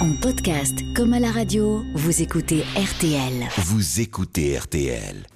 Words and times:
En 0.00 0.12
podcast 0.12 0.78
comme 0.96 1.12
à 1.12 1.20
la 1.20 1.30
radio, 1.30 1.84
vous 1.94 2.22
écoutez 2.22 2.64
RTL. 2.74 3.46
Vous 3.58 4.00
écoutez 4.00 4.56
RTL. 4.56 5.26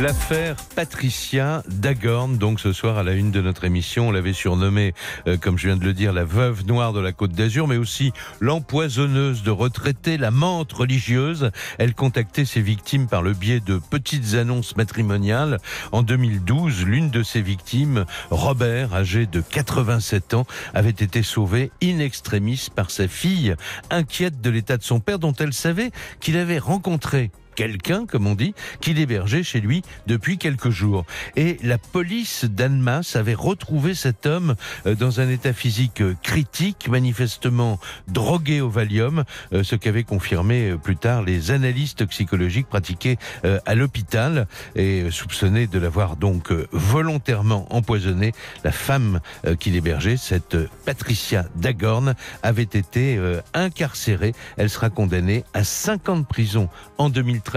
L'affaire 0.00 0.54
Patricia 0.76 1.64
Dagorn, 1.66 2.38
donc 2.38 2.60
ce 2.60 2.72
soir 2.72 2.98
à 2.98 3.02
la 3.02 3.14
une 3.14 3.32
de 3.32 3.40
notre 3.40 3.64
émission, 3.64 4.08
on 4.08 4.10
l'avait 4.12 4.32
surnommée, 4.32 4.94
euh, 5.26 5.36
comme 5.36 5.58
je 5.58 5.66
viens 5.66 5.76
de 5.76 5.84
le 5.84 5.92
dire, 5.92 6.12
la 6.12 6.22
veuve 6.22 6.64
noire 6.66 6.92
de 6.92 7.00
la 7.00 7.10
Côte 7.10 7.32
d'Azur, 7.32 7.66
mais 7.66 7.78
aussi 7.78 8.12
l'empoisonneuse 8.38 9.42
de 9.42 9.50
retraités, 9.50 10.16
la 10.16 10.30
menthe 10.30 10.72
religieuse. 10.72 11.50
Elle 11.78 11.94
contactait 11.94 12.44
ses 12.44 12.60
victimes 12.60 13.08
par 13.08 13.22
le 13.22 13.32
biais 13.32 13.58
de 13.58 13.80
petites 13.90 14.34
annonces 14.34 14.76
matrimoniales. 14.76 15.58
En 15.90 16.02
2012, 16.02 16.84
l'une 16.84 17.10
de 17.10 17.24
ses 17.24 17.42
victimes, 17.42 18.04
Robert, 18.30 18.94
âgé 18.94 19.26
de 19.26 19.40
87 19.40 20.34
ans, 20.34 20.46
avait 20.74 20.90
été 20.90 21.24
sauvé 21.24 21.72
in 21.82 21.98
extremis 21.98 22.68
par 22.72 22.92
sa 22.92 23.08
fille, 23.08 23.56
inquiète 23.90 24.40
de 24.40 24.50
l'état 24.50 24.76
de 24.76 24.84
son 24.84 25.00
père 25.00 25.18
dont 25.18 25.34
elle 25.40 25.52
savait 25.52 25.90
qu'il 26.20 26.36
avait 26.36 26.60
rencontré 26.60 27.32
quelqu'un, 27.58 28.06
comme 28.06 28.28
on 28.28 28.36
dit, 28.36 28.54
qui 28.80 28.94
l'hébergeait 28.94 29.42
chez 29.42 29.60
lui 29.60 29.82
depuis 30.06 30.38
quelques 30.38 30.70
jours. 30.70 31.04
Et 31.34 31.56
la 31.64 31.76
police 31.76 32.44
d'Annemasse 32.44 33.16
avait 33.16 33.34
retrouvé 33.34 33.96
cet 33.96 34.26
homme 34.26 34.54
euh, 34.86 34.94
dans 34.94 35.18
un 35.18 35.28
état 35.28 35.52
physique 35.52 36.00
euh, 36.00 36.14
critique, 36.22 36.86
manifestement 36.88 37.80
drogué 38.06 38.60
au 38.60 38.68
Valium, 38.68 39.24
euh, 39.52 39.64
ce 39.64 39.74
qu'avaient 39.74 40.04
confirmé 40.04 40.76
plus 40.80 40.96
tard 40.96 41.24
les 41.24 41.50
analyses 41.50 41.96
toxicologiques 41.96 42.68
pratiquées 42.68 43.18
à 43.66 43.74
l'hôpital 43.74 44.46
et 44.76 45.10
soupçonné 45.10 45.66
de 45.66 45.78
l'avoir 45.78 46.16
donc 46.16 46.52
volontairement 46.70 47.66
empoisonné. 47.74 48.32
La 48.62 48.72
femme 48.72 49.20
qui 49.58 49.70
l'hébergeait, 49.70 50.16
cette 50.16 50.56
Patricia 50.84 51.46
Dagorn, 51.56 52.14
avait 52.42 52.62
été 52.62 53.18
incarcérée. 53.54 54.34
Elle 54.56 54.70
sera 54.70 54.90
condamnée 54.90 55.44
à 55.54 55.64
5 55.64 56.08
ans 56.08 56.18
de 56.18 56.24
prison 56.24 56.68
en 56.98 57.08
2013 57.08 57.47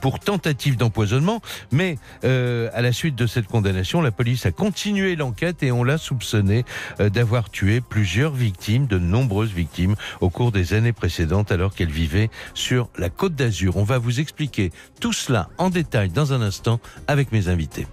pour 0.00 0.18
tentative 0.18 0.76
d'empoisonnement. 0.76 1.40
Mais 1.72 1.98
euh, 2.24 2.68
à 2.74 2.82
la 2.82 2.92
suite 2.92 3.14
de 3.14 3.26
cette 3.26 3.46
condamnation, 3.46 4.00
la 4.00 4.10
police 4.10 4.46
a 4.46 4.52
continué 4.52 5.16
l'enquête 5.16 5.62
et 5.62 5.72
on 5.72 5.84
l'a 5.84 5.98
soupçonné 5.98 6.64
euh, 7.00 7.08
d'avoir 7.08 7.50
tué 7.50 7.80
plusieurs 7.80 8.32
victimes, 8.32 8.86
de 8.86 8.98
nombreuses 8.98 9.52
victimes, 9.52 9.94
au 10.20 10.30
cours 10.30 10.52
des 10.52 10.74
années 10.74 10.92
précédentes 10.92 11.52
alors 11.52 11.74
qu'elle 11.74 11.90
vivait 11.90 12.30
sur 12.54 12.88
la 12.98 13.10
côte 13.10 13.34
d'Azur. 13.34 13.76
On 13.76 13.84
va 13.84 13.98
vous 13.98 14.20
expliquer 14.20 14.72
tout 15.00 15.12
cela 15.12 15.48
en 15.58 15.70
détail 15.70 16.10
dans 16.10 16.32
un 16.32 16.42
instant 16.42 16.80
avec 17.06 17.32
mes 17.32 17.48
invités. 17.48 17.86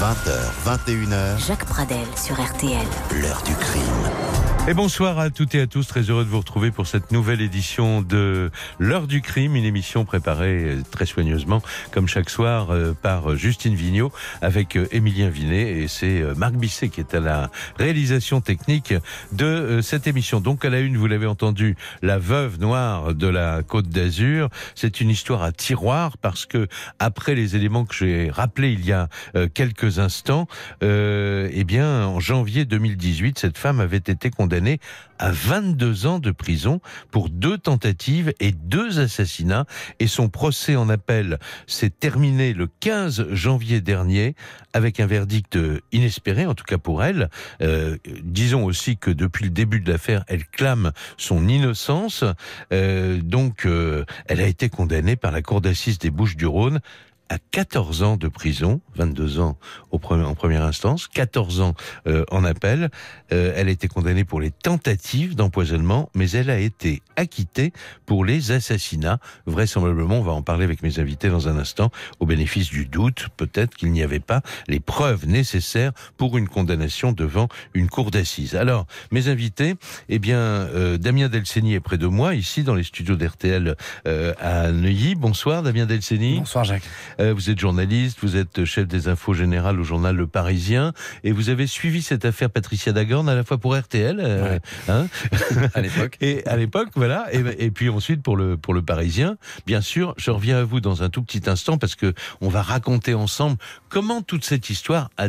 20h, 0.00 0.32
21h. 0.64 1.46
Jacques 1.46 1.66
Pradel 1.66 2.06
sur 2.16 2.40
RTL. 2.40 2.86
L'heure 3.20 3.42
du 3.42 3.54
crime. 3.54 4.29
Et 4.68 4.74
bonsoir 4.74 5.18
à 5.18 5.30
toutes 5.30 5.54
et 5.54 5.62
à 5.62 5.66
tous, 5.66 5.86
très 5.86 6.02
heureux 6.02 6.22
de 6.22 6.28
vous 6.28 6.38
retrouver 6.38 6.70
pour 6.70 6.86
cette 6.86 7.12
nouvelle 7.12 7.40
édition 7.40 8.02
de 8.02 8.50
L'heure 8.78 9.06
du 9.06 9.22
crime, 9.22 9.56
une 9.56 9.64
émission 9.64 10.04
préparée 10.04 10.64
euh, 10.64 10.82
très 10.90 11.06
soigneusement, 11.06 11.62
comme 11.92 12.06
chaque 12.06 12.28
soir, 12.28 12.70
euh, 12.70 12.92
par 12.92 13.36
Justine 13.36 13.74
Vignot, 13.74 14.12
avec 14.42 14.76
euh, 14.76 14.86
Émilien 14.92 15.30
Vinet, 15.30 15.78
et 15.78 15.88
c'est 15.88 16.22
Marc 16.36 16.54
Bisset 16.54 16.90
qui 16.90 17.00
est 17.00 17.14
à 17.14 17.20
la 17.20 17.50
réalisation 17.78 18.42
technique 18.42 18.92
de 19.32 19.80
cette 19.82 20.06
émission. 20.06 20.40
Donc 20.40 20.64
à 20.64 20.68
la 20.68 20.80
une, 20.80 20.98
vous 20.98 21.06
l'avez 21.06 21.26
entendu, 21.26 21.74
la 22.02 22.18
veuve 22.18 22.60
noire 22.60 23.14
de 23.14 23.26
la 23.26 23.62
Côte 23.62 23.88
d'Azur, 23.88 24.50
c'est 24.74 25.00
une 25.00 25.08
histoire 25.08 25.42
à 25.42 25.52
tiroir, 25.52 26.18
parce 26.18 26.44
que 26.44 26.68
après 26.98 27.34
les 27.34 27.56
éléments 27.56 27.86
que 27.86 27.94
j'ai 27.94 28.30
rappelés 28.30 28.72
il 28.72 28.84
y 28.84 28.92
a 28.92 29.08
quelques 29.54 29.98
instants, 29.98 30.46
eh 30.82 31.64
bien, 31.66 32.06
en 32.06 32.20
janvier 32.20 32.66
2018, 32.66 33.38
cette 33.38 33.58
femme 33.58 33.80
avait 33.80 33.96
été 33.96 34.30
condamnée 34.30 34.49
condamné 34.50 34.80
à 35.20 35.30
22 35.30 36.06
ans 36.06 36.18
de 36.18 36.32
prison 36.32 36.80
pour 37.12 37.28
deux 37.28 37.56
tentatives 37.56 38.32
et 38.40 38.50
deux 38.50 38.98
assassinats. 38.98 39.64
Et 40.00 40.08
son 40.08 40.28
procès 40.28 40.74
en 40.74 40.88
appel 40.88 41.38
s'est 41.68 41.90
terminé 41.90 42.52
le 42.52 42.68
15 42.80 43.28
janvier 43.30 43.80
dernier 43.80 44.34
avec 44.72 44.98
un 44.98 45.06
verdict 45.06 45.56
inespéré, 45.92 46.46
en 46.46 46.54
tout 46.54 46.64
cas 46.64 46.78
pour 46.78 47.04
elle. 47.04 47.30
Euh, 47.62 47.96
disons 48.24 48.64
aussi 48.64 48.96
que 48.96 49.10
depuis 49.12 49.44
le 49.44 49.50
début 49.50 49.78
de 49.78 49.90
l'affaire, 49.92 50.24
elle 50.26 50.44
clame 50.44 50.90
son 51.16 51.46
innocence. 51.46 52.24
Euh, 52.72 53.20
donc, 53.22 53.66
euh, 53.66 54.04
elle 54.26 54.40
a 54.40 54.46
été 54.46 54.68
condamnée 54.68 55.14
par 55.14 55.30
la 55.30 55.42
Cour 55.42 55.60
d'assises 55.60 55.98
des 55.98 56.10
Bouches-du-Rhône 56.10 56.80
à 57.30 57.38
14 57.38 58.02
ans 58.02 58.16
de 58.16 58.26
prison, 58.26 58.80
22 58.96 59.38
ans 59.38 59.56
au 59.92 60.00
premier, 60.00 60.24
en 60.24 60.34
première 60.34 60.64
instance, 60.64 61.06
14 61.06 61.60
ans 61.60 61.74
euh, 62.08 62.24
en 62.30 62.44
appel. 62.44 62.90
Euh, 63.32 63.54
elle 63.56 63.68
a 63.68 63.70
été 63.70 63.86
condamnée 63.86 64.24
pour 64.24 64.40
les 64.40 64.50
tentatives 64.50 65.36
d'empoisonnement, 65.36 66.10
mais 66.14 66.28
elle 66.32 66.50
a 66.50 66.58
été 66.58 67.02
acquittée 67.14 67.72
pour 68.04 68.24
les 68.24 68.50
assassinats. 68.50 69.20
Vraisemblablement, 69.46 70.16
on 70.16 70.22
va 70.22 70.32
en 70.32 70.42
parler 70.42 70.64
avec 70.64 70.82
mes 70.82 70.98
invités 70.98 71.28
dans 71.28 71.46
un 71.46 71.56
instant, 71.56 71.90
au 72.18 72.26
bénéfice 72.26 72.68
du 72.68 72.86
doute, 72.86 73.28
peut-être 73.36 73.76
qu'il 73.76 73.92
n'y 73.92 74.02
avait 74.02 74.18
pas 74.18 74.42
les 74.66 74.80
preuves 74.80 75.28
nécessaires 75.28 75.92
pour 76.16 76.36
une 76.36 76.48
condamnation 76.48 77.12
devant 77.12 77.48
une 77.74 77.88
cour 77.88 78.10
d'assises. 78.10 78.56
Alors, 78.56 78.86
mes 79.12 79.28
invités, 79.28 79.76
eh 80.08 80.18
bien, 80.18 80.38
euh, 80.38 80.98
Damien 80.98 81.28
Delceni 81.28 81.74
est 81.74 81.80
près 81.80 81.98
de 81.98 82.08
moi, 82.08 82.34
ici 82.34 82.64
dans 82.64 82.74
les 82.74 82.82
studios 82.82 83.14
d'RTL 83.14 83.76
à 84.04 84.72
Neuilly. 84.72 85.14
Bonsoir, 85.14 85.62
Damien 85.62 85.86
Delceni. 85.86 86.40
Bonsoir, 86.40 86.64
Jacques. 86.64 86.82
Euh, 87.20 87.34
vous 87.34 87.50
êtes 87.50 87.58
journaliste, 87.58 88.18
vous 88.22 88.36
êtes 88.36 88.64
chef 88.64 88.88
des 88.88 89.08
infos 89.08 89.34
générales 89.34 89.78
au 89.78 89.84
journal 89.84 90.16
Le 90.16 90.26
Parisien, 90.26 90.92
et 91.22 91.32
vous 91.32 91.50
avez 91.50 91.66
suivi 91.66 92.00
cette 92.00 92.24
affaire 92.24 92.48
Patricia 92.48 92.92
Dagorn 92.92 93.28
à 93.28 93.34
la 93.34 93.44
fois 93.44 93.58
pour 93.58 93.76
RTL, 93.76 94.18
euh, 94.20 94.58
hein 94.88 95.06
à 95.74 95.80
l'époque, 95.82 96.16
et 96.22 96.46
à 96.46 96.56
l'époque, 96.56 96.88
voilà, 96.94 97.26
et, 97.32 97.70
puis 97.70 97.90
ensuite 97.90 98.22
pour 98.22 98.36
le 98.36 98.56
pour 98.56 98.72
le 98.72 98.82
Parisien. 98.82 99.36
Bien 99.66 99.82
sûr, 99.82 100.14
je 100.16 100.30
reviens 100.30 100.58
à 100.58 100.64
vous 100.64 100.80
dans 100.80 101.02
un 101.02 101.10
tout 101.10 101.22
petit 101.22 101.48
instant 101.48 101.76
parce 101.76 101.94
que 101.94 102.14
on 102.40 102.48
va 102.48 102.62
raconter 102.62 103.14
ensemble 103.14 103.56
comment 103.88 104.22
toute 104.22 104.44
cette 104.44 104.70
histoire 104.70 105.10
a, 105.18 105.28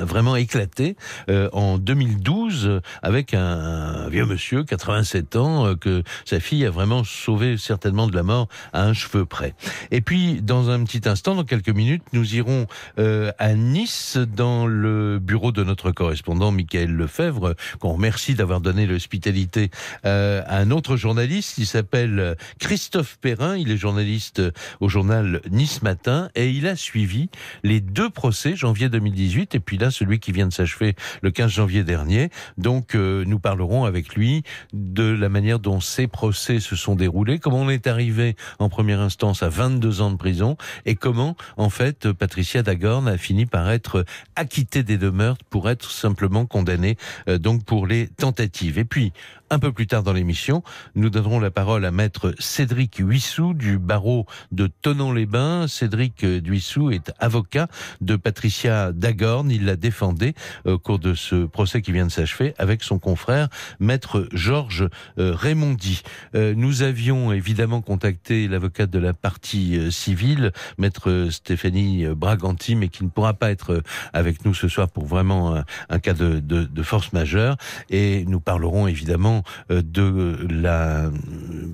vraiment 0.00 0.34
éclaté 0.34 0.96
euh, 1.30 1.48
en 1.52 1.78
2012 1.78 2.80
avec 3.02 3.32
un, 3.32 4.08
vieux 4.08 4.26
monsieur, 4.26 4.64
87 4.64 5.36
ans, 5.36 5.74
que 5.76 6.02
sa 6.24 6.40
fille 6.40 6.66
a 6.66 6.70
vraiment 6.70 7.04
sauvé 7.04 7.56
certainement 7.56 8.06
de 8.08 8.16
la 8.16 8.22
mort 8.22 8.48
à 8.72 8.82
un 8.82 8.92
cheveu 8.92 9.24
près. 9.24 9.54
Et 9.90 10.00
puis 10.00 10.42
dans 10.42 10.70
un 10.70 10.82
petit 10.84 10.95
instant, 11.04 11.34
dans 11.34 11.44
quelques 11.44 11.68
minutes, 11.68 12.02
nous 12.12 12.34
irons 12.34 12.66
euh, 12.98 13.30
à 13.38 13.54
Nice 13.54 14.16
dans 14.16 14.66
le 14.66 15.18
bureau 15.18 15.52
de 15.52 15.62
notre 15.62 15.90
correspondant 15.90 16.50
Michael 16.50 16.90
Lefebvre, 16.90 17.54
qu'on 17.78 17.92
remercie 17.92 18.34
d'avoir 18.34 18.60
donné 18.60 18.86
l'hospitalité 18.86 19.70
euh, 20.04 20.42
à 20.46 20.58
un 20.58 20.70
autre 20.70 20.96
journaliste. 20.96 21.58
Il 21.58 21.66
s'appelle 21.66 22.36
Christophe 22.58 23.18
Perrin. 23.20 23.56
Il 23.56 23.70
est 23.70 23.76
journaliste 23.76 24.42
au 24.80 24.88
journal 24.88 25.40
Nice 25.50 25.82
Matin 25.82 26.30
et 26.34 26.50
il 26.50 26.66
a 26.66 26.76
suivi 26.76 27.28
les 27.62 27.80
deux 27.80 28.10
procès, 28.10 28.56
janvier 28.56 28.88
2018 28.88 29.54
et 29.54 29.60
puis 29.60 29.78
là 29.78 29.90
celui 29.90 30.18
qui 30.18 30.32
vient 30.32 30.46
de 30.46 30.52
s'achever 30.52 30.94
le 31.22 31.30
15 31.30 31.50
janvier 31.50 31.84
dernier. 31.84 32.30
Donc 32.58 32.94
euh, 32.94 33.24
nous 33.26 33.38
parlerons 33.38 33.84
avec 33.84 34.14
lui 34.14 34.42
de 34.72 35.04
la 35.04 35.28
manière 35.28 35.58
dont 35.58 35.80
ces 35.80 36.06
procès 36.06 36.60
se 36.60 36.76
sont 36.76 36.94
déroulés, 36.94 37.38
comment 37.38 37.60
on 37.60 37.70
est 37.70 37.86
arrivé 37.86 38.36
en 38.58 38.68
première 38.68 39.00
instance 39.00 39.42
à 39.42 39.48
22 39.48 40.00
ans 40.00 40.10
de 40.10 40.16
prison 40.16 40.56
et 40.84 40.94
comment, 40.94 41.36
en 41.56 41.70
fait, 41.70 42.12
Patricia 42.12 42.62
Dagorn 42.62 43.08
a 43.08 43.18
fini 43.18 43.46
par 43.46 43.70
être 43.70 44.04
acquittée 44.34 44.82
des 44.82 44.98
deux 44.98 45.10
meurtres 45.10 45.44
pour 45.48 45.70
être 45.70 45.90
simplement 45.90 46.46
condamnée 46.46 46.96
euh, 47.28 47.38
donc 47.38 47.64
pour 47.64 47.86
les 47.86 48.08
tentatives. 48.08 48.78
Et 48.78 48.84
puis, 48.84 49.12
un 49.50 49.58
peu 49.58 49.72
plus 49.72 49.86
tard 49.86 50.02
dans 50.02 50.12
l'émission, 50.12 50.62
nous 50.94 51.10
donnerons 51.10 51.38
la 51.38 51.50
parole 51.50 51.84
à 51.84 51.90
maître 51.90 52.34
Cédric 52.38 52.96
Huissou 52.98 53.54
du 53.54 53.78
barreau 53.78 54.26
de 54.50 54.66
Tonon-les-Bains. 54.66 55.68
Cédric 55.68 56.24
Huissou 56.44 56.90
est 56.90 57.12
avocat 57.18 57.68
de 58.00 58.16
Patricia 58.16 58.92
Dagorn. 58.92 59.50
Il 59.50 59.66
l'a 59.66 59.76
défendée 59.76 60.34
au 60.64 60.78
cours 60.78 60.98
de 60.98 61.14
ce 61.14 61.46
procès 61.46 61.82
qui 61.82 61.92
vient 61.92 62.06
de 62.06 62.10
s'achever 62.10 62.54
avec 62.58 62.82
son 62.82 62.98
confrère 62.98 63.48
maître 63.78 64.28
Georges 64.32 64.88
euh, 65.18 65.34
Raymondi. 65.34 66.02
Euh, 66.34 66.54
nous 66.56 66.82
avions 66.82 67.32
évidemment 67.32 67.82
contacté 67.82 68.48
l'avocate 68.48 68.90
de 68.90 68.98
la 68.98 69.14
partie 69.14 69.78
euh, 69.78 69.90
civile, 69.90 70.52
maître 70.78 71.28
Stéphanie 71.30 72.06
Braganti, 72.06 72.74
mais 72.74 72.88
qui 72.88 73.04
ne 73.04 73.10
pourra 73.10 73.34
pas 73.34 73.50
être 73.50 73.82
avec 74.12 74.44
nous 74.44 74.54
ce 74.54 74.68
soir 74.68 74.88
pour 74.88 75.06
vraiment 75.06 75.62
un, 75.88 75.98
cas 75.98 76.14
de 76.14 76.82
force 76.82 77.12
majeure. 77.12 77.56
Et 77.90 78.24
nous 78.26 78.40
parlerons 78.40 78.86
évidemment 78.86 79.35
euh, 79.70 79.82
de 79.82 80.46
la 80.50 81.10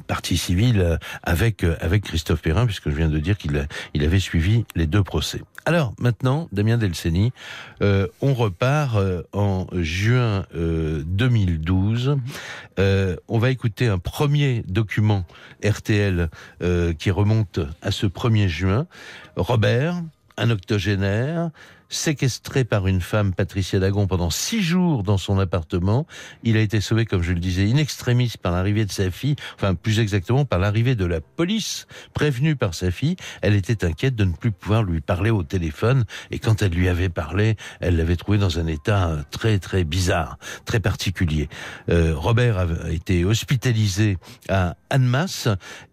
partie 0.07 0.37
civile 0.37 0.99
avec 1.23 1.65
avec 1.81 2.05
Christophe 2.05 2.43
Perrin, 2.43 2.67
puisque 2.67 2.91
je 2.91 2.95
viens 2.95 3.09
de 3.09 3.19
dire 3.19 3.37
qu'il 3.39 3.67
il 3.95 4.05
avait 4.05 4.21
suivi 4.21 4.65
les 4.75 4.87
deux 4.87 5.03
procès. 5.03 5.43
Alors 5.65 5.95
maintenant, 5.99 6.49
Damien 6.51 6.77
Delceni, 6.77 7.33
euh, 7.83 8.09
on 8.21 8.35
repart 8.35 8.97
euh, 8.97 9.23
en 9.33 9.67
juin 9.75 10.45
2012. 10.55 12.17
on 12.79 13.39
va 13.39 13.51
écouter 13.51 13.87
un 13.87 13.99
premier 13.99 14.65
document 14.67 15.25
RTL 15.65 16.29
qui 16.99 17.11
remonte 17.11 17.61
à 17.81 17.91
ce 17.91 18.07
1er 18.07 18.49
juin. 18.49 18.87
Robert, 19.37 20.03
un 20.37 20.51
octogénaire, 20.51 21.51
séquestré 21.93 22.65
par 22.65 22.87
une 22.87 23.01
femme, 23.01 23.35
Patricia 23.35 23.79
Dagon, 23.79 24.07
pendant 24.07 24.31
six 24.31 24.63
jours 24.63 25.03
dans 25.03 25.19
son 25.19 25.39
appartement. 25.39 26.07
Il 26.43 26.57
a 26.57 26.61
été 26.61 26.81
sauvé, 26.81 27.05
comme 27.05 27.23
je 27.23 27.33
le 27.33 27.39
disais, 27.39 27.71
in 27.71 27.77
extremis 27.77 28.33
par 28.41 28.53
l'arrivée 28.53 28.85
de 28.85 28.91
sa 28.91 29.11
fille, 29.11 29.37
enfin 29.55 29.75
plus 29.75 30.01
exactement 30.01 30.45
par 30.45 30.59
l'arrivée 30.59 30.95
de 30.95 31.05
la 31.05 31.21
police, 31.21 31.87
prévenue 32.15 32.57
par 32.57 32.75
sa 32.75 32.91
fille. 32.91 33.17
Elle 33.43 33.55
était 33.55 33.85
inquiète 33.85 34.17
de 34.17 34.25
ne 34.25 34.33
plus 34.33 34.53
pouvoir 34.53 34.83
lui 34.83 35.01
parler 35.01 35.31
au 35.31 35.43
téléphone 35.43 36.05
et 36.31 36.39
quand 36.39 36.63
elle 36.63 36.73
lui 36.73 36.89
avait 36.89 37.11
parlé, 37.11 37.57
elle 37.81 37.97
l'avait 37.97 38.17
trouvé 38.17 38.39
dans 38.39 38.59
un 38.59 38.67
état 38.67 39.17
très 39.31 39.59
très 39.59 39.85
bizarre, 39.85 40.39
très 40.65 40.81
particulier. 40.81 41.49
Euh, 41.91 42.15
Robert 42.17 42.59
a 42.59 42.91
été 42.91 43.25
hospitalisé 43.25 44.17
à 44.49 44.77
Annemasse 44.91 45.49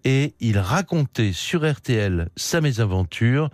et 0.06 0.34
il 0.40 0.58
racontait 0.60 1.34
sur 1.34 1.70
RTL 1.70 2.30
sa 2.36 2.62
mésaventure 2.62 3.50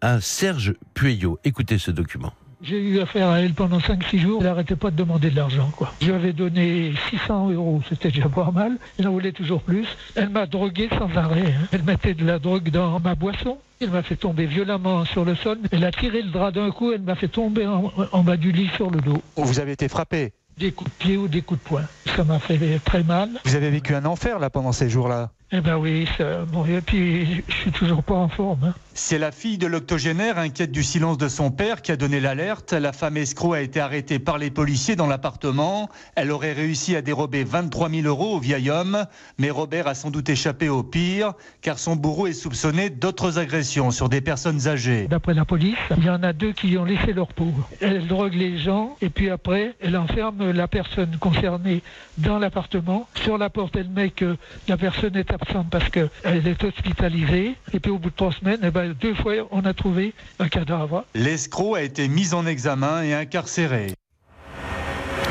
à 0.00 0.20
Serge 0.20 0.74
Pueyo. 0.94 1.38
Écoutez 1.44 1.78
ce 1.78 1.90
document. 1.90 2.32
J'ai 2.62 2.78
eu 2.80 3.00
affaire 3.00 3.28
à 3.28 3.40
elle 3.40 3.52
pendant 3.52 3.78
5-6 3.78 4.18
jours. 4.18 4.38
Elle 4.40 4.46
n'arrêtait 4.48 4.76
pas 4.76 4.90
de 4.90 4.96
demander 4.96 5.30
de 5.30 5.36
l'argent. 5.36 5.70
quoi. 5.76 5.92
Je 6.00 6.06
lui 6.06 6.14
avais 6.14 6.32
donné 6.32 6.94
600 7.10 7.50
euros, 7.50 7.82
c'était 7.88 8.10
déjà 8.10 8.28
pas 8.30 8.50
mal. 8.50 8.78
Elle 8.98 9.06
en 9.08 9.12
voulait 9.12 9.32
toujours 9.32 9.62
plus. 9.62 9.86
Elle 10.14 10.30
m'a 10.30 10.46
drogué 10.46 10.88
sans 10.98 11.14
arrêt. 11.16 11.52
hein. 11.54 11.68
Elle 11.72 11.82
mettait 11.82 12.14
de 12.14 12.24
la 12.24 12.38
drogue 12.38 12.70
dans 12.70 12.98
ma 12.98 13.14
boisson. 13.14 13.58
Elle 13.80 13.90
m'a 13.90 14.02
fait 14.02 14.16
tomber 14.16 14.46
violemment 14.46 15.04
sur 15.04 15.24
le 15.26 15.34
sol. 15.36 15.58
Elle 15.70 15.84
a 15.84 15.92
tiré 15.92 16.22
le 16.22 16.30
drap 16.30 16.50
d'un 16.50 16.70
coup. 16.70 16.92
Elle 16.92 17.02
m'a 17.02 17.14
fait 17.14 17.28
tomber 17.28 17.66
en, 17.66 17.92
en 18.10 18.24
bas 18.24 18.38
du 18.38 18.52
lit 18.52 18.70
sur 18.74 18.90
le 18.90 19.00
dos. 19.02 19.20
Vous 19.36 19.60
avez 19.60 19.72
été 19.72 19.86
frappé. 19.88 20.32
Des 20.56 20.72
coups 20.72 20.90
de 20.90 20.96
pied 20.96 21.16
ou 21.18 21.28
des 21.28 21.42
coups 21.42 21.62
de 21.62 21.68
poing. 21.68 21.84
Ça 22.16 22.24
m'a 22.24 22.38
fait 22.38 22.78
très 22.86 23.02
mal. 23.02 23.28
Vous 23.44 23.54
avez 23.54 23.68
vécu 23.68 23.94
un 23.94 24.06
enfer 24.06 24.38
là 24.38 24.48
pendant 24.48 24.72
ces 24.72 24.88
jours-là. 24.88 25.30
Eh 25.58 25.62
ben 25.62 25.76
oui, 25.78 26.06
ça, 26.18 26.44
bon, 26.44 26.66
et 26.66 26.82
puis 26.82 27.42
je 27.48 27.54
suis 27.54 27.72
toujours 27.72 28.02
pas 28.02 28.12
en 28.14 28.28
forme. 28.28 28.62
hein. 28.64 28.74
C'est 28.92 29.18
la 29.18 29.32
fille 29.32 29.56
de 29.56 29.66
l'octogénaire 29.66 30.38
inquiète 30.38 30.70
du 30.70 30.82
silence 30.82 31.16
de 31.16 31.28
son 31.28 31.50
père 31.50 31.80
qui 31.80 31.92
a 31.92 31.96
donné 31.96 32.20
l'alerte. 32.20 32.72
La 32.74 32.92
femme 32.92 33.16
escroc 33.16 33.54
a 33.54 33.60
été 33.62 33.80
arrêtée 33.80 34.18
par 34.18 34.36
les 34.36 34.50
policiers 34.50 34.96
dans 34.96 35.06
l'appartement. 35.06 35.88
Elle 36.14 36.30
aurait 36.30 36.52
réussi 36.52 36.94
à 36.94 37.00
dérober 37.02 37.44
23 37.44 37.88
000 37.90 38.06
euros 38.06 38.36
au 38.36 38.38
vieil 38.38 38.68
homme. 38.70 39.06
Mais 39.38 39.48
Robert 39.50 39.86
a 39.86 39.94
sans 39.94 40.10
doute 40.10 40.28
échappé 40.28 40.68
au 40.68 40.82
pire 40.82 41.32
car 41.62 41.78
son 41.78 41.96
bourreau 41.96 42.26
est 42.26 42.32
soupçonné 42.34 42.90
d'autres 42.90 43.38
agressions 43.38 43.90
sur 43.90 44.08
des 44.10 44.20
personnes 44.20 44.66
âgées. 44.68 45.06
D'après 45.08 45.34
la 45.34 45.44
police, 45.46 45.76
il 45.96 46.04
y 46.04 46.10
en 46.10 46.22
a 46.22 46.32
deux 46.34 46.52
qui 46.52 46.76
ont 46.76 46.84
laissé 46.84 47.12
leur 47.14 47.28
peau. 47.28 47.52
Elle 47.80 48.06
drogue 48.06 48.34
les 48.34 48.58
gens 48.58 48.96
et 49.00 49.08
puis 49.10 49.30
après, 49.30 49.74
elle 49.80 49.96
enferme 49.96 50.50
la 50.50 50.68
personne 50.68 51.16
concernée 51.18 51.82
dans 52.18 52.38
l'appartement. 52.38 53.08
Sur 53.14 53.36
la 53.38 53.48
porte, 53.50 53.76
elle 53.76 53.90
met 53.90 54.10
que 54.10 54.36
la 54.68 54.76
personne 54.76 55.16
est 55.16 55.30
absente 55.30 55.45
parce 55.70 55.88
qu'elle 55.90 56.10
est 56.24 56.64
hospitalisée. 56.64 57.54
Et 57.72 57.80
puis 57.80 57.90
au 57.90 57.98
bout 57.98 58.10
de 58.10 58.16
trois 58.16 58.32
semaines, 58.32 58.60
eh 58.62 58.70
ben, 58.70 58.92
deux 58.92 59.14
fois, 59.14 59.34
on 59.50 59.64
a 59.64 59.74
trouvé 59.74 60.14
un 60.38 60.48
cadavre. 60.48 61.04
L'escroc 61.14 61.74
a 61.76 61.82
été 61.82 62.08
mis 62.08 62.34
en 62.34 62.46
examen 62.46 63.02
et 63.02 63.14
incarcéré. 63.14 63.94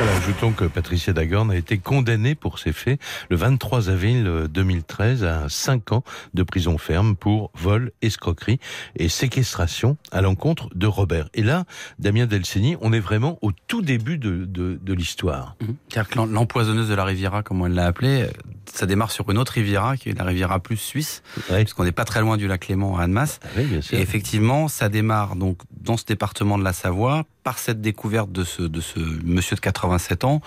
Ajoutons 0.07 0.51
que 0.53 0.65
Patricia 0.65 1.13
Dagorn 1.13 1.51
a 1.51 1.55
été 1.55 1.77
condamnée 1.77 2.35
pour 2.35 2.59
ces 2.59 2.73
faits 2.73 2.99
le 3.29 3.35
23 3.35 3.89
avril 3.89 4.47
2013 4.49 5.23
à 5.23 5.49
5 5.49 5.91
ans 5.91 6.03
de 6.33 6.43
prison 6.43 6.77
ferme 6.77 7.15
pour 7.15 7.51
vol, 7.55 7.91
escroquerie 8.01 8.59
et 8.95 9.09
séquestration 9.09 9.97
à 10.11 10.21
l'encontre 10.21 10.69
de 10.75 10.87
Robert. 10.87 11.29
Et 11.33 11.41
là, 11.43 11.65
Damien 11.99 12.25
Delceni, 12.27 12.75
on 12.81 12.93
est 12.93 12.99
vraiment 12.99 13.37
au 13.41 13.51
tout 13.67 13.81
début 13.81 14.17
de, 14.17 14.45
de, 14.45 14.79
de 14.81 14.93
l'histoire. 14.93 15.55
Mhm. 15.61 15.75
L'em- 16.15 16.31
l'empoisonneuse 16.33 16.89
de 16.89 16.95
la 16.95 17.03
Riviera, 17.03 17.43
comme 17.43 17.61
on 17.61 17.65
l'a 17.65 17.85
appelée, 17.85 18.23
euh, 18.23 18.27
ça 18.73 18.85
démarre 18.85 19.11
sur 19.11 19.29
une 19.31 19.37
autre 19.37 19.53
Riviera, 19.53 19.97
qui 19.97 20.09
est 20.09 20.17
la 20.17 20.23
Riviera 20.23 20.59
plus 20.59 20.77
suisse, 20.77 21.23
Ouais. 21.49 21.63
puisqu'on 21.63 21.83
n'est 21.83 21.91
pas 21.91 22.05
très 22.05 22.21
loin 22.21 22.37
du 22.37 22.47
lac 22.47 22.67
Léman 22.67 22.97
à 22.97 23.03
Annemasse. 23.03 23.39
Ah 23.43 23.47
oui, 23.57 23.63
bien 23.65 23.81
sûr. 23.81 23.97
Et 23.97 24.01
effectivement, 24.01 24.67
ça 24.67 24.89
démarre 24.89 25.35
donc 25.35 25.59
dans 25.81 25.97
ce 25.97 26.05
département 26.05 26.57
de 26.57 26.63
la 26.63 26.73
Savoie 26.73 27.25
par 27.45 27.59
cette 27.59 27.79
découverte 27.79 28.31
de 28.31 28.43
ce 28.43 28.63
de 28.63 28.81
ce 28.81 28.99
monsieur 29.23 29.55
de 29.55 29.61
87 29.61 30.23
ans. 30.23 30.41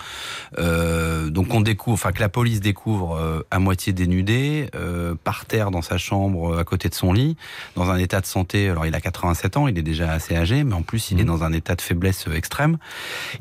Euh, 0.57 1.29
donc 1.29 1.53
on 1.53 1.61
découvre, 1.61 1.93
enfin 1.93 2.11
que 2.11 2.19
la 2.19 2.27
police 2.27 2.59
découvre 2.59 3.15
euh, 3.15 3.41
à 3.51 3.59
moitié 3.59 3.93
dénudé, 3.93 4.69
euh, 4.75 5.15
par 5.23 5.45
terre 5.45 5.71
dans 5.71 5.81
sa 5.81 5.97
chambre 5.97 6.57
à 6.59 6.63
côté 6.65 6.89
de 6.89 6.93
son 6.93 7.13
lit, 7.13 7.37
dans 7.77 7.89
un 7.89 7.97
état 7.97 8.19
de 8.19 8.25
santé. 8.25 8.69
Alors 8.69 8.85
il 8.85 8.93
a 8.93 8.99
87 9.01 9.55
ans, 9.55 9.67
il 9.69 9.77
est 9.77 9.81
déjà 9.81 10.11
assez 10.11 10.35
âgé, 10.35 10.65
mais 10.65 10.73
en 10.73 10.81
plus 10.81 11.11
il 11.11 11.19
est 11.19 11.23
Mhm. 11.23 11.27
dans 11.29 11.43
un 11.45 11.53
état 11.53 11.75
de 11.75 11.81
faiblesse 11.81 12.25
extrême. 12.35 12.77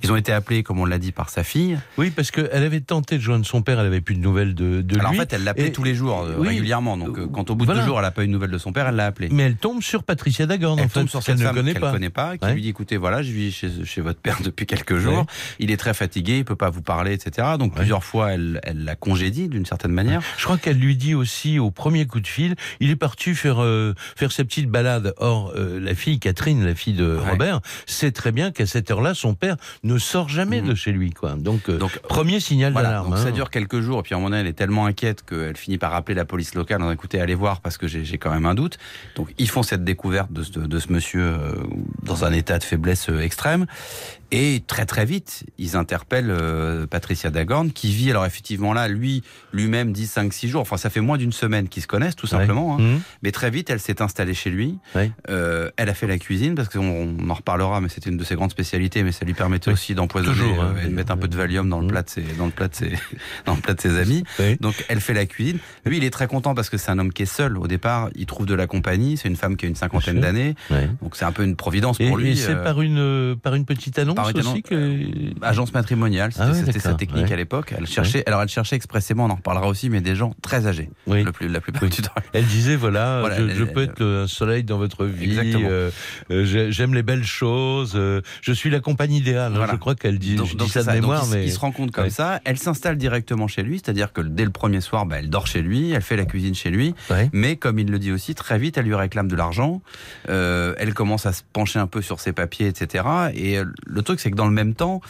Ils 0.05 0.13
ont 0.13 0.17
été 0.17 0.33
appelés, 0.33 0.63
comme 0.63 0.79
on 0.79 0.85
l'a 0.85 0.99
dit, 0.99 1.11
par 1.11 1.29
sa 1.29 1.43
fille. 1.43 1.79
Oui, 1.97 2.11
parce 2.11 2.31
qu'elle 2.31 2.63
avait 2.63 2.81
tenté 2.81 3.17
de 3.17 3.23
joindre 3.23 3.45
son 3.45 3.63
père, 3.63 3.81
elle 3.81 3.87
avait 3.87 4.01
plus 4.01 4.15
de 4.15 4.21
nouvelles 4.21 4.55
de, 4.55 4.83
de 4.83 4.99
Alors 5.01 5.11
lui. 5.13 5.19
en 5.19 5.23
fait, 5.23 5.33
elle 5.33 5.43
l'appelait 5.43 5.69
Et- 5.69 5.73
tous 5.73 5.83
les 5.83 5.97
jours, 5.97 6.25
oui, 6.39 6.47
régulièrement. 6.49 6.97
Donc 6.97 7.19
quand 7.33 7.51
au 7.51 7.57
bout 7.57 7.65
voilà. 7.65 7.81
de 7.81 7.85
deux 7.85 7.89
jours, 7.91 7.99
elle 7.99 8.05
n'a 8.05 8.13
pas 8.13 8.23
eu 8.23 8.29
de 8.29 8.33
nouvelles 8.33 8.53
de 8.53 8.59
son 8.59 8.73
père, 8.73 8.87
elle 8.87 8.95
l'a 8.95 9.07
appelé. 9.07 9.29
Mais 9.33 9.43
elle 9.43 9.57
tombe 9.57 9.83
sur 9.83 10.05
Patricia 10.05 10.47
Dagorn, 10.47 10.79
Elle 10.79 10.85
en 10.85 10.89
fait, 10.89 11.01
tombe 11.01 11.09
sur 11.09 11.25
qu'elle 11.25 11.37
cette 11.37 11.43
ne 11.43 11.47
femme 11.49 11.57
connaît 11.57 11.73
qu'elle 11.73 11.81
pas. 11.81 11.91
connaît 11.93 12.11
pas, 12.11 12.37
qui 12.39 12.45
Ouais. 12.45 12.55
lui 12.55 12.63
dit 12.63 12.69
écoutez 12.69 12.97
voilà, 12.97 13.23
je 13.23 13.33
vis 13.33 13.48
chez, 13.51 13.85
chez 13.85 14.01
votre 14.01 14.21
père 14.21 14.39
depuis 14.45 14.67
quelques 14.67 14.99
jours, 14.99 15.27
il 15.59 15.71
est 15.71 15.77
très 15.77 15.95
fatigué, 15.95 16.39
il 16.39 16.45
peut 16.45 16.57
pas 16.57 16.71
vous 16.71 16.83
parler, 16.83 17.13
etc. 17.13 17.49
Donc 17.59 17.75
plusieurs 17.75 18.05
fois, 18.05 18.33
elle, 18.33 18.61
elle 18.65 18.85
la 18.85 18.95
congédie 18.97 19.49
d'une 19.49 19.67
certaine 19.67 19.93
manière. 19.93 20.21
Je 20.37 20.45
crois 20.45 20.59
qu'elle 20.59 20.79
lui 20.79 20.97
dit 20.97 21.15
aussi 21.15 21.59
au 21.59 21.71
premier 21.71 22.07
coup 22.07 22.21
de 22.21 22.27
fil, 22.27 22.55
il 22.81 22.91
est 22.91 22.97
parti 22.97 23.35
faire 23.35 23.63
euh, 23.63 23.95
faire 24.17 24.33
sa 24.33 24.45
petite 24.45 24.69
balade. 24.69 25.15
Or, 25.19 25.53
euh, 25.57 25.81
la 25.81 25.95
fille 25.95 26.19
Catherine, 26.21 26.65
la 26.65 26.75
fille 26.75 26.95
de 26.95 27.09
Ouais. 27.19 27.31
Robert, 27.31 27.61
sait 27.87 28.13
très 28.13 28.33
bien 28.33 28.51
qu'à 28.53 28.67
cette 28.67 28.91
heure-là, 28.91 29.15
son 29.15 29.35
père 29.35 29.57
ne 29.83 29.99
sort 29.99 30.29
jamais 30.29 30.61
Mhm. 30.63 30.69
de 30.69 30.75
chez 30.75 30.93
lui, 30.93 31.11
quoi. 31.11 31.33
Donc, 31.35 31.69
euh, 31.69 31.79
Donc, 31.79 31.99
premier 32.01 32.39
signal 32.41 32.73
Voilà, 32.73 32.89
d'alarme. 32.89 33.17
ça 33.17 33.29
hein. 33.29 33.31
dure 33.33 33.51
quelques 33.51 33.81
jours, 33.81 34.01
et 34.01 34.03
puis 34.03 34.15
à 34.15 34.17
un 34.17 34.21
moment 34.21 34.31
donné, 34.31 34.43
elle 34.43 34.47
est 34.47 34.53
tellement 34.53 34.87
inquiète 34.87 35.25
qu'elle 35.25 35.57
finit 35.57 35.79
par 35.79 35.95
appeler 35.95 36.15
la 36.15 36.25
police 36.25 36.55
locale 36.55 36.83
en 36.83 36.91
écoutez, 36.91 37.21
allez 37.21 37.35
voir 37.35 37.61
parce 37.61 37.77
que 37.79 37.87
j'ai 37.89 38.19
quand 38.19 38.31
même 38.31 38.47
un 38.47 38.55
doute. 38.55 38.79
Donc 39.17 39.33
ils 39.39 39.49
font 39.49 39.63
cette 39.63 39.85
découverte 39.85 40.33
de 40.33 40.43
ce, 40.43 40.59
de 40.59 40.79
ce 40.79 40.93
monsieur 40.93 41.37
dans 42.03 42.25
un 42.25 42.33
état 42.33 42.59
de 42.59 42.65
faiblesse 42.65 43.09
euh, 43.11 43.21
extrême, 43.39 43.67
et 44.31 44.63
très 44.67 44.85
très 44.87 45.05
vite, 45.05 45.45
ils 45.59 45.77
interpellent 45.77 46.31
euh, 46.31 46.87
Patricia 46.87 47.31
Dagorn, 47.31 47.71
qui 47.73 47.91
vit, 47.93 48.11
alors 48.11 48.27
effectivement 48.27 48.73
là, 48.73 48.89
lui, 48.89 49.23
lui-même 49.53 49.93
dit 49.93 50.05
5-6 50.05 50.49
jours, 50.49 50.61
enfin 50.61 50.77
ça 50.77 50.91
fait 50.91 51.01
moins 51.01 51.17
d'une 51.17 51.33
semaine 51.33 51.69
qu'ils 51.69 51.83
se 51.83 51.87
connaissent 51.87 52.17
tout 52.17 52.27
simplement, 52.27 52.75
hein. 52.77 52.83
Mhm. 52.83 53.01
mais 53.23 53.33
très 53.33 53.51
vite, 53.51 53.71
elle 53.71 53.81
s'est 53.81 54.03
installée 54.03 54.35
chez 54.35 54.51
lui, 54.51 54.79
Ouais. 54.95 55.11
Euh, 55.31 55.71
elle 55.77 55.89
a 55.89 55.95
fait 55.95 56.07
la 56.07 56.19
cuisine, 56.19 56.55
parce 56.55 56.69
qu'on 56.69 57.17
on 57.21 57.31
en 57.31 57.35
reparlera, 57.35 57.81
mais 57.81 57.89
c'était 57.89 58.11
une 58.11 58.17
de 58.17 58.25
ses 58.25 58.35
grandes 58.35 58.51
spécialités, 58.51 59.03
mais 59.03 59.13
ça 59.13 59.25
lui 59.25 59.35
permettait 59.35 59.69
Oui. 59.69 59.75
aussi 59.75 59.95
d'empoisonner 59.95 60.55
hein. 60.61 60.75
euh, 60.77 60.85
et 60.85 60.89
de 60.89 60.95
mettre 60.95 61.13
un 61.13 61.17
peu 61.17 61.29
de 61.29 61.37
Valium 61.37 61.69
dans 61.69 61.79
le 61.81 61.85
Mhm. 61.87 61.91
plat 61.91 62.03
de 62.03 62.11
ses, 62.11 62.23
dans 62.39 62.47
le 62.47 62.53
plat 62.53 62.69
de 62.69 62.75
ses, 62.75 62.93
dans 63.47 63.55
le 63.55 63.61
plat 63.61 63.75
de 63.75 63.81
ses 63.81 63.99
amis. 63.99 64.25
Donc 64.61 64.85
elle 64.89 65.01
fait 65.01 65.15
la 65.15 65.27
cuisine. 65.27 65.59
Lui, 65.87 65.97
il 65.99 66.05
est 66.05 66.11
très 66.11 66.27
content 66.27 66.55
parce 66.55 66.69
que 66.71 66.77
c'est 66.77 66.91
un 66.91 66.99
homme 66.99 67.13
qui 67.13 67.23
est 67.23 67.27
seul. 67.27 67.57
Au 67.57 67.67
départ, 67.67 68.11
il 68.15 68.27
trouve 68.27 68.47
de 68.47 68.55
la 68.55 68.67
compagnie. 68.67 69.17
C'est 69.17 69.29
une 69.29 69.37
femme 69.37 69.57
qui 69.57 69.65
a 69.67 69.69
une 69.69 69.75
cinquantaine 69.77 70.21
d'années. 70.21 70.55
Ouais. 70.71 70.89
Donc 71.03 71.17
c'est 71.17 71.25
un 71.25 71.33
peu 71.33 71.45
une 71.45 71.57
providence 71.57 71.99
Et, 72.01 72.09
pour 72.09 72.19
lui. 72.19 72.31
et 72.33 72.37
c'est 72.37 72.53
euh, 72.53 72.63
par 72.65 72.83
une 72.83 73.37
par 73.43 73.55
une 73.55 73.65
petite 73.65 73.99
annonce 73.99 74.18
par 74.23 74.31
une 74.31 74.63
que 74.63 75.45
agence 75.45 75.73
matrimoniale. 75.73 76.33
C'était 76.33 76.45
Ah 76.45 76.51
ouais, 76.51 76.55
c'était 76.59 76.73
sa 76.79 76.89
d'accord, 76.91 76.97
technique 76.99 77.27
ouais. 77.27 77.33
à 77.33 77.37
l'époque. 77.37 77.75
Elle 77.77 77.87
cherchait, 77.87 78.23
alors 78.27 78.43
elle 78.43 78.49
cherchait 78.49 78.77
expressément, 78.77 79.25
on 79.27 79.31
en 79.31 79.35
reparlera 79.37 79.67
aussi, 79.69 79.91
mais 79.91 80.01
des 80.01 80.15
gens 80.17 80.35
très 80.43 80.67
âgés. 80.67 80.91
oui. 81.07 81.23
Le 81.25 81.33
plus, 81.33 81.49
la 81.49 81.61
plupart 81.61 81.83
Oui. 81.83 81.89
du 81.91 82.03
temps. 82.03 82.11
Elle 82.33 82.45
disait 82.47 82.77
voilà, 82.77 83.21
Voilà, 83.21 83.37
je, 83.39 83.43
elle- 83.43 83.55
je 83.57 83.65
peux 83.65 83.83
elle- 83.83 83.89
être 83.91 84.01
le 84.01 84.27
soleil 84.27 84.65
dans 84.65 84.79
votre 84.79 85.05
vie. 85.05 85.37
Euh, 85.39 85.91
euh, 86.31 86.45
j'ai- 86.45 86.73
J'aime 86.73 86.95
les 86.95 87.03
belles 87.03 87.25
choses. 87.25 87.93
euh, 87.97 88.21
je 88.43 88.53
suis 88.53 88.71
la 88.71 88.81
compagne 88.81 89.13
idéale. 89.13 89.53
hein, 89.53 89.57
Voilà. 89.57 89.73
Je 89.73 89.79
crois 89.79 89.95
qu'elle 89.95 90.19
dit, 90.19 90.37
Donc- 90.37 90.47
je 90.49 90.57
dis 90.57 90.69
ça 90.69 90.83
de 90.83 90.91
mémoire, 90.93 91.25
il, 91.27 91.31
mais 91.37 91.45
il 91.45 91.53
se 91.53 91.59
rend 91.59 91.73
compte 91.73 91.91
comme 91.93 92.11
ça. 92.11 92.41
Elle 92.45 92.59
s'installe 92.59 92.97
directement 92.97 93.49
chez 93.49 93.63
lui, 93.63 93.81
c'est-à-dire 93.83 94.13
que 94.13 94.21
dès 94.21 94.45
le 94.45 94.51
premier 94.51 94.81
soir, 94.81 95.07
bah, 95.07 95.17
elle 95.19 95.31
dort 95.31 95.47
chez 95.47 95.63
lui, 95.63 95.91
elle 95.93 96.03
fait 96.03 96.17
la 96.17 96.25
cuisine 96.25 96.55
chez 96.55 96.71
lui. 96.71 96.95
Mais 97.33 97.57
comme 97.57 97.79
il 97.79 97.91
le 97.91 97.99
dit 97.99 98.13
aussi, 98.13 98.35
très 98.35 98.59
vite, 98.59 98.79
elle 98.79 98.85
lui 98.87 98.95
réclame 98.95 99.29
de 99.29 99.37
l'argent. 99.37 99.83
Euh, 100.29 100.75
elle 100.79 100.95
commence 100.95 101.27
à 101.27 101.33
se 101.33 101.43
pencher 101.53 101.79
un 101.79 101.87
peu 101.87 102.03
sur 102.03 102.21
ses 102.21 102.33
papiers, 102.33 102.67
etc. 102.67 103.05
Et 103.35 103.59
euh, 103.59 103.65
le 103.87 104.03
truc, 104.09 104.21
c'est 104.21 104.31
que 104.31 104.37
dans 104.37 104.47
le 104.47 104.53
même 104.53 104.75
temps, 104.75 105.01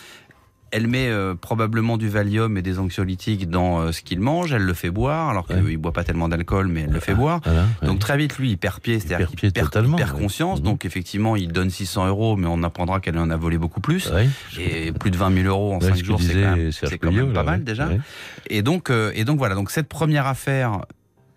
elle 0.70 0.86
met 0.86 1.08
euh, 1.08 1.34
probablement 1.34 1.96
du 1.96 2.10
Valium 2.10 2.58
et 2.58 2.62
des 2.62 2.78
anxiolytiques 2.78 3.48
dans 3.48 3.78
euh, 3.80 3.92
ce 3.92 4.02
qu'il 4.02 4.20
mange. 4.20 4.52
Elle 4.52 4.64
le 4.64 4.74
fait 4.74 4.90
boire, 4.90 5.30
alors 5.30 5.46
qu'il 5.46 5.56
Ouais. 5.56 5.72
ne 5.72 5.76
boit 5.78 5.94
pas 5.94 6.04
tellement 6.04 6.28
d'alcool, 6.28 6.68
mais 6.68 6.82
elle 6.82 6.90
le 6.90 7.00
fait 7.00 7.14
boire. 7.14 7.40
Voilà, 7.42 7.62
ouais. 7.80 7.88
Donc 7.88 8.00
très 8.00 8.18
vite, 8.18 8.36
lui, 8.36 8.50
il 8.50 8.58
perd 8.58 8.80
pied, 8.80 9.00
c'est-à-dire 9.00 9.30
qu'il 9.30 9.50
perd, 9.50 9.64
totalement, 9.70 9.96
il 9.96 10.04
perd 10.04 10.18
conscience. 10.18 10.58
Mhm. 10.58 10.64
Donc 10.66 10.84
effectivement, 10.84 11.36
il 11.36 11.52
donne 11.52 11.70
600 11.70 12.06
euros, 12.08 12.36
mais 12.36 12.46
on 12.50 12.62
apprendra 12.62 13.00
qu'elle 13.00 13.16
en 13.18 13.30
a 13.30 13.36
volé 13.38 13.56
beaucoup 13.56 13.80
plus. 13.80 14.12
Et 14.58 14.92
plus 14.92 15.10
de 15.10 15.16
20 15.16 15.32
000 15.42 15.46
euros 15.48 15.72
en 15.72 15.78
Ouais, 15.78 15.86
5 15.88 15.96
ce 15.96 16.00
que 16.02 16.06
jours, 16.06 16.20
c'est 16.20 16.98
quand 16.98 17.10
même, 17.12 17.28
quand 17.28 17.32
pas 17.32 17.44
mal 17.44 17.64
déjà. 17.64 17.88
Et 18.50 18.60
donc, 18.60 18.90
euh, 18.90 19.10
et 19.14 19.24
donc 19.24 19.38
voilà. 19.38 19.54
Donc 19.54 19.70
cette 19.70 19.88
première 19.88 20.26
affaire, 20.26 20.82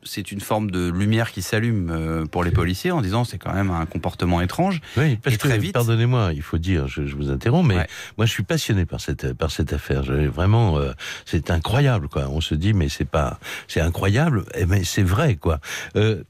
c'est 0.03 0.31
une 0.31 0.39
forme 0.41 0.71
de 0.71 0.89
lumière 0.89 1.31
qui 1.31 1.41
s'allume 1.41 1.89
euh, 1.91 2.25
pour 2.25 2.43
les 2.43 2.51
policiers 2.51 2.91
en 2.91 3.01
disant 3.01 3.23
c'est 3.23 3.37
quand 3.37 3.53
même 3.53 3.69
un 3.71 3.85
comportement 3.85 4.41
étrange. 4.41 4.81
Oui, 4.97 5.17
parce 5.17 5.35
Et 5.35 5.37
que, 5.37 5.47
très 5.47 5.57
vite- 5.57 5.73
pardonnez-moi, 5.73 6.31
il 6.33 6.41
faut 6.41 6.57
dire, 6.57 6.87
je, 6.87 7.05
je 7.05 7.15
vous 7.15 7.29
interromps, 7.29 7.67
mais 7.67 7.75
Ouais. 7.77 7.87
moi 8.17 8.25
je 8.25 8.31
suis 8.31 8.43
passionné 8.43 8.85
par 8.85 8.99
cette 9.01 9.33
par 9.33 9.51
cette 9.51 9.73
affaire. 9.73 10.03
Je- 10.03 10.27
vraiment, 10.27 10.77
euh, 10.77 10.91
c'est 11.25 11.51
incroyable, 11.51 12.07
quoi. 12.07 12.27
On 12.29 12.41
se 12.41 12.55
dit, 12.55 12.73
mais 12.73 12.89
c'est 12.89 13.05
pas, 13.05 13.39
c'est 13.67 13.81
incroyable, 13.81 14.45
mais 14.67 14.83
c'est 14.83 15.03
vrai, 15.03 15.35
quoi. 15.35 15.59
Euh, 15.95 16.23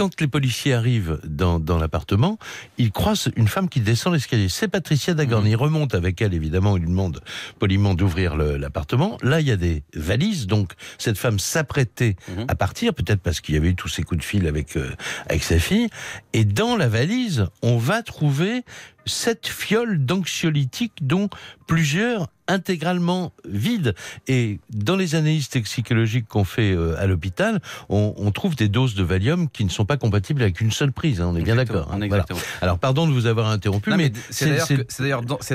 quand 0.00 0.18
les 0.18 0.28
policiers 0.28 0.72
arrivent 0.72 1.20
dans, 1.24 1.60
dans 1.60 1.76
l'appartement, 1.76 2.38
ils 2.78 2.90
croisent 2.90 3.30
une 3.36 3.48
femme 3.48 3.68
qui 3.68 3.80
descend 3.80 4.14
l'escalier. 4.14 4.48
C'est 4.48 4.66
Patricia 4.68 5.12
Dagorn. 5.12 5.44
Mhm. 5.44 5.50
Ils 5.50 5.56
remontent 5.56 5.94
avec 5.94 6.22
elle, 6.22 6.32
évidemment. 6.32 6.78
Ils 6.78 6.80
lui 6.84 6.88
demandent 6.88 7.20
poliment 7.58 7.92
d'ouvrir 7.92 8.34
l'appartement. 8.34 9.18
Là, 9.22 9.40
il 9.42 9.46
y 9.48 9.50
a 9.50 9.58
des 9.58 9.82
valises. 9.94 10.46
Donc, 10.46 10.72
cette 10.96 11.18
femme 11.18 11.38
s'apprêtait 11.38 12.16
Mhm. 12.28 12.46
à 12.48 12.54
partir, 12.54 12.94
peut-être 12.94 13.20
parce 13.20 13.42
qu'il 13.42 13.54
y 13.56 13.58
avait 13.58 13.68
eu 13.68 13.74
tous 13.74 13.88
ces 13.88 14.02
coups 14.02 14.20
de 14.20 14.24
fil 14.24 14.46
avec, 14.46 14.74
euh, 14.78 14.88
avec 15.28 15.42
sa 15.42 15.58
fille. 15.58 15.88
Et 16.32 16.46
dans 16.46 16.76
la 16.76 16.88
valise, 16.88 17.48
on 17.60 17.76
va 17.76 18.02
trouver 18.02 18.62
sept 19.06 19.46
fioles 19.46 20.04
d'anxiolytiques, 20.04 20.98
dont 21.02 21.28
plusieurs 21.66 22.28
intégralement 22.48 23.32
vides. 23.48 23.94
Et 24.26 24.58
dans 24.70 24.96
les 24.96 25.14
analyses 25.14 25.48
toxicologiques 25.50 26.26
qu'on 26.26 26.42
fait 26.42 26.72
euh, 26.72 26.96
à 26.98 27.06
l'hôpital, 27.06 27.60
on, 27.88 28.12
on 28.16 28.32
trouve 28.32 28.56
des 28.56 28.68
doses 28.68 28.96
de 28.96 29.04
Valium 29.04 29.48
qui 29.48 29.64
ne 29.64 29.68
sont 29.70 29.84
pas 29.84 29.96
compatibles 29.96 30.42
avec 30.42 30.60
une 30.60 30.72
seule 30.72 30.90
prise. 30.90 31.20
hein, 31.20 31.28
on 31.32 31.36
est 31.36 31.42
bien 31.42 31.54
d'accord. 31.54 31.92
hein. 31.92 32.00
Voilà. 32.08 32.24
Alors, 32.60 32.80
pardon 32.80 33.06
de 33.06 33.12
vous 33.12 33.26
avoir 33.26 33.48
interrompu, 33.50 33.90
Non, 33.90 33.96
mais, 33.96 34.10
mais 34.12 34.20
c'est 34.30 34.46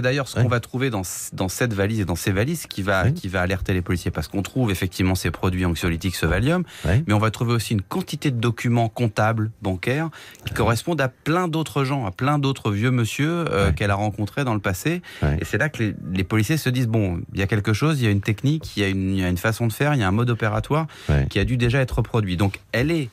d'ailleurs 0.01 0.27
ce 0.29 0.35
qu'on 0.35 0.43
Ouais. 0.43 0.47
va 0.47 0.61
trouver 0.61 0.89
dans, 0.89 1.01
dans 1.33 1.49
cette 1.49 1.73
valise 1.73 1.99
et 1.99 2.05
dans 2.05 2.15
ces 2.15 2.31
valises 2.31 2.65
qui 2.65 2.81
va, 2.81 3.11
qui 3.11 3.27
va 3.27 3.41
alerter 3.41 3.73
les 3.73 3.81
policiers 3.81 4.11
parce 4.11 4.29
qu'on 4.29 4.41
trouve 4.41 4.71
effectivement 4.71 5.15
ces 5.15 5.31
produits 5.31 5.65
anxiolytiques, 5.65 6.15
ce 6.15 6.25
Valium, 6.25 6.63
Ouais. 6.85 7.03
mais 7.07 7.13
on 7.13 7.19
va 7.19 7.29
trouver 7.29 7.51
aussi 7.53 7.73
une 7.73 7.81
quantité 7.81 8.31
de 8.31 8.39
documents 8.39 8.87
comptables, 8.87 9.51
bancaires, 9.61 10.09
qui 10.45 10.53
correspondent 10.53 11.01
à 11.01 11.09
plein 11.09 11.49
d'autres 11.49 11.83
gens, 11.83 12.05
à 12.05 12.11
plein 12.11 12.39
d'autres 12.39 12.71
vieux 12.71 12.91
monsieur 12.91 13.34
euh, 13.35 13.67
Ouais. 13.67 13.73
qu'elle 13.73 13.91
a 13.91 13.95
rencontrés 13.95 14.43
dans 14.43 14.53
le 14.53 14.59
passé. 14.59 15.01
Ouais. 15.21 15.37
Et 15.41 15.45
c'est 15.45 15.57
là 15.57 15.69
que 15.69 15.81
les, 15.83 15.95
les 16.13 16.23
policiers 16.23 16.57
se 16.57 16.69
disent 16.69 16.87
bon, 16.87 17.21
il 17.33 17.39
y 17.39 17.43
a 17.43 17.47
quelque 17.47 17.73
chose, 17.73 17.99
il 18.01 18.05
y 18.05 18.07
a 18.07 18.11
une 18.11 18.21
technique, 18.21 18.75
il 18.77 18.81
y 18.81 18.85
a 18.85 18.89
une, 18.89 19.11
il 19.15 19.19
y 19.19 19.23
a 19.23 19.29
une 19.29 19.37
façon 19.37 19.67
de 19.67 19.73
faire, 19.73 19.93
il 19.93 19.99
y 19.99 20.03
a 20.03 20.07
un 20.07 20.11
mode 20.11 20.29
opératoire 20.29 20.87
Ouais. 21.09 21.27
qui 21.29 21.39
a 21.39 21.45
dû 21.45 21.57
déjà 21.57 21.79
être 21.81 21.97
reproduit. 21.97 22.37
Donc 22.37 22.59
elle 22.71 22.91
est 22.91 23.09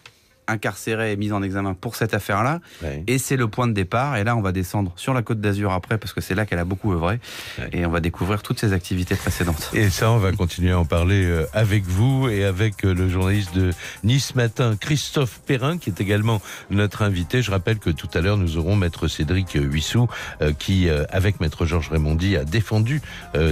incarcérée 0.49 1.13
et 1.13 1.17
mise 1.17 1.33
en 1.33 1.43
examen 1.43 1.75
pour 1.75 1.97
cette 1.97 2.15
affaire-là. 2.15 2.61
Ouais. 2.83 3.05
Et 3.07 3.19
c'est 3.19 3.37
le 3.37 3.49
point 3.49 3.67
de 3.67 3.73
départ. 3.73 4.17
Et 4.17 4.25
là, 4.25 4.37
on 4.37 4.43
va 4.43 4.53
descendre 4.53 4.93
sur 4.97 5.15
la 5.15 5.23
côte 5.23 5.41
d'Azur 5.41 5.73
après, 5.73 5.99
parce 5.99 6.13
que 6.13 6.21
c'est 6.21 6.35
là 6.35 6.47
qu'elle 6.47 6.59
a 6.59 6.65
beaucoup 6.65 6.93
œuvré. 6.93 7.21
Ouais. 7.59 7.69
Et 7.73 7.87
on 7.87 7.91
va 7.91 8.01
découvrir 8.01 8.43
toutes 8.43 8.61
ses 8.61 8.73
activités 8.73 9.15
précédentes. 9.15 9.71
Et 9.73 9.91
ça, 9.91 10.11
on 10.11 10.19
va 10.19 10.33
continuer 10.33 10.73
à 10.73 10.79
en 10.79 10.85
parler 10.85 11.25
euh, 11.25 11.47
avec 11.53 11.85
vous 11.85 12.29
et 12.29 12.45
avec 12.45 12.85
euh, 12.85 12.95
le 12.95 13.09
journaliste 13.09 13.55
de 13.55 13.71
Nice 14.05 14.35
Matin, 14.35 14.77
Christophe 14.79 15.41
Perrin, 15.47 15.79
qui 15.79 15.91
est 15.91 16.01
également 16.01 16.41
notre 16.71 17.03
invité. 17.03 17.43
Je 17.43 17.51
rappelle 17.51 17.79
que 17.79 17.91
tout 17.91 18.09
à 18.15 18.21
l'heure, 18.21 18.37
nous 18.37 18.57
aurons 18.57 18.77
Maître 18.77 19.09
Cédric 19.09 19.53
Huissou, 19.55 20.09
euh, 20.41 20.53
qui, 20.53 20.89
avec 21.11 21.41
Maître 21.41 21.67
Georges 21.67 21.91
Raymondi, 21.91 22.37
a 22.37 22.45
défendu 22.45 23.01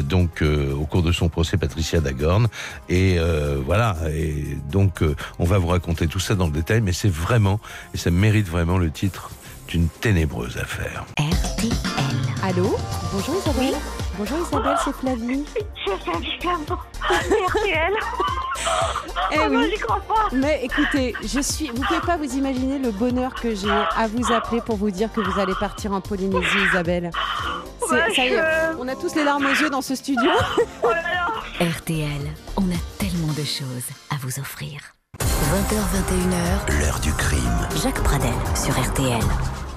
donc 0.04 0.42
au 0.42 0.84
cours 0.86 1.02
de 1.02 1.12
son 1.12 1.28
procès 1.28 1.56
Patricia 1.56 2.00
Dagorn. 2.00 2.48
Et 2.88 3.16
euh, 3.18 3.58
voilà. 3.64 3.96
Et 4.14 4.56
donc, 4.70 5.02
on 5.38 5.44
va 5.44 5.58
vous 5.58 5.68
raconter 5.68 6.06
tout 6.06 6.20
ça 6.20 6.34
dans 6.34 6.46
le 6.46 6.52
détail, 6.52 6.79
mais 6.82 6.92
c'est 6.92 7.10
vraiment, 7.10 7.60
et 7.94 7.98
ça 7.98 8.10
mérite 8.10 8.48
vraiment 8.48 8.78
le 8.78 8.90
titre 8.90 9.30
d'une 9.68 9.88
ténébreuse 9.88 10.56
affaire. 10.58 11.04
RTL. 11.18 11.72
Allô? 12.42 12.76
Bonjour 13.12 13.36
Isabelle. 13.44 13.74
Bonjour 14.18 14.38
Isabelle, 14.46 14.76
c'est 14.84 14.94
Flavie. 14.96 15.44
RTL. 17.46 17.92
Eh 19.32 19.38
Oh 19.38 19.48
non, 19.48 19.60
oui. 19.60 19.70
j'y 19.72 19.78
crois 19.80 20.00
pas. 20.00 20.28
Mais 20.32 20.60
écoutez, 20.64 21.14
je 21.22 21.40
suis. 21.40 21.68
Vous 21.68 21.82
pouvez 21.82 22.00
pas 22.00 22.16
vous 22.16 22.34
imaginer 22.36 22.78
le 22.78 22.90
bonheur 22.90 23.32
que 23.34 23.54
j'ai 23.54 23.70
à 23.70 24.06
vous 24.08 24.32
appeler 24.32 24.60
pour 24.60 24.76
vous 24.76 24.90
dire 24.90 25.10
que 25.12 25.20
vous 25.20 25.38
allez 25.40 25.54
partir 25.58 25.92
en 25.92 26.00
Polynésie, 26.00 26.46
Isabelle. 26.70 27.10
Ouais, 27.90 28.14
ça 28.14 28.24
y 28.24 28.28
est, 28.28 28.36
je- 28.36 28.76
on 28.78 28.86
a 28.88 28.94
tous 28.96 29.14
les 29.14 29.24
larmes 29.24 29.46
aux 29.46 29.54
yeux 29.54 29.70
dans 29.70 29.82
ce 29.82 29.94
studio. 29.94 30.30
Oh 30.82 30.88
là 30.88 31.02
là. 31.02 31.66
RTL, 31.78 32.08
on 32.56 32.62
a 32.70 32.78
tellement 32.98 33.32
de 33.32 33.44
choses 33.44 33.88
à 34.10 34.16
vous 34.20 34.38
offrir. 34.40 34.80
20h21h, 35.50 36.78
L'heure 36.80 37.00
du 37.00 37.12
crime. 37.12 37.40
Jacques 37.82 38.00
Pradel 38.04 38.30
sur 38.54 38.70
RTL. 38.70 39.18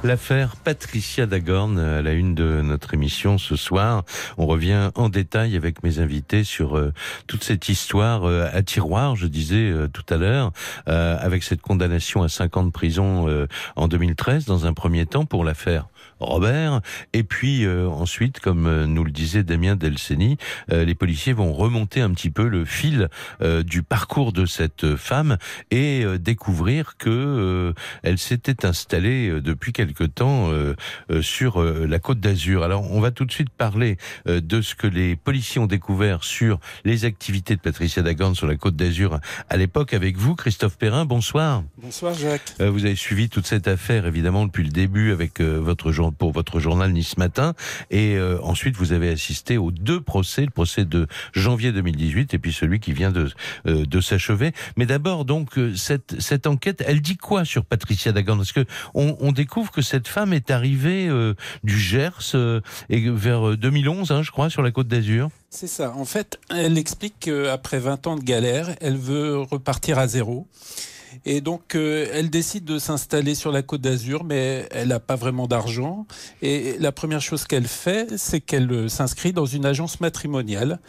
L'affaire 0.03 0.55
Patricia 0.57 1.25
Dagorn 1.25 1.79
à 1.79 2.03
la 2.03 2.11
une 2.11 2.35
de 2.35 2.61
notre 2.61 2.93
émission 2.93 3.39
ce 3.39 3.55
soir. 3.55 4.03
On 4.37 4.45
revient 4.45 4.91
en 4.93 5.09
détail 5.09 5.55
avec 5.55 5.81
mes 5.81 5.97
invités 5.97 6.43
sur 6.43 6.77
euh, 6.77 6.93
toute 7.25 7.43
cette 7.43 7.69
histoire 7.69 8.25
euh, 8.25 8.47
à 8.53 8.61
tiroir, 8.61 9.15
je 9.15 9.25
disais 9.25 9.71
euh, 9.71 9.87
tout 9.87 10.05
à 10.13 10.17
l'heure, 10.17 10.51
euh, 10.89 11.17
avec 11.19 11.41
cette 11.41 11.61
condamnation 11.61 12.21
à 12.21 12.29
5 12.29 12.57
ans 12.57 12.63
de 12.65 12.71
prison 12.71 13.27
euh, 13.27 13.47
en 13.75 13.87
2013 13.87 14.45
dans 14.45 14.67
un 14.67 14.73
premier 14.73 15.07
temps 15.07 15.25
pour 15.25 15.43
l'affaire 15.43 15.87
Robert. 16.25 16.81
Et 17.13 17.23
puis 17.23 17.65
euh, 17.65 17.87
ensuite, 17.87 18.39
comme 18.39 18.67
euh, 18.67 18.85
nous 18.85 19.03
le 19.03 19.11
disait 19.11 19.43
Damien 19.43 19.75
Delceni, 19.75 20.37
euh, 20.71 20.85
les 20.85 20.95
policiers 20.95 21.33
vont 21.33 21.53
remonter 21.53 22.01
un 22.01 22.11
petit 22.11 22.29
peu 22.29 22.47
le 22.47 22.65
fil 22.65 23.09
euh, 23.41 23.63
du 23.63 23.83
parcours 23.83 24.31
de 24.33 24.45
cette 24.45 24.95
femme 24.95 25.37
et 25.71 26.03
euh, 26.03 26.17
découvrir 26.17 26.97
que 26.97 27.09
euh, 27.09 27.73
elle 28.03 28.17
s'était 28.17 28.65
installée 28.65 29.41
depuis 29.41 29.73
quelque 29.73 30.03
temps 30.03 30.51
euh, 30.51 30.75
euh, 31.11 31.21
sur 31.21 31.61
euh, 31.61 31.85
la 31.87 31.99
côte 31.99 32.19
d'Azur. 32.19 32.63
Alors, 32.63 32.91
on 32.91 32.99
va 32.99 33.11
tout 33.11 33.25
de 33.25 33.31
suite 33.31 33.49
parler 33.49 33.97
euh, 34.27 34.41
de 34.41 34.61
ce 34.61 34.75
que 34.75 34.87
les 34.87 35.15
policiers 35.15 35.59
ont 35.61 35.67
découvert 35.67 36.23
sur 36.23 36.59
les 36.85 37.05
activités 37.05 37.55
de 37.55 37.61
Patricia 37.61 38.01
Dagorn 38.01 38.35
sur 38.35 38.47
la 38.47 38.55
côte 38.55 38.75
d'Azur 38.75 39.19
à 39.49 39.57
l'époque 39.57 39.93
avec 39.93 40.17
vous, 40.17 40.35
Christophe 40.35 40.77
Perrin. 40.77 41.05
Bonsoir. 41.05 41.63
Bonsoir 41.81 42.13
Jacques. 42.13 42.53
Euh, 42.61 42.69
vous 42.69 42.85
avez 42.85 42.95
suivi 42.95 43.29
toute 43.29 43.45
cette 43.47 43.67
affaire 43.67 44.05
évidemment 44.05 44.45
depuis 44.45 44.63
le 44.63 44.69
début 44.69 45.11
avec 45.11 45.41
euh, 45.41 45.57
votre 45.59 45.91
jour- 45.91 46.12
pour 46.13 46.31
votre 46.31 46.59
journal 46.59 46.91
Nice 46.91 47.17
Matin 47.17 47.53
et 47.91 48.15
euh, 48.15 48.39
ensuite 48.41 48.75
vous 48.77 48.93
avez 48.93 49.09
assisté 49.09 49.57
aux 49.57 49.71
deux 49.71 50.01
procès, 50.01 50.41
le 50.45 50.51
procès 50.51 50.85
de 50.85 51.07
janvier 51.33 51.71
2018 51.71 52.33
et 52.33 52.39
puis 52.39 52.53
celui 52.53 52.79
qui 52.79 52.93
vient 52.93 53.11
de 53.11 53.29
euh, 53.67 53.85
de 53.85 54.01
s'achever. 54.01 54.53
Mais 54.77 54.85
d'abord 54.85 55.25
donc 55.25 55.57
euh, 55.57 55.75
cette 55.75 56.19
cette 56.19 56.47
enquête, 56.47 56.83
elle 56.85 57.01
dit 57.01 57.17
quoi 57.17 57.45
sur 57.45 57.65
Patricia 57.65 58.11
Dagorn 58.11 58.37
Parce 58.37 58.51
que 58.51 58.65
on, 58.93 59.31
découvre 59.33 59.71
que 59.71 59.81
cette 59.81 60.07
femme 60.07 60.31
est 60.31 60.51
arrivée 60.51 61.09
du 61.63 61.79
Gers 61.79 62.35
et 62.89 63.09
vers 63.09 63.49
euh, 63.49 63.57
2011, 63.57 64.11
hein, 64.11 64.21
je 64.23 64.31
crois, 64.31 64.49
sur 64.49 64.61
la 64.61 64.71
Côte 64.71 64.87
d'Azur. 64.87 65.29
C'est 65.49 65.67
ça. 65.67 65.93
En 65.95 66.05
fait, 66.05 66.39
elle 66.49 66.77
explique 66.77 67.15
qu'après 67.19 67.79
20 67.79 68.07
ans 68.07 68.15
de 68.15 68.23
galère, 68.23 68.75
elle 68.81 68.97
veut 68.97 69.39
repartir 69.39 69.99
à 69.99 70.07
zéro. 70.07 70.47
Et 71.25 71.41
donc, 71.41 71.75
euh, 71.75 72.07
elle 72.13 72.29
décide 72.29 72.65
de 72.65 72.79
s'installer 72.79 73.35
sur 73.35 73.51
la 73.51 73.61
côte 73.61 73.81
d'Azur, 73.81 74.23
mais 74.23 74.67
elle 74.71 74.89
n'a 74.89 74.99
pas 74.99 75.15
vraiment 75.15 75.47
d'argent. 75.47 76.05
Et 76.41 76.75
la 76.79 76.91
première 76.91 77.21
chose 77.21 77.45
qu'elle 77.45 77.67
fait, 77.67 78.17
c'est 78.17 78.39
qu'elle 78.41 78.71
euh, 78.71 78.87
s'inscrit 78.87 79.33
dans 79.33 79.45
une 79.45 79.65
agence 79.65 79.99
matrimoniale. 80.01 80.79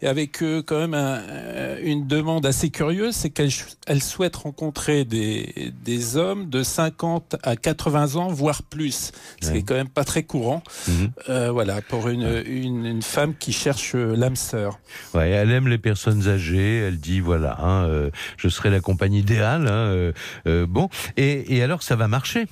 Et 0.00 0.06
avec 0.06 0.42
euh, 0.42 0.62
quand 0.64 0.78
même 0.78 0.94
un- 0.94 1.78
une 1.82 2.06
demande 2.06 2.46
assez 2.46 2.70
curieuse, 2.70 3.14
c'est 3.14 3.30
qu'elle 3.30 3.50
elle 3.86 4.02
souhaite 4.02 4.36
rencontrer 4.36 5.04
des, 5.04 5.72
des 5.84 6.16
hommes 6.16 6.48
de 6.50 6.62
50 6.62 7.36
à 7.42 7.56
80 7.56 8.16
ans, 8.16 8.28
voire 8.28 8.62
plus. 8.62 9.12
Ce 9.40 9.46
qui 9.48 9.52
Ouais. 9.52 9.58
est 9.58 9.62
quand 9.62 9.74
même 9.74 9.88
pas 9.88 10.04
très 10.04 10.22
courant. 10.22 10.62
Mhm. 10.88 11.10
Euh, 11.28 11.50
voilà, 11.50 11.82
pour 11.82 12.08
une, 12.08 12.42
une, 12.46 12.86
une 12.86 13.02
femme 13.02 13.34
qui 13.38 13.52
cherche 13.52 13.94
l'âme 13.94 14.36
sœur. 14.36 14.78
Ouais, 15.14 15.30
elle 15.30 15.50
aime 15.50 15.68
les 15.68 15.78
personnes 15.78 16.28
âgées. 16.28 16.78
Elle 16.78 16.98
dit 16.98 17.20
voilà, 17.20 17.56
hein, 17.60 18.10
je 18.36 18.48
serai 18.48 18.70
la 18.70 18.80
compagnie 18.80 19.20
idéale. 19.20 19.66
Hein, 19.72 19.92
euh, 19.92 20.12
euh, 20.46 20.66
bon, 20.66 20.88
et, 21.16 21.56
et 21.56 21.62
alors 21.62 21.82
ça 21.82 21.96
va 21.96 22.08
marcher? 22.08 22.46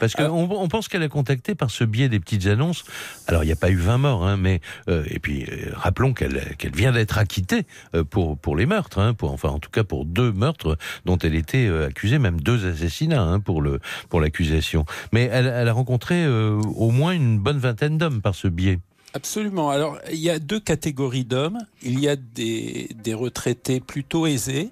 Parce 0.00 0.14
qu'on 0.14 0.48
on 0.50 0.68
pense 0.68 0.88
qu'elle 0.88 1.02
a 1.02 1.08
contacté 1.08 1.54
par 1.54 1.70
ce 1.70 1.84
biais 1.84 2.08
des 2.08 2.20
petites 2.20 2.46
annonces. 2.46 2.84
Alors 3.26 3.44
il 3.44 3.46
n'y 3.46 3.52
a 3.52 3.56
pas 3.56 3.70
eu 3.70 3.76
20 3.76 3.98
morts, 3.98 4.26
hein, 4.26 4.38
mais 4.38 4.60
euh, 4.88 5.04
et 5.08 5.18
puis 5.18 5.44
euh, 5.44 5.72
rappelons 5.74 6.14
qu'elle 6.14 6.56
vient 6.74 6.92
d'être 6.92 7.18
acquittée 7.18 7.66
pour 8.08 8.38
pour 8.38 8.56
les 8.56 8.64
meurtres, 8.64 8.98
hein, 8.98 9.12
pour 9.12 9.30
enfin 9.30 9.50
en 9.50 9.58
tout 9.58 9.70
cas 9.70 9.84
pour 9.84 10.06
deux 10.06 10.32
meurtres 10.32 10.78
dont 11.04 11.18
elle 11.18 11.34
était 11.34 11.68
accusée, 11.68 12.18
même 12.18 12.40
deux 12.40 12.66
assassinats 12.66 13.22
hein, 13.22 13.40
pour 13.40 14.20
l'accusation. 14.20 14.86
Mais 15.12 15.28
elle, 15.30 15.46
elle 15.46 15.68
a 15.68 15.72
rencontré 15.72 16.26
au 16.26 16.90
moins 16.90 17.12
une 17.12 17.38
bonne 17.38 17.58
vingtaine 17.58 17.98
d'hommes 17.98 18.22
par 18.22 18.34
ce 18.34 18.48
biais. 18.48 18.78
Absolument. 19.14 19.70
Alors, 19.70 19.98
il 20.12 20.18
y 20.18 20.30
a 20.30 20.38
deux 20.38 20.60
catégories 20.60 21.24
d'hommes. 21.24 21.58
Il 21.82 21.98
y 21.98 22.08
a 22.08 22.16
des, 22.16 22.88
des 22.94 23.14
retraités 23.14 23.80
plutôt 23.80 24.26
aisés, 24.26 24.70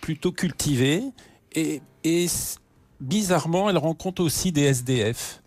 plutôt 0.00 0.32
cultivés, 0.32 1.02
et, 1.56 2.26
bizarrement, 3.00 3.68
elle 3.70 3.78
rencontre 3.78 4.22
aussi 4.22 4.52
des 4.52 4.62
SDF. 4.62 5.42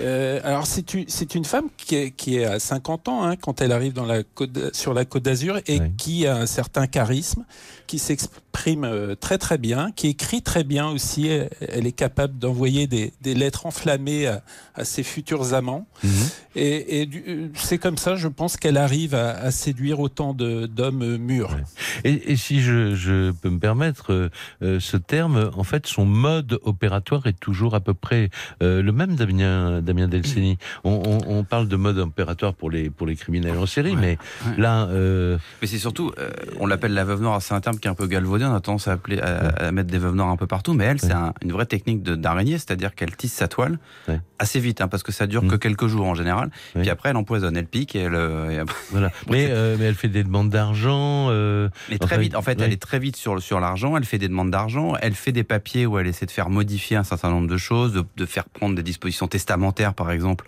Euh, 0.00 0.40
alors 0.44 0.66
c'est 0.66 1.34
une 1.34 1.44
femme 1.44 1.66
qui 1.76 1.94
est, 1.96 2.10
qui 2.10 2.36
est 2.38 2.44
à 2.44 2.58
50 2.58 3.08
ans 3.08 3.24
hein, 3.24 3.36
quand 3.36 3.60
elle 3.60 3.72
arrive 3.72 3.92
dans 3.92 4.06
la 4.06 4.22
côte, 4.22 4.52
d- 4.52 4.70
sur 4.72 4.94
la 4.94 5.04
Côte 5.04 5.22
d'Azur 5.24 5.58
et 5.66 5.80
qui 5.98 6.26
a 6.26 6.36
un 6.36 6.46
certain 6.46 6.86
charisme, 6.86 7.44
qui 7.86 7.98
s'exprime 7.98 8.84
euh, 8.84 9.14
très 9.14 9.36
très 9.38 9.58
bien, 9.58 9.90
qui 9.94 10.08
écrit 10.08 10.40
très 10.42 10.64
bien 10.64 10.88
aussi. 10.88 11.28
Elle, 11.28 11.86
est 11.86 11.92
capable 11.92 12.38
d'envoyer 12.38 12.86
des, 12.86 13.12
des 13.20 13.34
lettres 13.34 13.66
enflammées 13.66 14.26
à, 14.26 14.42
à 14.74 14.84
ses 14.84 15.02
futurs 15.02 15.52
amants. 15.52 15.86
Mhm. 16.02 16.10
Et, 16.56 17.08
euh, 17.28 17.48
c'est 17.54 17.78
comme 17.78 17.98
ça, 17.98 18.16
je 18.16 18.28
pense 18.28 18.56
qu'elle 18.56 18.76
arrive 18.78 19.14
à, 19.14 19.30
à 19.32 19.50
séduire 19.50 20.00
autant 20.00 20.32
d'hommes 20.34 21.16
mûrs. 21.18 21.56
Et, 22.04 22.32
et 22.32 22.36
si 22.36 22.60
je, 22.62 22.94
je 22.94 23.30
peux 23.32 23.50
me 23.50 23.58
permettre 23.58 24.30
euh, 24.62 24.80
ce 24.80 24.96
terme, 24.96 25.50
en 25.56 25.64
fait, 25.64 25.86
son 25.86 26.04
mode 26.06 26.58
opératoire 26.62 27.26
est 27.26 27.38
toujours 27.38 27.74
à 27.74 27.80
peu 27.80 27.94
près 27.94 28.30
euh, 28.62 28.82
le 28.82 28.92
même, 28.92 29.16
Damien, 29.16 29.41
Damien 29.82 30.08
Delceni. 30.08 30.58
On, 30.84 31.02
on, 31.06 31.38
on 31.38 31.44
parle 31.44 31.68
de 31.68 31.76
mode 31.76 31.98
opératoire 31.98 32.54
pour 32.54 32.70
les, 32.70 32.90
pour 32.90 33.06
les 33.06 33.16
criminels 33.16 33.58
en 33.58 33.66
série, 33.66 33.92
Ouais, 33.94 34.00
mais 34.00 34.18
ouais. 34.46 34.56
là, 34.62 34.86
euh, 34.86 35.38
Mais 35.60 35.68
c'est 35.68 35.78
surtout, 35.78 36.12
euh, 36.18 36.30
on 36.60 36.66
l'appelle 36.66 36.94
la 36.94 37.04
veuve 37.04 37.20
noire, 37.22 37.40
c'est 37.42 37.54
un 37.54 37.60
terme 37.60 37.78
qui 37.78 37.88
est 37.88 37.90
un 37.90 37.94
peu 37.94 38.06
galvaudé, 38.06 38.44
on 38.44 38.54
a 38.54 38.60
tendance 38.60 38.88
à, 38.88 38.92
appeler, 38.92 39.20
à, 39.20 39.48
à 39.66 39.72
mettre 39.72 39.90
des 39.90 39.98
veuves 39.98 40.14
noires 40.14 40.28
un 40.28 40.36
peu 40.36 40.46
partout, 40.46 40.74
mais 40.74 40.84
elle, 40.84 41.00
c'est 41.00 41.12
un- 41.12 41.32
une 41.42 41.52
vraie 41.52 41.66
technique 41.66 42.02
de- 42.02 42.14
d'araignée, 42.14 42.58
c'est-à-dire 42.58 42.94
qu'elle 42.94 43.14
tisse 43.16 43.32
sa 43.32 43.48
toile 43.48 43.78
Ouais. 44.08 44.20
assez 44.38 44.60
vite, 44.60 44.80
hein, 44.80 44.88
parce 44.88 45.02
que 45.02 45.12
ça 45.12 45.26
dure 45.26 45.42
Mm. 45.44 45.48
que 45.48 45.56
quelques 45.56 45.86
jours 45.86 46.06
en 46.06 46.14
général, 46.14 46.50
Ouais. 46.74 46.82
puis 46.82 46.90
après 46.90 47.10
elle 47.10 47.16
empoisonne, 47.16 47.56
elle 47.56 47.66
pique, 47.66 47.96
et 47.96 48.00
elle, 48.00 48.14
euh, 48.14 48.50
et 48.50 48.58
après- 48.58 48.76
voilà. 48.90 49.10
Mais, 49.30 49.46
euh, 49.50 49.76
mais 49.78 49.86
elle 49.86 49.94
fait 49.94 50.08
des 50.08 50.24
demandes 50.24 50.50
d'argent. 50.50 51.28
Euh, 51.30 51.68
Mais 51.90 51.98
très 51.98 52.14
Enfin, 52.16 52.22
vite, 52.22 52.34
en 52.36 52.42
fait, 52.42 52.58
ouais. 52.58 52.64
elle 52.66 52.72
est 52.72 52.80
très 52.82 52.98
vite 52.98 53.16
sur, 53.16 53.40
sur 53.42 53.60
l'argent, 53.60 53.96
elle 53.96 54.04
fait 54.04 54.18
des 54.18 54.28
demandes 54.28 54.50
d'argent, 54.50 54.94
elle 55.00 55.14
fait 55.14 55.32
des 55.32 55.44
papiers 55.44 55.86
où 55.86 55.98
elle 55.98 56.06
essaie 56.06 56.26
de 56.26 56.30
faire 56.30 56.50
modifier 56.50 56.96
un 56.96 57.04
certain 57.04 57.30
nombre 57.30 57.48
de 57.48 57.56
choses, 57.56 57.92
de, 57.92 58.04
de 58.16 58.26
faire 58.26 58.44
prendre 58.44 58.74
des 58.74 58.82
dispositions 58.82 59.26
testamentaire, 59.32 59.94
par 59.94 60.10
exemple, 60.10 60.44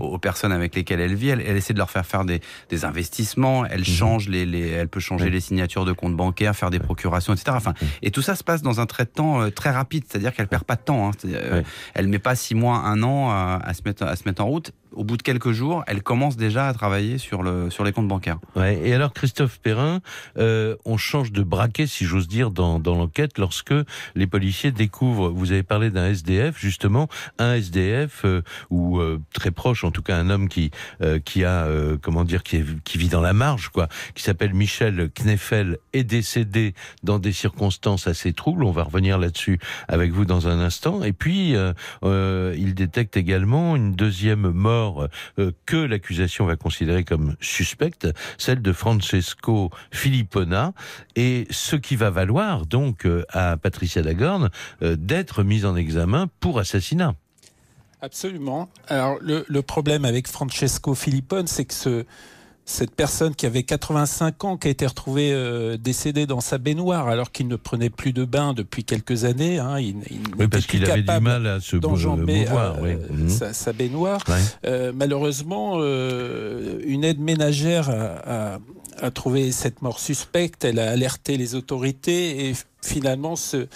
aux 0.00 0.18
personnes 0.18 0.52
avec 0.52 0.74
lesquelles 0.76 1.00
elle 1.00 1.16
vit. 1.16 1.30
Elle, 1.30 1.40
elle 1.40 1.56
essaie 1.56 1.72
de 1.72 1.78
leur 1.78 1.90
faire 1.90 2.06
faire 2.06 2.24
des, 2.24 2.40
des 2.70 2.84
investissements. 2.84 3.66
Elle 3.66 3.84
change 3.84 4.28
les, 4.28 4.46
les, 4.46 4.68
elle 4.68 4.88
peut 4.88 5.00
changer 5.00 5.28
les 5.28 5.40
signatures 5.40 5.84
de 5.84 5.92
comptes 5.92 6.16
bancaires, 6.16 6.54
faire 6.54 6.70
des 6.70 6.78
procurations, 6.78 7.34
etc. 7.34 7.50
Enfin, 7.56 7.74
et 8.00 8.12
tout 8.12 8.22
ça 8.22 8.36
se 8.36 8.44
passe 8.44 8.62
dans 8.62 8.78
un 8.80 8.86
trait 8.86 9.06
de 9.06 9.10
temps 9.10 9.40
euh, 9.40 9.50
très 9.50 9.70
rapide, 9.70 10.04
c'est-à-dire 10.08 10.32
qu'elle 10.32 10.46
perd 10.46 10.62
pas 10.62 10.76
de 10.76 10.82
temps. 10.82 11.08
Hein. 11.08 11.10
Euh. 11.24 11.62
Elle 11.94 12.06
met 12.06 12.20
pas 12.20 12.36
six 12.36 12.54
mois, 12.54 12.76
un 12.76 13.02
an 13.02 13.30
à, 13.30 13.60
à 13.62 13.74
se 13.74 13.82
mettre 13.84 14.04
à 14.04 14.14
se 14.14 14.22
mettre 14.24 14.42
en 14.42 14.46
route. 14.46 14.72
Au 14.98 15.04
bout 15.04 15.16
de 15.16 15.22
quelques 15.22 15.52
jours, 15.52 15.84
elle 15.86 16.02
commence 16.02 16.36
déjà 16.36 16.66
à 16.66 16.74
travailler 16.74 17.18
sur 17.18 17.44
le 17.44 17.70
sur 17.70 17.84
les 17.84 17.92
comptes 17.92 18.08
bancaires. 18.08 18.38
Et 18.56 18.92
alors, 18.92 19.12
Christophe 19.12 19.60
Perrin, 19.60 20.00
euh, 20.38 20.74
on 20.84 20.96
change 20.96 21.30
de 21.30 21.44
braquet, 21.44 21.86
si 21.86 22.04
j'ose 22.04 22.26
dire, 22.26 22.50
dans, 22.50 22.80
dans 22.80 22.96
l'enquête 22.96 23.38
lorsque 23.38 23.74
les 24.16 24.26
policiers 24.26 24.72
découvrent, 24.72 25.28
vous 25.28 25.52
avez 25.52 25.62
parlé 25.62 25.90
d'un 25.90 26.06
SDF, 26.06 26.58
justement, 26.58 27.06
un 27.38 27.54
SDF, 27.54 28.24
euh, 28.24 28.42
ou 28.70 28.98
euh, 28.98 29.20
très 29.32 29.52
proche, 29.52 29.84
en 29.84 29.92
tout 29.92 30.02
cas 30.02 30.16
un 30.16 30.30
homme 30.30 30.48
qui, 30.48 30.72
qui 31.24 31.44
a, 31.44 31.68
comment 32.02 32.24
dire, 32.24 32.42
qui, 32.42 32.64
qui 32.82 32.98
vit 32.98 33.08
dans 33.08 33.20
la 33.20 33.32
marge, 33.32 33.68
quoi, 33.68 33.86
qui 34.16 34.24
s'appelle 34.24 34.52
Michel 34.52 35.10
Kneffel, 35.14 35.78
est 35.92 36.02
décédé 36.02 36.74
dans 37.04 37.20
des 37.20 37.32
circonstances 37.32 38.08
assez 38.08 38.32
troubles. 38.32 38.64
On 38.64 38.72
va 38.72 38.82
revenir 38.82 39.16
là-dessus 39.16 39.60
avec 39.86 40.10
vous 40.10 40.24
dans 40.24 40.48
un 40.48 40.58
instant. 40.58 41.04
Et 41.04 41.12
puis, 41.12 41.54
il 42.02 42.74
détecte 42.74 43.16
également 43.16 43.76
une 43.76 43.92
deuxième 43.92 44.50
mort 44.50 44.87
euh, 45.38 45.50
que 45.66 45.76
l'accusation 45.76 46.46
va 46.46 46.56
considérer 46.56 47.04
comme 47.04 47.36
suspecte, 47.40 48.08
celle 48.36 48.62
de 48.62 48.72
Francesco 48.72 49.70
Filippona, 49.90 50.72
et 51.16 51.46
ce 51.50 51.76
qui 51.76 51.96
va 51.96 52.10
valoir 52.10 52.66
donc 52.66 53.06
euh, 53.06 53.24
à 53.30 53.56
Patricia 53.56 54.02
Dagorn 54.02 54.50
euh, 54.82 54.96
d'être 54.96 55.42
mise 55.42 55.64
en 55.64 55.76
examen 55.76 56.28
pour 56.40 56.58
assassinat. 56.58 57.14
Absolument. 58.00 58.68
Alors 58.86 59.18
le 59.20 59.60
problème 59.60 60.04
avec 60.04 60.28
Francesco 60.28 60.94
Filippone, 60.94 61.48
c'est 61.48 61.64
que 61.64 61.74
ce, 61.74 62.04
cette 62.70 62.94
personne 62.94 63.34
qui 63.34 63.46
avait 63.46 63.62
85 63.62 64.44
ans, 64.44 64.56
qui 64.58 64.68
a 64.68 64.70
été 64.70 64.86
retrouvée 64.86 65.32
euh, 65.32 65.78
décédée 65.78 66.26
dans 66.26 66.42
sa 66.42 66.58
baignoire 66.58 67.08
alors 67.08 67.32
qu'il 67.32 67.48
ne 67.48 67.56
prenait 67.56 67.88
plus 67.88 68.12
de 68.12 68.26
bain 68.26 68.52
depuis 68.52 68.84
quelques 68.84 69.24
années, 69.24 69.58
hein, 69.58 69.80
il, 69.80 69.96
il 70.10 70.20
Oui, 70.38 70.48
parce 70.48 70.66
qu'il 70.66 70.84
avait 70.84 71.00
du 71.00 71.20
mal 71.20 71.46
à 71.46 71.60
se 71.60 71.76
mou- 71.76 71.80
d'enjamber 71.80 72.40
mouvoir. 72.40 72.74
euh, 72.76 72.80
oui. 72.82 72.90
Mhm. 73.10 73.28
sa, 73.30 73.54
sa 73.54 73.72
baignoire. 73.72 74.22
Ouais. 74.28 74.34
Euh, 74.66 74.92
malheureusement, 74.94 75.76
euh, 75.78 76.78
une 76.84 77.04
aide 77.04 77.20
ménagère 77.20 77.88
a, 77.88 78.54
a- 78.54 78.58
a 79.00 79.10
trouvé 79.12 79.50
cette 79.50 79.80
mort 79.80 79.98
suspecte. 79.98 80.62
Elle 80.64 80.78
a 80.78 80.90
alerté 80.90 81.38
les 81.38 81.54
autorités 81.54 82.50
et 82.50 82.54
finalement, 82.82 83.34
ce, 83.34 83.66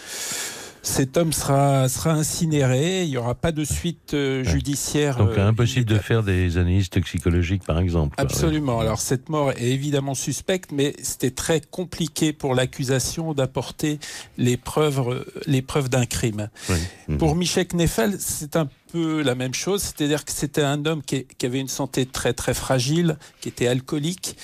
cet 0.82 1.16
homme 1.16 1.32
sera, 1.32 1.88
sera 1.88 2.10
incinéré. 2.10 3.04
Il 3.04 3.10
n'y 3.10 3.16
aura 3.16 3.36
pas 3.36 3.52
de 3.52 3.64
suite 3.64 4.14
euh, 4.14 4.42
judiciaire. 4.42 5.16
Donc 5.16 5.38
euh, 5.38 5.48
impossible 5.48 5.86
de 5.86 5.98
faire 5.98 6.22
des 6.22 6.58
analyses 6.58 6.90
toxicologiques, 6.90 7.64
par 7.64 7.78
exemple. 7.78 8.14
Absolument. 8.18 8.80
Alors 8.80 9.00
cette 9.00 9.28
mort 9.28 9.52
est 9.52 9.70
évidemment 9.70 10.14
suspecte, 10.14 10.72
mais 10.72 10.94
c'était 11.02 11.30
très 11.30 11.60
compliqué 11.60 12.32
pour 12.32 12.54
l'accusation 12.54 13.32
d'apporter 13.32 14.00
les 14.38 14.56
preuves, 14.56 15.24
les 15.46 15.62
preuves 15.62 15.88
d'un 15.88 16.04
crime. 16.04 16.48
Oui. 16.68 16.76
Mhm. 17.08 17.18
Pour 17.18 17.36
Michel 17.36 17.68
Kneffel, 17.68 18.16
c'est 18.18 18.56
un 18.56 18.68
peu 18.90 19.22
la 19.22 19.36
même 19.36 19.54
chose, 19.54 19.82
c'est-à-dire 19.82 20.24
que 20.24 20.32
c'était 20.32 20.62
un 20.62 20.84
homme 20.84 21.02
qui, 21.02 21.26
qui 21.38 21.46
avait 21.46 21.60
une 21.60 21.68
santé 21.68 22.06
très 22.06 22.32
très 22.32 22.54
fragile, 22.54 23.16
qui 23.40 23.48
était 23.48 23.68
alcoolique. 23.68 24.36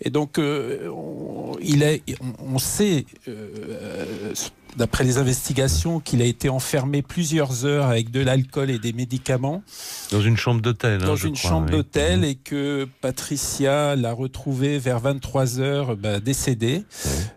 Et 0.00 0.10
donc, 0.10 0.38
euh, 0.38 0.88
on, 0.88 1.56
il 1.62 1.82
est, 1.82 2.02
on, 2.20 2.54
on 2.54 2.58
sait, 2.58 3.04
euh, 3.28 4.32
d'après 4.76 5.04
les 5.04 5.18
investigations, 5.18 6.00
qu'il 6.00 6.22
a 6.22 6.24
été 6.24 6.48
enfermé 6.48 7.02
plusieurs 7.02 7.64
heures 7.66 7.86
avec 7.86 8.10
de 8.10 8.20
l'alcool 8.20 8.70
et 8.70 8.78
des 8.78 8.92
médicaments 8.92 9.62
Dans 10.10 10.20
une 10.22 10.36
chambre 10.36 10.60
d'hôtel. 10.62 11.00
hein, 11.02 11.06
dans 11.06 11.16
une 11.16 11.34
crois, 11.36 11.50
chambre 11.50 11.66
oui. 11.66 11.72
d'hôtel 11.76 12.18
Mhm. 12.20 12.24
et 12.24 12.34
que 12.36 12.88
Patricia 13.00 13.96
l'a 13.96 14.12
retrouvé 14.12 14.78
vers 14.78 15.00
23 15.00 15.58
heures 15.60 15.96
bah, 15.96 16.20
décédée. 16.20 16.84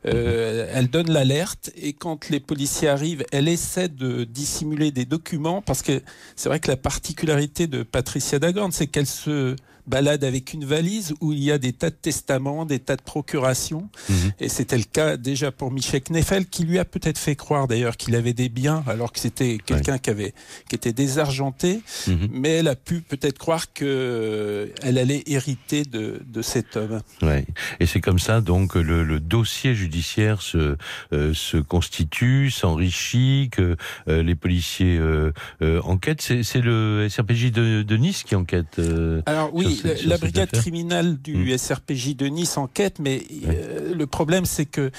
Euh, 0.05 0.69
elle 0.73 0.89
donne 0.89 1.11
l'alerte 1.11 1.71
et 1.75 1.93
quand 1.93 2.29
les 2.29 2.39
policiers 2.39 2.87
arrivent, 2.87 3.25
elle 3.31 3.47
essaie 3.47 3.89
de 3.89 4.23
dissimuler 4.25 4.91
des 4.91 5.05
documents 5.05 5.61
parce 5.61 5.81
que 5.81 6.01
c'est 6.35 6.49
vrai 6.49 6.59
que 6.59 6.69
la 6.69 6.77
particularité 6.77 7.67
de 7.67 7.83
Patricia 7.83 8.39
Dagorn, 8.39 8.71
c'est 8.71 8.87
qu'elle 8.87 9.07
se 9.07 9.55
balade 9.87 10.23
avec 10.23 10.53
une 10.53 10.65
valise 10.65 11.13
où 11.21 11.33
il 11.33 11.43
y 11.43 11.51
a 11.51 11.57
des 11.57 11.73
tas 11.73 11.89
de 11.89 11.95
testaments, 11.95 12.65
des 12.65 12.79
tas 12.79 12.95
de 12.95 13.01
procurations. 13.01 13.89
Mhm. 14.09 14.31
Et 14.39 14.49
c'était 14.49 14.77
le 14.77 14.83
cas 14.83 15.17
déjà 15.17 15.51
pour 15.51 15.71
Michel 15.71 16.01
Kneffel, 16.01 16.45
qui 16.47 16.63
lui 16.63 16.79
a 16.79 16.85
peut-être 16.85 17.17
fait 17.17 17.35
croire 17.35 17.67
d'ailleurs 17.67 17.97
qu'il 17.97 18.15
avait 18.15 18.33
des 18.33 18.49
biens, 18.49 18.83
alors 18.87 19.11
que 19.11 19.19
c'était 19.19 19.57
quelqu'un 19.65 19.97
qui 19.97 20.09
avait 20.09 20.33
qui 20.69 20.75
était 20.75 20.93
désargenté. 20.93 21.81
Mhm. 22.07 22.29
Mais 22.31 22.49
elle 22.49 22.67
a 22.67 22.75
pu 22.75 23.01
peut-être 23.01 23.37
croire 23.37 23.73
que 23.73 23.83
euh, 23.85 24.67
elle 24.81 24.97
allait 24.97 25.23
hériter 25.27 25.83
de, 25.83 26.21
de 26.25 26.41
cet 26.41 26.77
homme. 26.77 27.01
Ouais. 27.21 27.45
Et 27.79 27.85
c'est 27.85 28.01
comme 28.01 28.19
ça 28.19 28.41
donc 28.41 28.73
que 28.73 28.79
le, 28.79 29.03
le 29.03 29.19
dossier 29.19 29.75
judiciaire 29.75 30.41
se 30.41 30.75
euh, 31.13 31.33
se 31.33 31.57
constitue, 31.57 32.49
s'enrichit, 32.51 33.49
que 33.51 33.75
euh, 34.07 34.23
les 34.23 34.35
policiers 34.35 34.97
euh, 34.97 35.31
euh, 35.61 35.81
enquêtent. 35.83 36.21
C'est 36.21 36.43
c'est 36.43 36.61
le 36.61 37.07
SRPJ 37.09 37.51
de, 37.51 37.83
de 37.83 37.97
Nice 37.97 38.23
qui 38.23 38.35
enquête. 38.35 38.79
euh, 38.79 39.21
Alors 39.25 39.53
oui, 39.53 39.72
la, 40.05 40.17
brigade 40.17 40.51
criminelle 40.51 41.17
du 41.17 41.53
Mm. 41.53 41.57
SRPJ 41.57 42.15
de 42.15 42.27
Nice 42.27 42.57
enquête, 42.57 42.99
mais 42.99 43.23
euh, 43.45 43.93
le 43.93 44.07
problème 44.07 44.45
c'est 44.45 44.65
que 44.65 44.91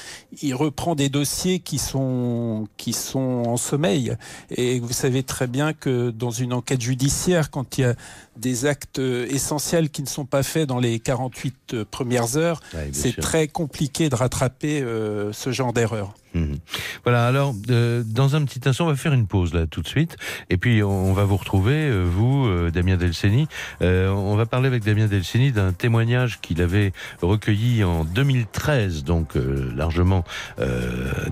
il 0.43 0.55
reprend 0.55 0.95
des 0.95 1.09
dossiers 1.09 1.61
qui 1.61 1.79
sont 1.79 2.69
qui 2.77 2.93
sont 2.93 3.43
en 3.47 3.57
sommeil. 3.57 4.17
Et 4.51 4.81
vous 4.81 4.93
savez 4.93 5.23
très 5.23 5.47
bien 5.47 5.73
que 5.73 6.11
dans 6.11 6.31
une 6.31 6.53
enquête 6.53 6.81
judiciaire, 6.81 7.51
quand 7.51 7.79
il 7.79 7.83
y 7.83 7.85
a 7.85 7.95
des 8.37 8.67
actes 8.67 8.99
euh, 8.99 9.27
essentiels 9.31 9.91
qui 9.91 10.03
ne 10.03 10.09
sont 10.09 10.25
pas 10.25 10.43
faits 10.43 10.69
dans 10.69 10.81
les 10.81 10.99
48 10.99 11.75
euh, 11.75 11.85
premières 11.89 12.37
heures, 12.37 12.61
c'est 12.93 13.17
très 13.17 13.49
compliqué 13.49 14.09
de 14.09 14.15
rattraper 14.15 14.81
euh, 14.83 15.33
ce 15.33 15.53
genre 15.53 15.73
d'erreur. 15.73 16.15
Mhm. 16.35 16.57
Voilà, 17.05 17.27
alors 17.27 17.55
euh, 17.71 18.03
dans 18.05 18.35
un 18.35 18.45
petit 18.45 18.69
instant, 18.69 18.87
on 18.87 18.89
va 18.89 18.97
faire 18.97 19.13
une 19.13 19.27
pause 19.27 19.55
là 19.55 19.67
tout 19.67 19.83
de 19.83 19.89
suite, 19.89 20.17
et 20.51 20.57
puis 20.57 20.83
on, 20.83 21.13
va 21.13 21.25
vous 21.25 21.37
retrouver, 21.37 21.75
euh, 21.75 22.05
vous, 22.05 22.47
euh, 22.47 22.71
Damien 22.71 22.97
Delceni. 22.97 23.47
Euh, 23.83 24.09
on 24.09 24.35
va 24.35 24.45
parler 24.45 24.67
avec 24.67 24.83
Damien 24.83 25.07
Delceni 25.07 25.53
d'un 25.53 25.73
témoignage 25.73 26.41
qu'il 26.41 26.61
avait 26.61 26.93
recueilli 27.23 27.85
en 27.85 28.05
2013, 28.05 29.05
donc 29.05 29.37
euh, 29.37 29.73
largement 29.77 30.25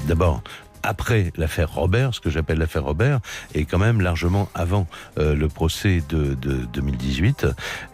d'abord 0.06 0.42
après 0.82 1.32
l'affaire 1.36 1.72
Robert, 1.72 2.14
ce 2.14 2.20
que 2.20 2.30
j'appelle 2.30 2.58
l'affaire 2.58 2.84
Robert, 2.84 3.20
et 3.54 3.64
quand 3.64 3.78
même 3.78 4.00
largement 4.00 4.48
avant 4.54 4.86
euh, 5.18 5.34
le 5.34 5.48
procès 5.48 6.02
de, 6.08 6.34
de 6.34 6.66
2018. 6.72 7.46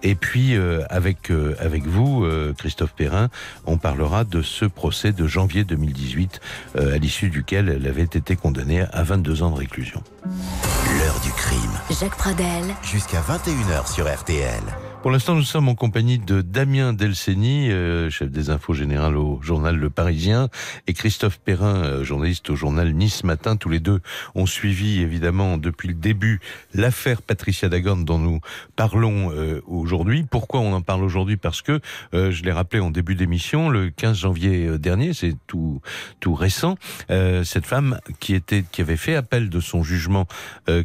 Et 0.02 0.14
puis 0.14 0.56
euh, 0.56 0.82
avec 0.90 1.30
euh, 1.30 1.54
avec 1.58 1.86
vous, 1.86 2.24
euh, 2.24 2.54
Christophe 2.56 2.92
Perrin, 2.94 3.28
on 3.66 3.78
parlera 3.78 4.24
de 4.24 4.42
ce 4.42 4.64
procès 4.64 5.12
de 5.12 5.26
janvier 5.26 5.64
2018, 5.64 6.40
euh, 6.76 6.94
à 6.94 6.98
l'issue 6.98 7.30
duquel 7.30 7.68
elle 7.68 7.86
avait 7.86 8.02
été 8.02 8.36
condamnée 8.36 8.84
à 8.92 9.02
22 9.02 9.42
ans 9.42 9.50
de 9.50 9.56
réclusion. 9.56 10.02
L'heure 10.24 11.20
du 11.20 11.30
crime. 11.32 11.98
Jacques 12.00 12.16
Pradel, 12.16 12.64
Jusqu'à 12.82 13.20
21h 13.20 13.92
sur 13.92 14.12
RTL. 14.12 14.62
Pour 15.00 15.12
l'instant, 15.12 15.36
nous 15.36 15.42
sommes 15.42 15.68
en 15.68 15.76
compagnie 15.76 16.18
de 16.18 16.42
Damien 16.42 16.92
Delceni, 16.92 17.70
euh, 17.70 18.10
chef 18.10 18.30
des 18.30 18.50
infos 18.50 18.74
générales 18.74 19.16
au 19.16 19.40
journal 19.40 19.76
Le 19.76 19.90
Parisien, 19.90 20.48
et 20.88 20.92
Christophe 20.92 21.38
Perrin, 21.38 21.84
euh, 21.84 22.04
journaliste 22.04 22.50
au 22.50 22.56
journal 22.56 22.92
Nice 22.92 23.22
Matin. 23.22 23.56
Tous 23.56 23.68
les 23.68 23.78
deux 23.78 24.00
ont 24.34 24.44
suivi, 24.44 25.00
évidemment, 25.00 25.56
depuis 25.56 25.86
le 25.86 25.94
début, 25.94 26.40
l'affaire 26.74 27.22
Patricia 27.22 27.68
Dagorn 27.68 28.04
dont 28.04 28.18
nous 28.18 28.40
parlons 28.74 29.30
euh, 29.32 29.62
aujourd'hui. 29.68 30.26
Pourquoi 30.28 30.60
on 30.60 30.72
en 30.72 30.82
parle 30.82 31.04
aujourd'hui? 31.04 31.36
Parce 31.36 31.62
que, 31.62 31.80
euh, 32.12 32.32
je 32.32 32.42
l'ai 32.42 32.52
rappelé 32.52 32.80
en 32.80 32.90
début 32.90 33.14
d'émission, 33.14 33.68
le 33.68 33.90
15 33.90 34.18
janvier 34.18 34.66
euh, 34.66 34.78
dernier, 34.78 35.14
c'est 35.14 35.36
tout, 35.46 35.80
tout 36.18 36.34
récent, 36.34 36.76
euh, 37.10 37.44
cette 37.44 37.66
femme 37.66 38.00
qui 38.18 38.34
était, 38.34 38.64
qui 38.70 38.80
avait 38.80 38.96
fait 38.96 39.14
appel 39.14 39.48
de 39.48 39.60
son 39.60 39.84
jugement, 39.84 40.26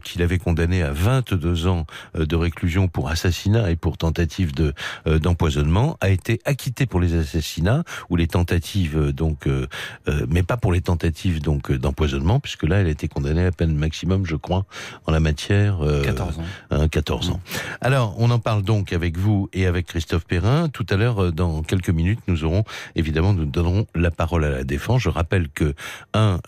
qu'il 0.03 0.21
avait 0.21 0.37
condamné 0.37 0.81
à 0.83 0.91
22 0.91 1.67
ans 1.67 1.85
de 2.15 2.35
réclusion 2.35 2.87
pour 2.87 3.09
assassinat 3.09 3.71
et 3.71 3.75
pour 3.75 3.97
tentative 4.07 4.53
de 4.53 4.73
euh, 5.07 5.17
d'empoisonnement, 5.19 5.97
a 6.01 6.09
été 6.09 6.39
acquittée 6.45 6.85
pour 6.85 6.99
les 6.99 7.15
assassinats 7.15 7.83
ou 8.09 8.15
les 8.17 8.27
tentatives 8.27 8.97
euh, 8.97 9.11
donc, 9.13 9.47
euh, 9.47 9.67
euh, 10.09 10.25
mais 10.29 10.43
pas 10.43 10.57
pour 10.57 10.73
les 10.73 10.81
tentatives 10.81 11.41
donc 11.41 11.71
d'empoisonnement, 11.71 12.39
puisque 12.39 12.63
là 12.63 12.75
elle 12.81 12.87
a 12.87 12.89
été 12.89 13.07
condamnée 13.07 13.45
à 13.45 13.51
peine 13.51 13.75
maximum, 13.75 14.25
je 14.25 14.35
crois, 14.35 14.65
en 15.07 15.11
la 15.11 15.19
matière. 15.19 15.81
euh, 15.81 16.03
14 16.03 16.39
ans. 16.39 16.43
hein, 16.71 16.87
14 16.89 17.29
ans. 17.29 17.39
Alors, 17.81 18.15
on 18.17 18.29
en 18.29 18.39
parle 18.39 18.61
donc 18.63 18.91
avec 18.93 19.17
vous 19.17 19.49
et 19.53 19.65
avec 19.67 19.87
Christophe 19.87 20.25
Perrin. 20.25 20.67
Tout 20.69 20.85
à 20.89 20.95
l'heure, 20.97 21.31
dans 21.31 21.63
quelques 21.63 21.89
minutes, 21.89 22.19
nous 22.27 22.43
aurons, 22.43 22.63
évidemment, 22.95 23.33
nous 23.33 23.45
donnerons 23.45 23.85
la 23.95 24.11
parole 24.11 24.43
à 24.43 24.49
la 24.49 24.63
défense. 24.63 25.01
Je 25.01 25.09
rappelle 25.09 25.47
que, 25.49 25.73
un, 26.13 26.39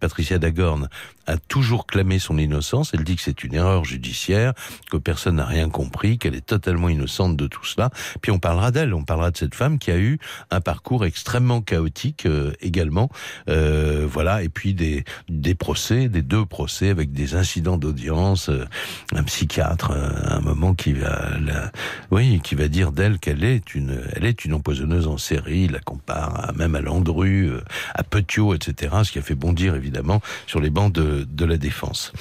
Patricia 0.00 0.38
Dagorn 0.38 0.88
a 1.26 1.36
toujours 1.38 1.86
clamé 1.86 2.18
son 2.18 2.38
innocence. 2.38 2.92
Elle 2.94 3.04
dit 3.04 3.16
que 3.16 3.22
c'est 3.22 3.42
une 3.44 3.54
erreur 3.54 3.84
judiciaire, 3.84 4.52
que 4.90 4.96
personne 4.96 5.36
n'a 5.36 5.44
rien 5.44 5.68
compris, 5.68 6.18
qu'elle 6.18 6.34
est 6.36 6.46
totalement 6.46 6.88
innocente 6.96 7.36
de 7.36 7.46
tout 7.46 7.64
cela. 7.64 7.90
Puis 8.20 8.32
on 8.32 8.38
parlera 8.38 8.70
d'elle, 8.70 8.94
on 8.94 9.04
parlera 9.04 9.30
de 9.30 9.36
cette 9.36 9.54
femme 9.54 9.78
qui 9.78 9.90
a 9.90 9.98
eu 9.98 10.18
un 10.50 10.60
parcours 10.60 11.04
extrêmement 11.04 11.60
chaotique 11.60 12.26
euh, 12.26 12.52
également. 12.60 13.08
Euh, 13.48 14.06
voilà, 14.10 14.42
et 14.42 14.48
puis 14.48 14.74
des, 14.74 15.04
des 15.28 15.54
procès, 15.54 16.08
des 16.08 16.22
deux 16.22 16.44
procès 16.44 16.90
avec 16.90 17.12
des 17.12 17.34
incidents 17.34 17.78
d'audience, 17.78 18.48
euh, 18.48 18.64
un 19.14 19.22
psychiatre, 19.22 19.92
euh, 19.92 20.10
un 20.24 20.40
moment 20.40 20.74
qui 20.74 20.92
va, 20.92 21.30
oui, 22.10 22.40
qui 22.42 22.54
va 22.54 22.68
dire 22.68 22.92
d'elle 22.92 23.18
qu'elle 23.18 23.44
est 23.44 23.74
une, 23.74 24.00
elle 24.14 24.24
est 24.24 24.44
une 24.44 24.54
empoisonneuse 24.54 25.06
en 25.06 25.18
série. 25.18 25.64
Il 25.64 25.72
la 25.72 25.80
compare 25.80 26.48
à, 26.48 26.52
même 26.52 26.74
à 26.74 26.80
Landru, 26.80 27.50
à 27.94 28.02
Petiot, 28.02 28.54
etc. 28.54 28.96
Ce 29.04 29.12
qui 29.12 29.18
a 29.18 29.22
fait 29.22 29.34
bondir 29.34 29.74
évidemment 29.74 30.20
sur 30.46 30.60
les 30.60 30.70
bancs 30.70 30.92
de, 30.92 31.26
de 31.28 31.44
la 31.44 31.56
défense. 31.56 32.12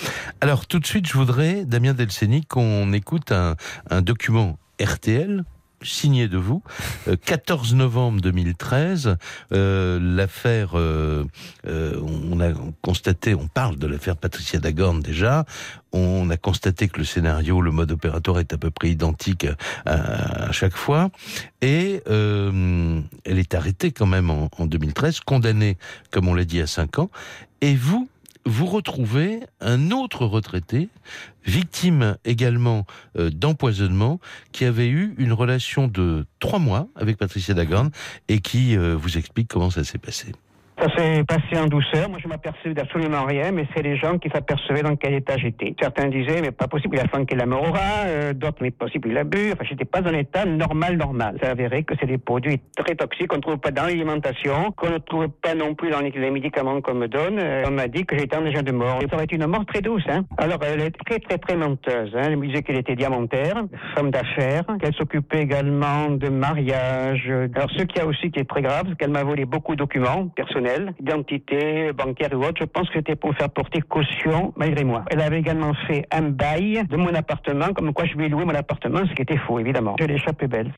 Alors 0.42 0.68
tout 0.68 0.80
de 0.80 0.86
suite, 0.86 1.08
je 1.08 1.14
voudrais, 1.14 1.66
Damien 1.66 1.94
Delceni, 1.94 2.46
qu'on 2.46 2.92
écoute 2.94 3.32
un, 3.32 3.56
un 3.90 4.02
document 4.02 4.58
RTL 4.82 5.44
signé 5.86 6.28
de 6.28 6.38
vous. 6.38 6.62
Euh, 7.08 7.16
14 7.24 7.76
novembre 7.76 8.22
2013, 8.22 9.18
euh, 9.54 10.00
l'affaire, 10.02 10.72
euh, 10.76 11.26
euh, 11.68 12.02
on 12.32 12.40
a 12.40 12.52
constaté, 12.82 13.36
on 13.36 13.48
parle 13.48 13.78
de 13.78 13.88
l'affaire 13.88 14.18
Patricia 14.18 14.60
Dagorn 14.60 15.00
déjà, 15.00 15.46
on 15.94 16.30
a 16.30 16.38
constaté 16.38 16.88
que 16.88 16.98
le 16.98 17.06
scénario, 17.06 17.62
le 17.62 17.72
mode 17.72 17.92
opératoire 17.92 18.40
est 18.40 18.54
à 18.54 18.58
peu 18.58 18.72
près 18.72 18.90
identique 18.90 19.48
à, 19.86 20.52
chaque 20.52 20.76
fois, 20.76 21.10
et 21.62 22.02
euh, 22.08 23.02
elle 23.24 23.40
est 23.40 23.54
arrêtée 23.54 23.92
quand 23.92 24.08
même 24.08 24.30
en, 24.30 24.50
en 24.58 24.66
2013, 24.66 25.22
condamnée, 25.22 25.78
comme 26.12 26.28
on 26.28 26.34
l'a 26.34 26.46
dit, 26.46 26.62
à 26.62 26.68
5 26.68 27.00
ans, 27.00 27.10
et 27.62 27.76
vous, 27.76 28.10
vous 28.46 28.68
retrouvez 28.68 29.42
un 29.60 29.92
autre 29.92 30.26
retraité, 30.26 30.90
victime 31.46 32.18
également 32.26 32.86
euh, 33.18 33.30
d'empoisonnement, 33.30 34.20
qui 34.52 34.66
avait 34.66 34.88
eu 34.88 35.16
une 35.18 35.34
relation 35.34 35.88
de 35.88 36.26
trois 36.40 36.60
mois 36.60 36.88
avec 36.96 37.18
Patricia 37.18 37.54
Dagorn 37.54 37.90
et 38.28 38.40
qui 38.40 38.78
euh, 38.78 38.96
vous 38.96 39.18
explique 39.18 39.48
comment 39.48 39.72
ça 39.72 39.84
s'est 39.84 39.98
passé. 39.98 40.32
Ça 40.78 40.90
s'est 40.96 41.24
passé 41.24 41.58
en 41.58 41.68
douceur. 41.68 42.10
Moi, 42.10 42.20
je 42.22 42.28
m'apercevais 42.28 42.74
d'absolument 42.74 43.24
rien, 43.24 43.52
mais 43.52 43.66
c'est 43.74 43.82
les 43.82 43.96
gens 43.96 44.18
qui 44.18 44.30
s'apercevaient 44.30 44.82
dans 44.82 44.96
quel 44.98 45.14
état 45.14 45.38
j'étais. 45.38 45.74
Certains 45.80 46.08
disaient, 46.08 46.42
mais 46.42 46.52
pas 46.52 46.68
possible, 46.68 46.98
il 46.98 47.00
a 47.00 47.08
flanqué 47.08 47.36
la 47.36 47.46
rat. 47.46 48.08
Euh, 48.08 48.34
D'autres, 48.34 48.58
mais 48.62 48.72
possible, 48.72 49.10
il 49.10 49.18
a 49.18 49.24
bu. 49.24 49.54
Enfin, 49.54 49.64
j'étais 49.70 49.86
pas 49.86 50.02
dans 50.02 50.12
un 50.12 50.18
état 50.18 50.46
normal, 50.46 50.98
normal. 50.98 51.38
Ça 51.42 51.52
avéré 51.52 51.84
que 51.84 51.94
c'est 52.00 52.08
des 52.08 52.18
produits 52.18 52.60
très 52.76 52.96
toxiques 52.96 53.28
qu'on 53.28 53.40
trouve 53.40 53.58
pas 53.58 53.72
dans 53.72 53.84
l'alimentation, 53.84 54.72
qu'on 54.76 54.90
ne 54.90 54.98
trouve 54.98 55.30
pas 55.30 55.56
non 55.56 55.76
plus 55.76 55.90
dans 55.92 56.02
les 56.02 56.32
médicaments 56.32 56.82
qu'on 56.82 56.96
me 56.96 57.08
donne. 57.08 57.40
Euh, 57.40 57.64
on 57.68 57.72
m'a 57.72 57.88
dit 57.88 58.06
que 58.06 58.18
j'étais 58.18 58.42
déjà 58.42 58.62
de 58.62 58.72
mort. 58.74 59.00
Et 59.02 59.08
ça 59.08 59.16
aurait 59.16 59.24
été 59.24 59.38
une 59.38 59.48
mort 59.48 59.66
très 59.66 59.82
douce, 59.82 60.04
hein. 60.10 60.26
Alors, 60.38 60.60
elle 60.62 60.82
est 60.82 60.92
très, 61.06 61.20
très, 61.20 61.38
très 61.38 61.56
menteuse, 61.56 62.12
hein. 62.16 62.24
Elle 62.26 62.38
me 62.38 62.48
disait 62.48 62.64
qu'elle 62.64 62.78
était 62.80 62.96
diamantaire, 62.96 63.64
femme 63.96 64.12
d'affaires, 64.12 64.66
qu'elle 64.82 64.94
s'occupait 64.96 65.42
également 65.44 66.10
de 66.10 66.28
mariage. 66.28 67.32
Alors, 67.56 67.70
ce 67.72 67.84
qu'il 67.84 67.98
y 67.98 68.02
a 68.02 68.06
aussi 68.06 68.30
qui 68.30 68.40
est 68.40 68.50
très 68.50 68.62
grave, 68.62 68.84
c'est 68.90 68.98
qu'elle 68.98 69.12
m'a 69.12 69.24
volé 69.24 69.46
beaucoup 69.46 69.72
de 69.74 69.80
documents 69.80 70.28
personnels, 70.36 70.65
identité, 71.00 71.92
bancaire 71.94 72.30
ou 72.34 72.44
autre. 72.44 72.60
Je 72.60 72.66
pense 72.66 72.88
que 72.90 72.96
c'était 72.96 73.16
pour 73.16 73.36
faire 73.36 73.50
porter 73.50 73.82
caution 73.82 74.54
malgré 74.56 74.84
moi. 74.84 75.06
Elle 75.12 75.22
avait 75.22 75.40
également 75.40 75.74
fait 75.88 76.06
un 76.12 76.30
bail 76.30 76.84
de 76.90 76.98
mon 76.98 77.14
appartement, 77.14 77.74
comme 77.74 77.94
quoi 77.94 78.06
je 78.06 78.18
ai 78.20 78.30
loué 78.30 78.46
mon 78.46 78.56
appartement, 78.56 79.06
ce 79.08 79.14
qui 79.14 79.22
était 79.22 79.38
faux, 79.38 79.60
évidemment. 79.60 79.96
Je 80.00 80.06
l'ai 80.06 80.16
échappé 80.16 80.48
belle. 80.48 80.72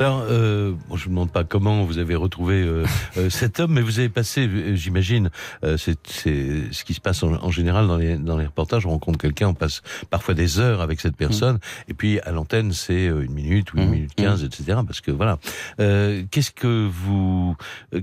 Alors, 0.00 0.24
euh, 0.30 0.72
bon, 0.88 0.96
je 0.96 1.02
ne 1.02 1.04
vous 1.04 1.10
demande 1.10 1.30
pas 1.30 1.44
comment 1.44 1.84
vous 1.84 1.98
avez 1.98 2.14
retrouvé 2.14 2.62
euh, 2.62 2.86
euh, 3.18 3.28
cet 3.28 3.60
homme, 3.60 3.72
mais 3.74 3.82
vous 3.82 3.98
avez 3.98 4.08
passé, 4.08 4.48
euh, 4.48 4.74
j'imagine, 4.74 5.28
euh, 5.62 5.76
c'est 5.76 5.98
ce 6.06 6.84
qui 6.84 6.94
se 6.94 7.02
passe 7.02 7.22
en, 7.22 7.34
en 7.34 7.50
général 7.50 7.86
dans 7.86 7.98
les, 7.98 8.16
dans 8.16 8.38
les 8.38 8.46
reportages. 8.46 8.86
On 8.86 8.90
rencontre 8.90 9.18
quelqu'un, 9.18 9.48
on 9.48 9.54
passe 9.54 9.82
parfois 10.08 10.32
des 10.32 10.58
heures 10.58 10.80
avec 10.80 11.00
cette 11.02 11.16
personne, 11.16 11.58
et 11.86 11.92
puis 11.92 12.18
à 12.20 12.30
l'antenne, 12.30 12.72
c'est 12.72 13.08
euh, 13.08 13.20
une 13.22 13.32
minute 13.34 13.74
ou 13.74 13.76
une 13.76 13.84
Mhm. 13.84 13.90
minute 13.90 14.14
quinze, 14.16 14.42
etc. 14.42 14.78
Parce 14.86 15.02
que 15.02 15.10
voilà. 15.10 15.38
Euh, 15.80 16.22
qu'est-ce 16.30 16.50
que 16.52 16.88
vous, 16.88 17.54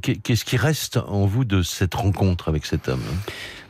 qu'est- 0.04 0.22
qu'est-ce 0.22 0.46
qui 0.46 0.58
reste 0.58 0.98
en 0.98 1.26
vous 1.26 1.46
de 1.46 1.64
cette 1.64 1.96
rencontre 1.96 2.48
avec 2.48 2.68
cet 2.68 2.90
homme? 2.90 3.02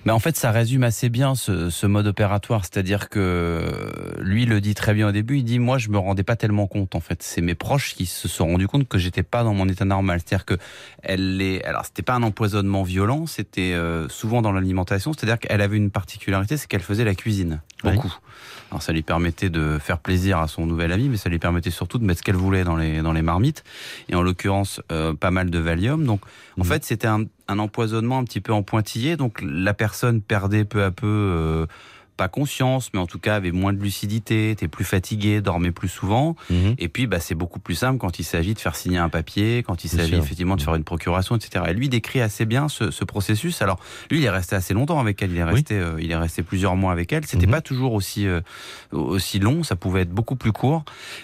Mais 0.07 0.13
en 0.13 0.19
fait, 0.19 0.37
ça 0.37 0.51
résume 0.51 0.83
assez 0.83 1.09
bien 1.09 1.35
ce, 1.35 1.69
ce 1.69 1.85
mode 1.85 2.07
opératoire, 2.07 2.63
c'est-à-dire 2.63 3.09
que 3.09 4.15
lui 4.21 4.45
le 4.45 4.61
dit 4.61 4.73
très 4.73 4.93
bien 4.93 5.09
au 5.09 5.11
début. 5.11 5.39
Il 5.39 5.43
dit 5.43 5.59
moi, 5.59 5.77
je 5.77 5.89
me 5.89 5.97
rendais 5.97 6.23
pas 6.23 6.37
tellement 6.37 6.65
compte. 6.65 6.95
En 6.95 7.01
fait, 7.01 7.21
c'est 7.21 7.41
mes 7.41 7.55
proches 7.55 7.93
qui 7.93 8.05
se 8.05 8.29
sont 8.29 8.47
rendus 8.47 8.69
compte 8.69 8.87
que 8.87 8.97
j'étais 8.97 9.21
pas 9.21 9.43
dans 9.43 9.53
mon 9.53 9.67
état 9.67 9.83
normal. 9.83 10.21
C'est-à-dire 10.25 10.45
que 10.45 10.57
elle 11.03 11.41
est. 11.41 11.61
Alors, 11.65 11.83
c'était 11.83 12.03
pas 12.03 12.13
un 12.13 12.23
empoisonnement 12.23 12.83
violent, 12.83 13.25
c'était 13.25 13.73
euh, 13.73 14.07
souvent 14.07 14.41
dans 14.41 14.53
l'alimentation. 14.53 15.11
C'est-à-dire 15.11 15.39
qu'elle 15.39 15.59
avait 15.59 15.75
une 15.75 15.91
particularité, 15.91 16.55
c'est 16.55 16.67
qu'elle 16.67 16.79
faisait 16.79 17.03
la 17.03 17.13
cuisine 17.13 17.59
Oui. 17.83 17.99
Alors, 18.71 18.81
ça 18.81 18.91
lui 18.91 19.01
permettait 19.01 19.49
de 19.49 19.77
faire 19.79 19.97
plaisir 19.99 20.39
à 20.39 20.47
son 20.47 20.65
nouvel 20.65 20.91
ami, 20.91 21.07
mais 21.09 21.17
ça 21.17 21.29
lui 21.29 21.39
permettait 21.39 21.69
surtout 21.71 21.99
de 21.99 22.03
mettre 22.05 22.19
ce 22.19 22.23
qu'elle 22.23 22.35
voulait 22.35 22.63
dans 22.65 22.75
les 22.75 23.01
dans 23.01 23.13
les 23.13 23.21
marmites. 23.21 23.63
Et 24.09 24.15
en 24.15 24.21
l'occurrence, 24.21 24.81
euh, 24.91 25.13
pas 25.13 25.31
mal 25.31 25.49
de 25.49 25.59
Valium. 25.59 26.05
Donc, 26.05 26.21
en 26.57 26.63
Mhm. 26.63 26.65
fait, 26.65 26.83
c'était 26.83 27.07
un, 27.07 27.23
un 27.47 27.59
empoisonnement 27.59 28.17
un 28.19 28.23
petit 28.25 28.41
peu 28.41 28.51
en 28.51 28.63
pointillé. 28.63 29.15
Donc, 29.15 29.39
la 29.41 29.73
personne 29.73 30.21
perdait 30.21 30.65
peu 30.65 30.83
à 30.83 30.91
peu. 30.91 31.07
euh, 31.07 31.65
pas 32.17 32.27
conscience, 32.27 32.89
mais 32.93 32.99
en 32.99 33.05
tout 33.05 33.19
cas 33.19 33.35
avait 33.35 33.51
moins 33.51 33.71
de 33.73 33.79
lucidité, 33.81 34.49
était 34.51 34.67
plus 34.67 34.83
fatigué, 34.85 35.39
dormait 35.39 35.71
plus 35.71 35.87
souvent. 35.87 36.35
Mhm. 36.49 36.75
Et 36.79 36.87
puis, 36.89 37.05
bah, 37.07 37.19
c'est 37.19 37.35
beaucoup 37.35 37.59
plus 37.59 37.75
simple 37.75 37.99
quand 37.99 38.19
il 38.19 38.23
s'agit 38.23 38.53
de 38.55 38.59
faire 38.59 38.75
signer 38.75 38.97
un 38.97 39.09
papier, 39.09 39.63
quand 39.65 39.83
il 39.83 39.87
s'agit 39.89 40.15
effectivement 40.15 40.55
de 40.55 40.61
faire 40.61 40.75
une 40.75 40.83
procuration, 40.83 41.35
etc. 41.35 41.65
Et 41.69 41.73
lui 41.73 41.89
décrit 41.89 42.19
assez 42.21 42.45
bien 42.45 42.67
ce, 42.69 42.89
ce 42.91 43.03
processus. 43.05 43.61
Alors, 43.61 43.79
lui, 44.09 44.17
il 44.19 44.25
est 44.25 44.29
resté 44.29 44.55
assez 44.55 44.73
longtemps 44.73 44.99
avec 44.99 45.21
elle. 45.21 45.31
Il 45.31 45.37
est 45.37 45.43
Oui. 45.43 45.51
resté, 45.53 45.75
euh, 45.75 46.01
il 46.01 46.09
est 46.11 46.15
resté 46.15 46.41
plusieurs 46.41 46.75
mois 46.75 46.91
avec 46.91 47.13
elle. 47.13 47.25
C'était 47.27 47.45
Mhm. 47.45 47.51
pas 47.51 47.61
toujours 47.61 47.93
aussi 47.93 48.25
euh, 48.27 48.41
aussi 48.91 49.37
long. 49.39 49.61
Ça 49.63 49.75
pouvait 49.75 50.01
être 50.01 50.09
beaucoup 50.11 50.35
plus 50.35 50.51
court. 50.51 50.83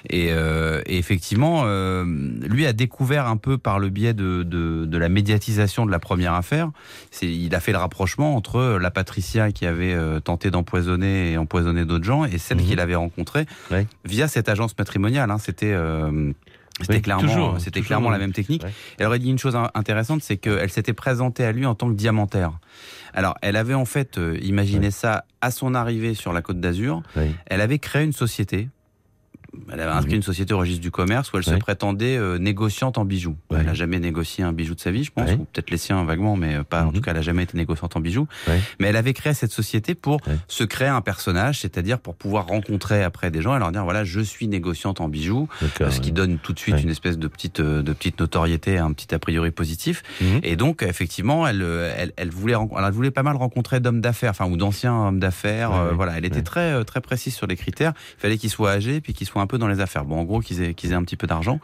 Et, 0.10 0.28
euh, 0.32 0.82
et 0.86 0.98
effectivement, 1.00 1.66
lui 1.66 2.66
a 2.68 2.74
découvert 2.74 3.26
un 3.28 3.38
peu 3.38 3.58
par 3.58 3.80
le 3.80 3.90
biais 3.90 4.14
de, 4.14 4.44
de, 4.44 4.86
de 4.86 4.98
la 4.98 5.10
médiatisation 5.10 5.86
de 5.88 5.92
la 5.92 6.00
première 6.00 6.34
affaire. 6.34 6.70
Il 7.24 7.56
a 7.56 7.60
fait 7.60 7.72
le 7.72 7.78
rapprochement 7.80 8.36
entre 8.36 8.78
la 8.80 8.92
Patricia 8.92 9.52
qui 9.52 9.66
avait 9.66 9.96
tenté 10.22 10.52
d'empoisonner 10.52 10.83
et 11.32 11.38
empoisonner 11.38 11.86
d'autres 11.86 12.04
gens 12.06 12.26
et 12.26 12.38
celle 12.38 12.58
Mhm. 12.58 12.66
qu'il 12.66 12.80
avait 12.80 12.96
rencontrée 12.96 13.46
Ouais. 13.72 13.88
via 14.06 14.28
cette 14.28 14.50
agence 14.50 14.78
matrimoniale. 14.78 15.32
Hein. 15.32 15.38
C'était 15.38 15.72
euh, 15.74 16.32
c'était 16.82 16.96
Oui, 16.96 17.02
clairement, 17.04 17.60
c'était 17.60 17.82
la 18.10 18.18
même 18.18 18.32
technique. 18.34 18.64
Ouais. 18.64 18.72
Elle 18.98 19.06
aurait 19.06 19.20
dit 19.20 19.30
une 19.30 19.38
chose 19.38 19.56
in- 19.56 19.70
intéressante, 19.76 20.24
c'est 20.24 20.38
qu'elle 20.38 20.72
s'était 20.72 20.94
présentée 20.94 21.46
à 21.46 21.52
lui 21.52 21.66
en 21.68 21.76
tant 21.76 21.88
que 21.88 21.94
diamantaire. 21.94 22.52
Alors, 23.14 23.36
elle 23.44 23.56
avait 23.58 23.76
en 23.76 23.86
fait 23.86 24.18
euh, 24.18 24.38
imaginé 24.42 24.88
Ouais. 24.88 24.92
ça 24.92 25.26
à 25.42 25.52
son 25.52 25.76
arrivée 25.76 26.16
sur 26.16 26.34
la 26.34 26.42
Côte 26.42 26.60
d'Azur. 26.60 27.04
Elle 27.46 27.62
avait 27.62 27.78
créé 27.80 28.04
une 28.04 28.12
société. 28.12 28.70
Elle 29.72 29.80
avait 29.80 29.92
inscrit 29.92 30.12
Mhm. 30.14 30.18
une 30.18 30.24
société 30.24 30.54
au 30.54 30.58
registre 30.58 30.82
du 30.82 30.92
commerce 30.92 31.32
où 31.32 31.38
elle 31.38 31.44
se 31.44 31.54
prétendait 31.56 32.18
euh, 32.18 32.38
négociante 32.38 32.98
en 32.98 33.06
bijoux. 33.06 33.36
Ouais. 33.52 33.58
Elle 33.60 33.66
n'a 33.68 33.74
jamais 33.74 34.00
négocié 34.00 34.44
un 34.44 34.52
bijou 34.54 34.76
de 34.76 34.80
sa 34.80 34.92
vie, 34.92 35.04
je 35.04 35.12
pense, 35.12 35.28
Ouais. 35.30 35.36
ou 35.36 35.46
peut-être 35.46 35.70
les 35.72 35.78
siens 35.78 36.04
vaguement, 36.04 36.36
mais 36.36 36.56
euh, 36.56 36.64
pas. 36.64 36.84
En 36.84 36.88
Mhm. 36.88 36.94
tout 36.94 37.02
cas, 37.02 37.12
elle 37.12 37.18
n'a 37.18 37.24
jamais 37.24 37.44
été 37.44 37.56
négociante 37.58 37.96
en 37.96 38.00
bijoux. 38.00 38.28
Mais 38.80 38.88
elle 38.88 38.96
avait 38.96 39.14
créé 39.14 39.34
cette 39.34 39.52
société 39.52 39.96
pour 39.96 40.20
se 40.48 40.64
créer 40.64 40.88
un 40.88 41.02
personnage, 41.02 41.60
c'est-à-dire 41.62 42.00
pour 42.00 42.16
pouvoir 42.16 42.48
rencontrer 42.48 43.04
après 43.04 43.32
des 43.32 43.42
gens 43.42 43.56
et 43.56 43.60
leur 43.60 43.72
dire 43.72 43.84
voilà, 43.84 44.04
je 44.04 44.20
suis 44.22 44.48
négociante 44.48 45.02
en 45.02 45.08
bijoux, 45.08 45.48
ce 45.90 46.00
qui 46.00 46.12
donne 46.12 46.38
tout 46.40 46.54
de 46.54 46.60
suite 46.60 46.82
une 46.82 46.90
espèce 46.90 47.18
de 47.18 47.28
petite 47.28 47.60
euh, 47.60 47.82
de 47.84 47.94
petite 47.94 48.20
notoriété, 48.20 48.78
un 48.80 48.92
petit 48.94 49.14
a 49.14 49.20
priori 49.20 49.52
positif. 49.52 50.02
Mhm. 50.22 50.40
Et 50.44 50.56
donc 50.56 50.82
effectivement, 50.84 51.48
elle 51.48 51.62
elle, 51.98 52.12
elle 52.18 52.30
voulait 52.32 52.56
elle 52.56 52.92
voulait 52.92 53.12
pas 53.12 53.24
mal 53.24 53.36
rencontrer 53.36 53.80
d'hommes 53.80 54.02
d'affaires, 54.02 54.32
enfin 54.32 54.48
ou 54.48 54.58
d'anciens 54.58 54.94
hommes 55.08 55.20
d'affaires. 55.20 55.74
Euh, 55.74 55.92
voilà, 55.94 56.18
elle 56.18 56.26
était 56.26 56.42
très 56.42 56.84
très 56.86 57.02
précise 57.02 57.36
sur 57.36 57.46
les 57.48 57.56
critères. 57.56 57.94
Il 58.18 58.22
fallait 58.22 58.38
qu'ils 58.38 58.50
soient 58.50 58.72
âgés 58.72 59.00
puis 59.02 59.14
qu'ils 59.14 59.28
soient 59.28 59.42
un 59.44 59.48
peu 59.48 59.58
dans 59.58 59.68
les 59.68 59.80
affaires. 59.80 60.06
Bon, 60.06 60.20
en 60.20 60.24
gros, 60.24 60.40
qu'ils 60.40 60.62
aient 60.64 60.74
qu'ils 60.74 60.92
aient 60.92 60.96
un 60.96 61.04
petit 61.04 61.16
peu 61.18 61.28
d'argent. 61.28 61.60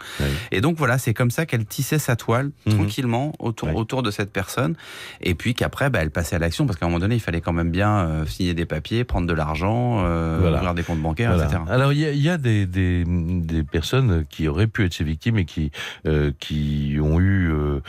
Et 0.51 0.61
donc 0.61 0.77
voilà, 0.77 0.97
c'est 0.97 1.13
comme 1.13 1.31
ça 1.31 1.45
qu'elle 1.45 1.65
tissait 1.65 1.99
sa 1.99 2.15
toile 2.15 2.51
Mhm. 2.65 2.73
tranquillement 2.75 3.33
autour 3.39 3.73
autour 3.75 4.03
de 4.03 4.11
cette 4.11 4.31
personne. 4.31 4.75
Et 5.21 5.33
puis 5.35 5.53
qu'après, 5.55 5.89
bah, 5.89 5.99
elle 6.01 6.11
passait 6.11 6.35
à 6.35 6.39
l'action 6.39 6.65
parce 6.65 6.77
qu'à 6.77 6.85
un 6.85 6.89
moment 6.89 6.99
donné, 6.99 7.15
il 7.15 7.19
fallait 7.21 7.41
quand 7.41 7.53
même 7.53 7.71
bien 7.71 7.99
euh, 7.99 8.25
signer 8.25 8.53
des 8.53 8.65
papiers, 8.65 9.03
prendre 9.03 9.25
de 9.27 9.33
l'argent, 9.33 9.99
euh, 10.03 10.37
Voilà. 10.41 10.57
ouvrir 10.57 10.73
des 10.75 10.83
comptes 10.83 11.01
bancaires, 11.01 11.31
Voilà. 11.33 11.45
etc. 11.47 11.61
Alors 11.69 11.93
il 11.93 11.99
y 11.99 12.05
a, 12.05 12.11
il 12.11 12.21
y 12.21 12.29
a 12.29 12.37
des, 12.37 12.65
des, 12.65 13.03
des 13.07 13.63
personnes 13.63 14.25
qui 14.29 14.47
auraient 14.47 14.67
pu 14.67 14.85
être 14.85 14.93
ces 14.93 15.03
victimes 15.03 15.37
et 15.37 15.45
qui 15.45 15.71
euh, 16.05 16.31
qui 16.39 16.97
ont 17.01 17.19
eu 17.19 17.51
euh, 17.51 17.79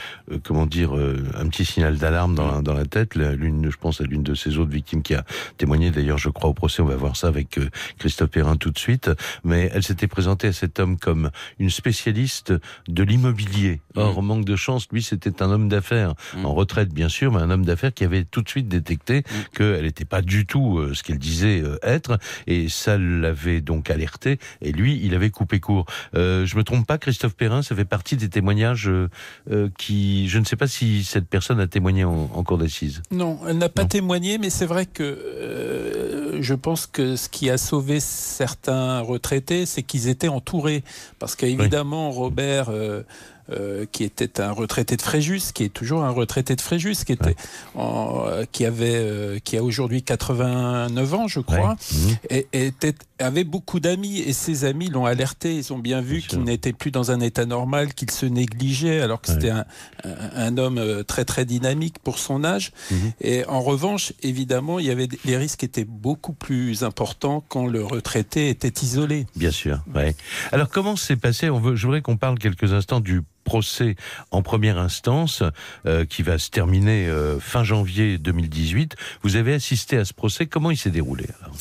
comment 0.44 0.66
dire 0.66 0.92
un 0.94 1.48
petit 1.48 1.64
signal 1.64 1.96
d'alarme 1.96 2.34
dans, 2.34 2.50
la- 2.50 2.62
dans 2.62 2.74
la 2.74 2.84
tête. 2.86 3.14
L'une, 3.16 3.70
je 3.70 3.76
pense 3.76 4.00
à 4.00 4.04
l'une 4.04 4.22
de 4.22 4.34
ces 4.34 4.58
autres 4.58 4.70
victimes 4.70 5.02
qui 5.02 5.14
a 5.14 5.24
témoigné. 5.58 5.90
D'ailleurs, 5.90 6.18
je 6.18 6.28
crois 6.28 6.48
au 6.50 6.54
procès. 6.54 6.82
On 6.82 6.86
va 6.86 6.96
voir 6.96 7.16
ça 7.16 7.28
avec 7.28 7.58
Christophe 7.98 8.30
Perrin 8.30 8.56
tout 8.56 8.70
de 8.70 8.78
suite. 8.78 9.10
Mais 9.44 9.70
elle 9.80 9.86
s'était 9.86 10.06
présentée 10.08 10.48
à 10.48 10.52
cet 10.52 10.78
homme 10.78 10.98
comme 10.98 11.30
une 11.58 11.70
spécialiste 11.70 12.52
de 12.86 13.02
l'immobilier. 13.02 13.80
Or, 13.96 14.22
manque 14.22 14.44
de 14.44 14.54
chance, 14.56 14.86
lui, 14.92 15.02
c'était 15.02 15.42
un 15.42 15.50
homme 15.50 15.68
d'affaires 15.70 16.14
Mm. 16.36 16.44
en 16.44 16.52
retraite, 16.54 16.90
bien 16.92 17.08
sûr, 17.08 17.32
mais 17.32 17.40
un 17.40 17.50
homme 17.50 17.64
d'affaires 17.64 17.94
qui 17.94 18.04
avait 18.04 18.24
tout 18.24 18.42
de 18.42 18.48
suite 18.48 18.68
détecté 18.68 19.22
qu'elle 19.54 19.84
n'était 19.84 20.04
pas 20.04 20.20
du 20.22 20.44
tout 20.46 20.78
euh, 20.78 20.92
ce 20.94 21.02
qu'elle 21.02 21.18
disait 21.18 21.62
euh, 21.62 21.78
être, 21.82 22.18
et 22.46 22.68
ça 22.68 22.98
l'avait 22.98 23.60
donc 23.62 23.88
alerté. 23.90 24.38
Et 24.60 24.70
lui, 24.72 25.00
il 25.02 25.14
avait 25.14 25.30
coupé 25.30 25.60
court. 25.60 25.86
Euh, 26.14 26.44
je 26.44 26.56
me 26.56 26.62
trompe 26.62 26.86
pas, 26.86 26.98
Christophe 26.98 27.34
Perrin, 27.34 27.62
ça 27.62 27.74
fait 27.74 27.84
partie 27.86 28.16
des 28.16 28.28
témoignages 28.28 28.88
euh, 28.88 29.08
euh, 29.50 29.68
qui, 29.78 30.28
je 30.28 30.38
ne 30.38 30.44
sais 30.44 30.56
pas 30.56 30.66
si 30.66 31.04
cette 31.04 31.26
personne 31.26 31.58
a 31.58 31.66
témoigné 31.66 32.04
en, 32.04 32.30
en 32.34 32.42
cour 32.44 32.58
d'assises. 32.58 33.00
Non, 33.10 33.40
elle 33.48 33.56
n'a 33.58 33.68
pas 33.70 33.82
Non. 33.82 33.88
témoigné, 33.88 34.36
mais 34.38 34.50
c'est 34.50 34.66
vrai 34.66 34.84
que 34.86 36.38
je 36.40 36.54
pense 36.54 36.86
que 36.86 37.16
ce 37.16 37.28
qui 37.28 37.48
a 37.50 37.56
sauvé 37.58 37.98
certains 38.00 39.00
retraités, 39.00 39.66
c'est 39.70 39.82
qu'ils 39.82 40.08
étaient 40.08 40.28
entourés. 40.28 40.84
Parce 41.18 41.34
qu'évidemment, 41.36 42.10
Robert. 42.10 42.68
Euh, 42.70 43.02
euh, 43.50 43.84
qui 43.90 44.04
était 44.04 44.40
un 44.40 44.52
retraité 44.52 44.96
de 44.96 45.02
Fréjus, 45.02 45.52
qui 45.54 45.64
est 45.64 45.68
toujours 45.68 46.02
un 46.04 46.10
retraité 46.10 46.56
de 46.56 46.60
Fréjus, 46.60 47.04
qui 47.04 47.12
était, 47.12 47.36
en, 47.74 48.24
euh, 48.26 48.44
qui 48.50 48.64
avait, 48.64 48.94
euh, 48.94 49.38
qui 49.42 49.56
a 49.56 49.62
aujourd'hui 49.62 50.02
89 50.02 51.14
ans, 51.14 51.28
je 51.28 51.40
crois, 51.40 51.76
Mhm. 51.92 52.16
et, 52.30 52.46
et 52.52 52.66
était, 52.66 52.94
avait 53.18 53.44
beaucoup 53.44 53.80
d'amis, 53.80 54.18
et 54.20 54.32
ses 54.32 54.64
amis 54.64 54.88
l'ont 54.88 55.04
alerté. 55.06 55.54
Ils 55.56 55.72
ont 55.72 55.78
bien 55.78 56.00
vu 56.00 56.20
qu'il 56.22 56.40
n'était 56.42 56.72
plus 56.72 56.90
dans 56.90 57.10
un 57.10 57.20
état 57.20 57.44
normal, 57.46 57.92
qu'il 57.94 58.10
se 58.10 58.26
négligeait, 58.26 59.00
alors 59.00 59.20
que 59.20 59.28
c'était 59.28 59.50
un, 59.50 59.64
un, 60.04 60.30
un 60.36 60.58
homme 60.58 61.04
très 61.06 61.24
très 61.24 61.44
dynamique 61.44 61.96
pour 62.02 62.18
son 62.18 62.44
âge. 62.44 62.72
Mhm. 62.90 63.12
Et 63.20 63.44
en 63.46 63.60
revanche, 63.60 64.12
évidemment, 64.22 64.78
il 64.78 64.86
y 64.86 64.90
avait 64.90 65.08
les 65.24 65.36
risques 65.36 65.64
étaient 65.64 65.84
beaucoup 65.84 66.32
plus 66.32 66.82
importants 66.84 67.44
quand 67.48 67.66
le 67.66 67.84
retraité 67.84 68.48
était 68.48 68.72
isolé. 68.82 69.26
Bien 69.36 69.50
sûr. 69.50 69.80
Ouais. 69.94 70.14
Alors 70.52 70.68
comment 70.68 70.96
s'est 70.96 71.16
passé 71.16 71.50
On 71.50 71.58
veut, 71.60 71.76
je 71.76 71.86
voudrais 71.86 72.00
qu'on 72.02 72.16
parle 72.16 72.38
quelques 72.38 72.72
instants 72.72 73.00
du 73.00 73.22
procès 73.44 73.96
en 74.30 74.42
première 74.42 74.78
instance 74.78 75.42
euh, 75.86 76.04
qui 76.04 76.22
va 76.22 76.38
se 76.38 76.50
terminer 76.50 77.06
euh, 77.06 77.38
fin 77.40 77.64
janvier 77.64 78.18
2018. 78.18 78.96
Vous 79.22 79.36
avez 79.36 79.54
assisté 79.54 79.96
à 79.96 80.04
ce 80.04 80.14
procès. 80.14 80.46
Comment 80.46 80.70
il 80.70 80.76
s'est 80.76 80.90
déroulé 80.90 81.26
alors? 81.40 81.54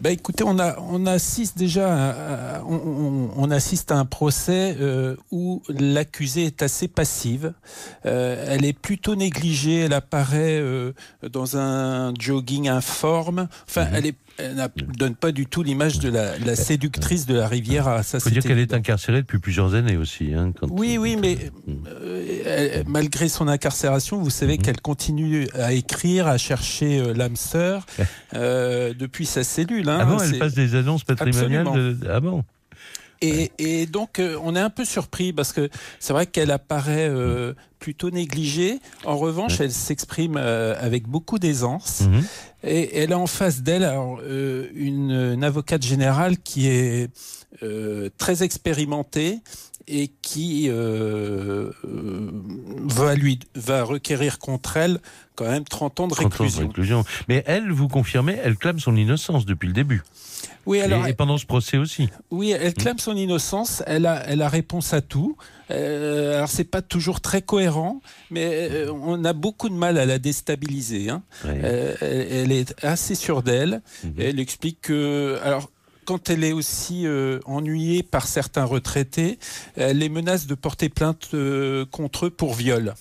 Ben 0.00 0.12
écoutez, 0.12 0.44
on, 0.44 0.58
a, 0.58 0.78
on 0.78 1.04
assiste 1.04 1.58
déjà, 1.58 2.56
à, 2.56 2.62
on, 2.64 3.50
assiste 3.50 3.92
à 3.92 3.98
un 3.98 4.06
procès 4.06 4.76
euh, 4.80 5.16
où 5.30 5.62
l'accusée 5.68 6.46
est 6.46 6.62
assez 6.62 6.88
passive. 6.88 7.52
Euh, 8.06 8.42
elle 8.48 8.64
est 8.64 8.72
plutôt 8.72 9.14
négligée. 9.14 9.80
Elle 9.80 9.92
apparaît 9.92 10.58
euh, 10.58 10.92
dans 11.28 11.58
un 11.58 12.14
jogging 12.18 12.68
informe. 12.68 13.48
Enfin, 13.68 13.88
elle 13.92 14.06
est 14.06 14.16
elle 14.42 14.54
n'a- 14.54 14.68
donne 14.98 15.14
pas 15.14 15.32
du 15.32 15.46
tout 15.46 15.62
l'image 15.62 15.98
de 15.98 16.08
la, 16.10 16.38
la 16.38 16.56
séductrice 16.56 17.26
de 17.26 17.34
la 17.34 17.48
rivière. 17.48 18.00
Ça, 18.04 18.18
Il 18.18 18.20
faut 18.22 18.30
dire 18.30 18.42
qu'elle 18.42 18.58
est 18.58 18.74
incarcérée 18.74 19.20
depuis 19.22 19.38
plusieurs 19.38 19.74
années 19.74 19.96
aussi. 19.96 20.32
Hein, 20.34 20.52
quand- 20.58 20.68
Oui, 20.70 20.98
oui, 20.98 21.16
mais 21.20 21.38
euh, 22.46 22.82
malgré 22.86 23.28
son 23.28 23.48
incarcération, 23.48 24.18
vous 24.20 24.30
savez 24.30 24.56
Mhm. 24.56 24.62
qu'elle 24.62 24.80
continue 24.80 25.48
à 25.54 25.72
écrire, 25.72 26.26
à 26.26 26.38
chercher 26.38 27.00
euh, 27.00 27.12
l'âme 27.14 27.36
sœur 27.36 27.86
euh, 28.34 28.92
depuis 28.98 29.26
sa 29.26 29.44
cellule. 29.44 29.88
hein. 29.88 29.98
Ah 30.00 30.04
bon, 30.04 30.18
elle 30.18 30.38
passe 30.38 30.54
des 30.54 30.74
annonces 30.74 31.04
patrimoniales 31.04 31.66
de... 31.72 31.96
Ah 32.10 32.20
bon 32.20 32.44
Et, 33.22 33.52
et 33.58 33.84
donc, 33.86 34.18
euh, 34.18 34.38
on 34.42 34.56
est 34.56 34.60
un 34.60 34.70
peu 34.70 34.84
surpris 34.86 35.32
parce 35.34 35.52
que 35.52 35.68
c'est 35.98 36.14
vrai 36.14 36.24
qu'elle 36.26 36.50
apparaît 36.50 37.06
euh, 37.08 37.52
plutôt 37.78 38.10
négligée. 38.10 38.78
En 39.04 39.18
revanche, 39.18 39.60
elle 39.60 39.72
s'exprime 39.72 40.36
euh, 40.38 40.74
avec 40.80 41.06
beaucoup 41.06 41.38
d'aisance. 41.38 42.00
Mhm. 42.02 42.24
Et 42.64 42.96
elle 42.98 43.12
a 43.12 43.18
en 43.18 43.26
face 43.26 43.60
d'elle 43.62 43.84
euh, 43.84 44.68
une, 44.74 45.10
une 45.10 45.44
avocate 45.44 45.82
générale 45.82 46.38
qui 46.38 46.68
est 46.68 47.10
très 48.16 48.42
expérimentée 48.42 49.40
et 49.86 50.08
qui 50.22 50.70
va 50.70 50.74
lui 53.14 53.38
va 53.54 53.82
requérir 53.82 54.38
contre 54.38 54.78
elle 54.78 54.98
quand 55.34 55.50
même 55.50 55.64
30 55.64 56.00
ans 56.00 56.08
de 56.08 56.14
30 56.14 56.24
ans 56.24 56.28
de 56.28 56.32
réclusion. 56.34 56.68
réclusion. 56.68 57.04
Mais 57.28 57.42
elle, 57.46 57.70
vous 57.70 57.88
confirmez, 57.88 58.38
elle 58.42 58.56
clame 58.56 58.78
son 58.78 58.96
innocence 58.96 59.44
depuis 59.44 59.66
le 59.66 59.74
début. 59.74 60.02
Oui, 60.66 60.80
alors 60.80 61.06
et, 61.06 61.10
et 61.10 61.14
pendant 61.14 61.38
ce 61.38 61.46
procès 61.46 61.76
aussi. 61.78 62.08
Oui, 62.30 62.50
elle 62.50 62.74
clame 62.74 62.98
son 62.98 63.16
innocence. 63.16 63.82
Elle 63.86 64.06
a, 64.06 64.22
elle 64.26 64.42
a 64.42 64.48
réponse 64.48 64.92
à 64.92 65.00
tout. 65.00 65.36
Euh, 65.70 66.36
alors 66.36 66.48
c'est 66.48 66.64
pas 66.64 66.82
toujours 66.82 67.20
très 67.20 67.42
cohérent, 67.42 68.00
mais 68.30 68.68
euh, 68.70 68.92
on 68.92 69.24
a 69.24 69.32
beaucoup 69.32 69.68
de 69.68 69.74
mal 69.74 69.98
à 69.98 70.04
la 70.04 70.18
déstabiliser. 70.18 71.08
hein. 71.10 71.22
Euh, 71.46 71.94
elle, 72.00 72.32
elle 72.32 72.52
est 72.52 72.84
assez 72.84 73.14
sûre 73.14 73.42
d'elle. 73.42 73.82
Mhm. 74.04 74.14
Elle 74.18 74.40
explique 74.40 74.80
que, 74.82 75.38
alors. 75.42 75.70
Quand 76.06 76.28
elle 76.28 76.42
est 76.42 76.52
aussi 76.52 77.06
euh, 77.06 77.38
ennuyée 77.44 78.02
par 78.02 78.26
certains 78.26 78.64
retraités, 78.64 79.38
elle 79.76 79.98
les 79.98 80.08
menace 80.08 80.48
de 80.48 80.56
porter 80.56 80.88
plainte 80.88 81.28
euh, 81.34 81.84
contre 81.84 82.26
eux 82.26 82.30
pour 82.30 82.54
viol. 82.54 82.94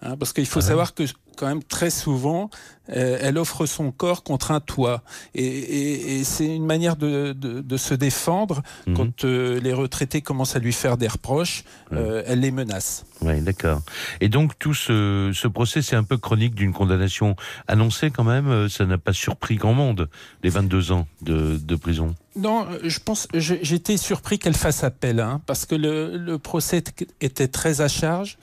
Hein, 0.00 0.16
parce 0.16 0.32
qu'il 0.32 0.46
faut 0.46 0.60
Ah 0.60 0.62
ouais. 0.62 0.68
savoir 0.68 0.94
que 0.94 1.02
quand 1.36 1.46
même 1.46 1.62
très 1.62 1.90
souvent, 1.90 2.48
euh, 2.90 3.18
elle 3.20 3.38
offre 3.38 3.66
son 3.66 3.90
corps 3.92 4.22
contre 4.22 4.50
un 4.50 4.60
toit. 4.60 5.02
Et, 5.34 5.44
et- 5.46 6.18
et 6.20 6.24
c'est 6.24 6.46
une 6.54 6.66
manière 6.66 6.96
de, 6.96 7.32
de- 7.32 7.60
de 7.60 7.76
se 7.76 7.94
défendre 7.94 8.62
Mhm. 8.86 8.94
quand 8.96 9.24
euh, 9.24 9.60
les 9.60 9.72
retraités 9.72 10.20
commencent 10.22 10.56
à 10.56 10.58
lui 10.58 10.72
faire 10.72 10.96
des 10.96 11.08
reproches. 11.08 11.64
Ouais. 11.90 11.98
euh, 11.98 12.22
elle 12.26 12.40
les 12.40 12.50
menace. 12.50 13.04
Oui, 13.22 13.40
d'accord. 13.40 13.80
Et 14.20 14.28
donc 14.28 14.58
tout 14.58 14.74
ce, 14.74 15.30
ce 15.34 15.48
procès, 15.48 15.80
c'est 15.82 15.96
un 15.96 16.02
peu 16.04 16.16
chronique 16.18 16.54
d'une 16.54 16.72
condamnation 16.72 17.36
annoncée 17.68 18.10
quand 18.10 18.24
même. 18.24 18.68
Ça 18.68 18.84
n'a 18.86 18.98
pas 18.98 19.12
surpris 19.12 19.56
grand 19.56 19.74
monde, 19.74 20.08
les 20.42 20.50
22 20.50 20.92
ans 20.92 21.06
de, 21.22 21.56
de 21.56 21.76
prison. 21.76 22.14
Non, 22.36 22.66
je 22.82 22.98
pense, 22.98 23.28
j'étais 23.32 23.96
surpris 23.96 24.38
qu'elle 24.40 24.56
fasse 24.56 24.82
appel, 24.82 25.20
hein, 25.20 25.40
parce 25.46 25.66
que 25.66 25.76
le, 25.76 26.16
le 26.16 26.38
procès 26.38 26.82
était 27.20 27.46
très 27.46 27.80
à 27.80 27.86
charge, 27.86 28.38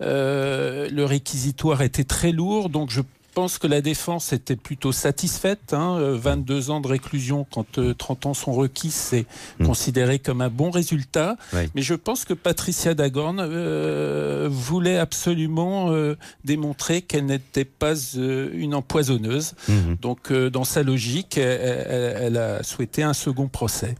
euh, 0.00 0.88
le 0.90 1.04
réquisitoire 1.04 1.82
était 1.82 2.04
très 2.04 2.32
lourd, 2.32 2.70
donc 2.70 2.90
je 2.90 3.02
pense 3.36 3.58
que 3.58 3.66
la 3.66 3.82
défense 3.82 4.32
était 4.32 4.56
plutôt 4.56 4.92
satisfaite. 4.92 5.74
Hein, 5.74 5.98
euh, 6.00 6.16
22 6.18 6.70
ans 6.70 6.80
de 6.80 6.88
réclusion 6.88 7.46
quand 7.52 7.76
euh, 7.78 7.92
30 7.92 8.24
ans 8.26 8.34
sont 8.34 8.52
requis, 8.52 8.90
c'est 8.90 9.26
Mm. 9.60 9.66
considéré 9.66 10.18
comme 10.18 10.40
un 10.40 10.48
bon 10.48 10.70
résultat. 10.70 11.36
Mais 11.74 11.82
je 11.82 11.92
pense 11.94 12.24
que 12.24 12.32
Patricia 12.32 12.94
Dagorn 12.94 13.38
euh, 13.40 14.48
voulait 14.50 14.96
absolument 14.98 15.90
euh, 15.90 16.16
démontrer 16.44 17.02
qu'elle 17.02 17.26
n'était 17.26 17.66
pas 17.66 17.92
euh, 18.16 18.48
une 18.54 18.74
empoisonneuse. 18.74 19.52
Mhm. 19.68 19.96
Donc, 20.00 20.30
euh, 20.30 20.48
dans 20.48 20.64
sa 20.64 20.82
logique, 20.82 21.36
elle, 21.36 22.38
a 22.38 22.62
souhaité 22.62 23.02
un 23.02 23.12
second 23.12 23.48
procès. 23.48 23.96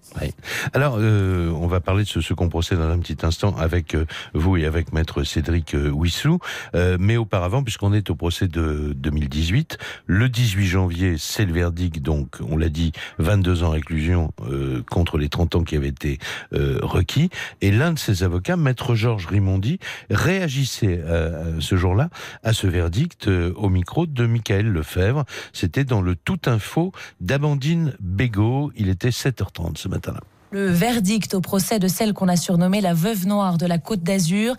Alors, 0.72 0.96
euh, 0.98 1.50
on 1.50 1.66
va 1.66 1.80
parler 1.80 2.04
de 2.04 2.08
ce 2.08 2.22
second 2.22 2.48
procès 2.48 2.74
dans 2.76 2.88
un 2.88 2.98
petit 2.98 3.18
instant 3.22 3.54
avec 3.58 3.94
euh, 3.94 4.06
vous 4.32 4.56
et 4.56 4.64
avec 4.64 4.94
maître 4.94 5.24
Cédric 5.24 5.74
euh, 5.74 5.90
Wissou. 5.90 6.38
Euh, 6.74 6.96
mais 6.98 7.18
auparavant, 7.18 7.62
puisqu'on 7.62 7.92
est 7.92 8.08
au 8.08 8.14
procès 8.14 8.48
de 8.48 8.94
2018, 9.26 9.78
le 10.06 10.28
18 10.28 10.66
janvier, 10.66 11.16
c'est 11.18 11.44
le 11.44 11.52
verdict, 11.52 12.00
donc, 12.00 12.36
on 12.48 12.56
l'a 12.56 12.68
dit, 12.68 12.92
22 13.18 13.64
ans 13.64 13.70
réclusion 13.70 14.32
euh, 14.42 14.82
contre 14.88 15.18
les 15.18 15.28
30 15.28 15.56
ans 15.56 15.64
qui 15.64 15.76
avaient 15.76 15.88
été 15.88 16.18
euh, 16.52 16.78
requis. 16.82 17.30
Et 17.60 17.70
l'un 17.70 17.92
de 17.92 17.98
ses 17.98 18.22
avocats, 18.22 18.56
maître 18.56 18.94
Georges 18.94 19.26
Rimondi, 19.26 19.78
réagissait 20.10 21.00
euh, 21.04 21.60
ce 21.60 21.76
jour-là 21.76 22.08
à 22.44 22.52
ce 22.52 22.66
verdict 22.66 23.26
au 23.26 23.68
micro 23.68 24.06
de 24.06 24.26
Michael 24.26 24.66
Lefebvre. 24.68 25.24
C'était 25.52 25.84
dans 25.84 26.02
le 26.02 26.14
Tout 26.14 26.40
Info 26.46 26.92
d'Amandine 27.20 27.94
Bégaud. 28.00 28.72
Il 28.76 28.88
était 28.88 29.10
7h30 29.10 29.76
ce 29.76 29.88
matin-là. 29.88 30.20
Le 30.50 30.68
verdict 30.68 31.34
au 31.34 31.40
procès 31.40 31.78
de 31.78 31.88
celle 31.88 32.12
qu'on 32.12 32.28
a 32.28 32.36
surnommée 32.36 32.80
la 32.80 32.94
veuve 32.94 33.26
noire 33.26 33.58
de 33.58 33.66
la 33.66 33.78
Côte 33.78 34.02
d'Azur, 34.02 34.54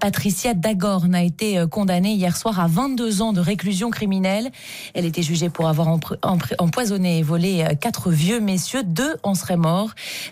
Patricia 0.00 0.54
Dagorn, 0.54 1.14
a 1.14 1.22
été 1.22 1.58
euh, 1.58 1.66
condamnée 1.66 2.14
hier 2.14 2.36
soir 2.36 2.58
à 2.58 2.66
22 2.66 3.22
ans 3.22 3.32
de 3.32 3.40
réclusion 3.40 3.90
criminelle. 3.90 4.50
Elle 4.94 5.04
était 5.04 5.22
jugée 5.22 5.50
pour 5.50 5.68
avoir 5.68 5.88
empoisonné 6.58 7.18
et 7.18 7.22
volé 7.22 7.64
euh, 7.64 7.74
quatre 7.74 8.10
vieux 8.10 8.40
messieurs. 8.40 8.82
Deux 8.82 9.16
en 9.22 9.34
seraient 9.34 9.56
morts. 9.56 9.90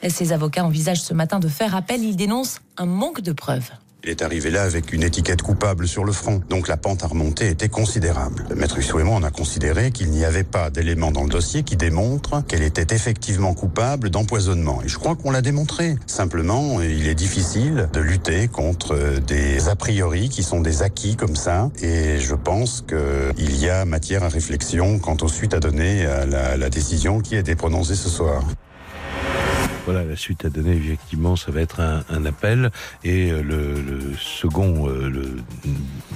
Ses 0.08 0.32
avocats 0.32 0.64
envisagent 0.64 1.02
ce 1.02 1.14
matin 1.14 1.38
de 1.38 1.48
faire 1.48 1.76
appel. 1.76 2.02
Ils 2.02 2.16
dénoncent 2.16 2.60
un 2.78 2.86
manque 2.86 3.20
de 3.20 3.32
preuves. 3.32 3.70
Il 4.06 4.10
est 4.10 4.20
arrivé 4.20 4.50
là 4.50 4.64
avec 4.64 4.92
une 4.92 5.02
étiquette 5.02 5.40
coupable 5.40 5.88
sur 5.88 6.04
le 6.04 6.12
front, 6.12 6.42
donc 6.50 6.68
la 6.68 6.76
pente 6.76 7.02
à 7.02 7.06
remonter 7.06 7.48
était 7.48 7.70
considérable. 7.70 8.44
Maître 8.54 8.76
Hussou 8.76 9.00
et 9.00 9.02
on 9.02 9.22
a 9.22 9.30
considéré 9.30 9.92
qu'il 9.92 10.10
n'y 10.10 10.26
avait 10.26 10.44
pas 10.44 10.68
d'éléments 10.68 11.10
dans 11.10 11.22
le 11.22 11.30
dossier 11.30 11.62
qui 11.62 11.78
démontrent 11.78 12.44
qu'elle 12.46 12.62
était 12.62 12.94
effectivement 12.94 13.54
coupable 13.54 14.10
d'empoisonnement. 14.10 14.82
Et 14.84 14.88
je 14.88 14.98
crois 14.98 15.16
qu'on 15.16 15.30
l'a 15.30 15.40
démontré. 15.40 15.96
Simplement, 16.06 16.82
il 16.82 17.08
est 17.08 17.14
difficile 17.14 17.88
de 17.94 18.00
lutter 18.00 18.46
contre 18.48 19.20
des 19.26 19.70
a 19.70 19.74
priori 19.74 20.28
qui 20.28 20.42
sont 20.42 20.60
des 20.60 20.82
acquis 20.82 21.16
comme 21.16 21.34
ça. 21.34 21.70
Et 21.80 22.18
je 22.18 22.34
pense 22.34 22.84
qu'il 22.86 23.56
y 23.58 23.70
a 23.70 23.86
matière 23.86 24.22
à 24.22 24.28
réflexion 24.28 24.98
quant 24.98 25.16
aux 25.22 25.28
suites 25.28 25.54
à 25.54 25.60
donner 25.60 26.04
à 26.04 26.26
la, 26.26 26.58
la 26.58 26.68
décision 26.68 27.20
qui 27.20 27.36
a 27.36 27.38
été 27.38 27.54
prononcée 27.54 27.94
ce 27.94 28.10
soir. 28.10 28.44
Voilà, 29.84 30.02
la 30.02 30.16
suite 30.16 30.46
à 30.46 30.48
donner, 30.48 30.72
effectivement, 30.72 31.36
ça 31.36 31.50
va 31.50 31.60
être 31.60 31.80
un, 31.80 32.24
appel. 32.24 32.70
Et 33.02 33.30
euh, 33.30 33.42
le, 33.42 33.74
le 33.74 34.16
second, 34.16 34.88
euh, 34.88 35.10
le 35.10 35.36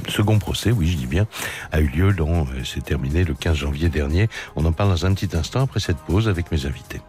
second 0.08 0.38
procès, 0.38 0.70
oui, 0.70 0.86
je 0.86 0.96
dis 0.96 1.06
bien, 1.06 1.26
a 1.70 1.80
eu 1.80 1.88
lieu, 1.88 2.12
dans, 2.14 2.44
euh, 2.44 2.64
c'est 2.64 2.82
terminé 2.82 3.24
le 3.24 3.34
15 3.34 3.56
janvier 3.56 3.90
dernier. 3.90 4.28
On 4.56 4.64
en 4.64 4.72
parle 4.72 4.90
dans 4.90 5.04
un 5.04 5.12
petit 5.12 5.36
instant 5.36 5.64
après 5.64 5.80
cette 5.80 5.98
pause 5.98 6.28
avec 6.28 6.50
mes 6.50 6.64
invités. 6.64 7.02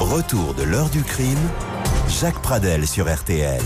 Retour 0.00 0.54
de 0.54 0.64
l'heure 0.64 0.90
du 0.90 1.02
crime, 1.02 1.38
Jacques 2.08 2.42
Pradel 2.42 2.86
sur 2.86 3.12
RTL. 3.12 3.62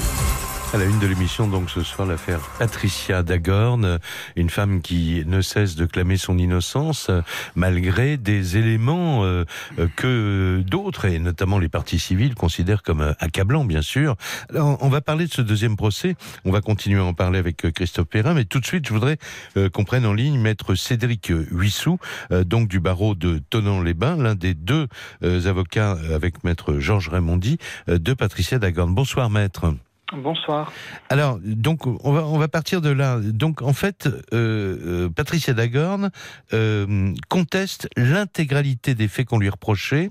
À 0.72 0.78
la 0.78 0.84
une 0.84 1.00
de 1.00 1.06
l'émission, 1.08 1.48
donc 1.48 1.68
ce 1.68 1.82
soir, 1.82 2.06
l'affaire 2.06 2.38
Patricia 2.60 3.24
Dagorn, 3.24 3.98
une 4.36 4.50
femme 4.50 4.82
qui 4.82 5.24
ne 5.26 5.40
cesse 5.40 5.74
de 5.74 5.84
clamer 5.84 6.16
son 6.16 6.38
innocence 6.38 7.08
euh, 7.10 7.22
malgré 7.56 8.16
des 8.16 8.56
éléments 8.56 9.24
euh, 9.24 9.44
euh, 9.80 9.88
que 9.96 10.62
d'autres, 10.64 11.06
et 11.06 11.18
notamment 11.18 11.58
les 11.58 11.68
partis 11.68 11.98
civils, 11.98 12.36
considèrent 12.36 12.84
comme 12.84 13.00
euh, 13.00 13.12
accablants, 13.18 13.64
bien 13.64 13.82
sûr. 13.82 14.14
Alors, 14.48 14.78
on 14.80 14.88
va 14.88 15.00
parler 15.00 15.26
de 15.26 15.32
ce 15.32 15.42
deuxième 15.42 15.76
procès. 15.76 16.14
On 16.44 16.52
va 16.52 16.60
continuer 16.60 17.00
à 17.00 17.04
en 17.04 17.14
parler 17.14 17.40
avec 17.40 17.56
Christophe 17.72 18.06
Perrin, 18.06 18.34
mais 18.34 18.44
tout 18.44 18.60
de 18.60 18.66
suite, 18.66 18.86
je 18.86 18.92
voudrais 18.92 19.18
qu'on 19.72 19.82
prenne 19.82 20.06
en 20.06 20.12
ligne 20.12 20.38
maître 20.38 20.76
Cédric 20.76 21.32
Huissou, 21.50 21.98
euh, 22.30 22.44
donc 22.44 22.68
du 22.68 22.78
barreau 22.78 23.16
de 23.16 23.40
Tonon-les-Bains, 23.50 24.18
l'un 24.18 24.36
des 24.36 24.54
deux 24.54 24.86
avocats 25.20 25.98
avec 26.14 26.44
maître 26.44 26.78
Georges 26.78 27.08
Raymondi 27.08 27.58
de 27.88 28.14
Patricia 28.14 28.60
Dagorn. 28.60 28.94
Bonsoir, 28.94 29.30
maître. 29.30 29.74
Bonsoir. 30.12 30.72
Alors, 31.08 31.38
donc, 31.42 31.86
on 31.86 32.38
va, 32.38 32.48
partir 32.48 32.80
de 32.80 32.90
là. 32.90 33.18
Donc, 33.20 33.62
en 33.62 33.72
fait, 33.72 34.06
euh, 34.06 34.16
euh, 34.32 35.08
Patricia 35.08 35.54
Dagorn 35.54 36.10
euh, 36.52 37.14
conteste 37.28 37.88
l'intégralité 37.96 38.94
des 38.94 39.06
faits 39.06 39.26
qu'on 39.26 39.38
lui 39.38 39.48
reprochait. 39.48 40.10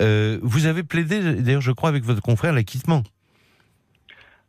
Euh, 0.00 0.38
vous 0.42 0.66
avez 0.66 0.82
plaidé, 0.82 1.34
d'ailleurs, 1.34 1.60
je 1.60 1.72
crois, 1.72 1.88
avec 1.88 2.04
votre 2.04 2.22
confrère, 2.22 2.52
l'acquittement. 2.52 3.02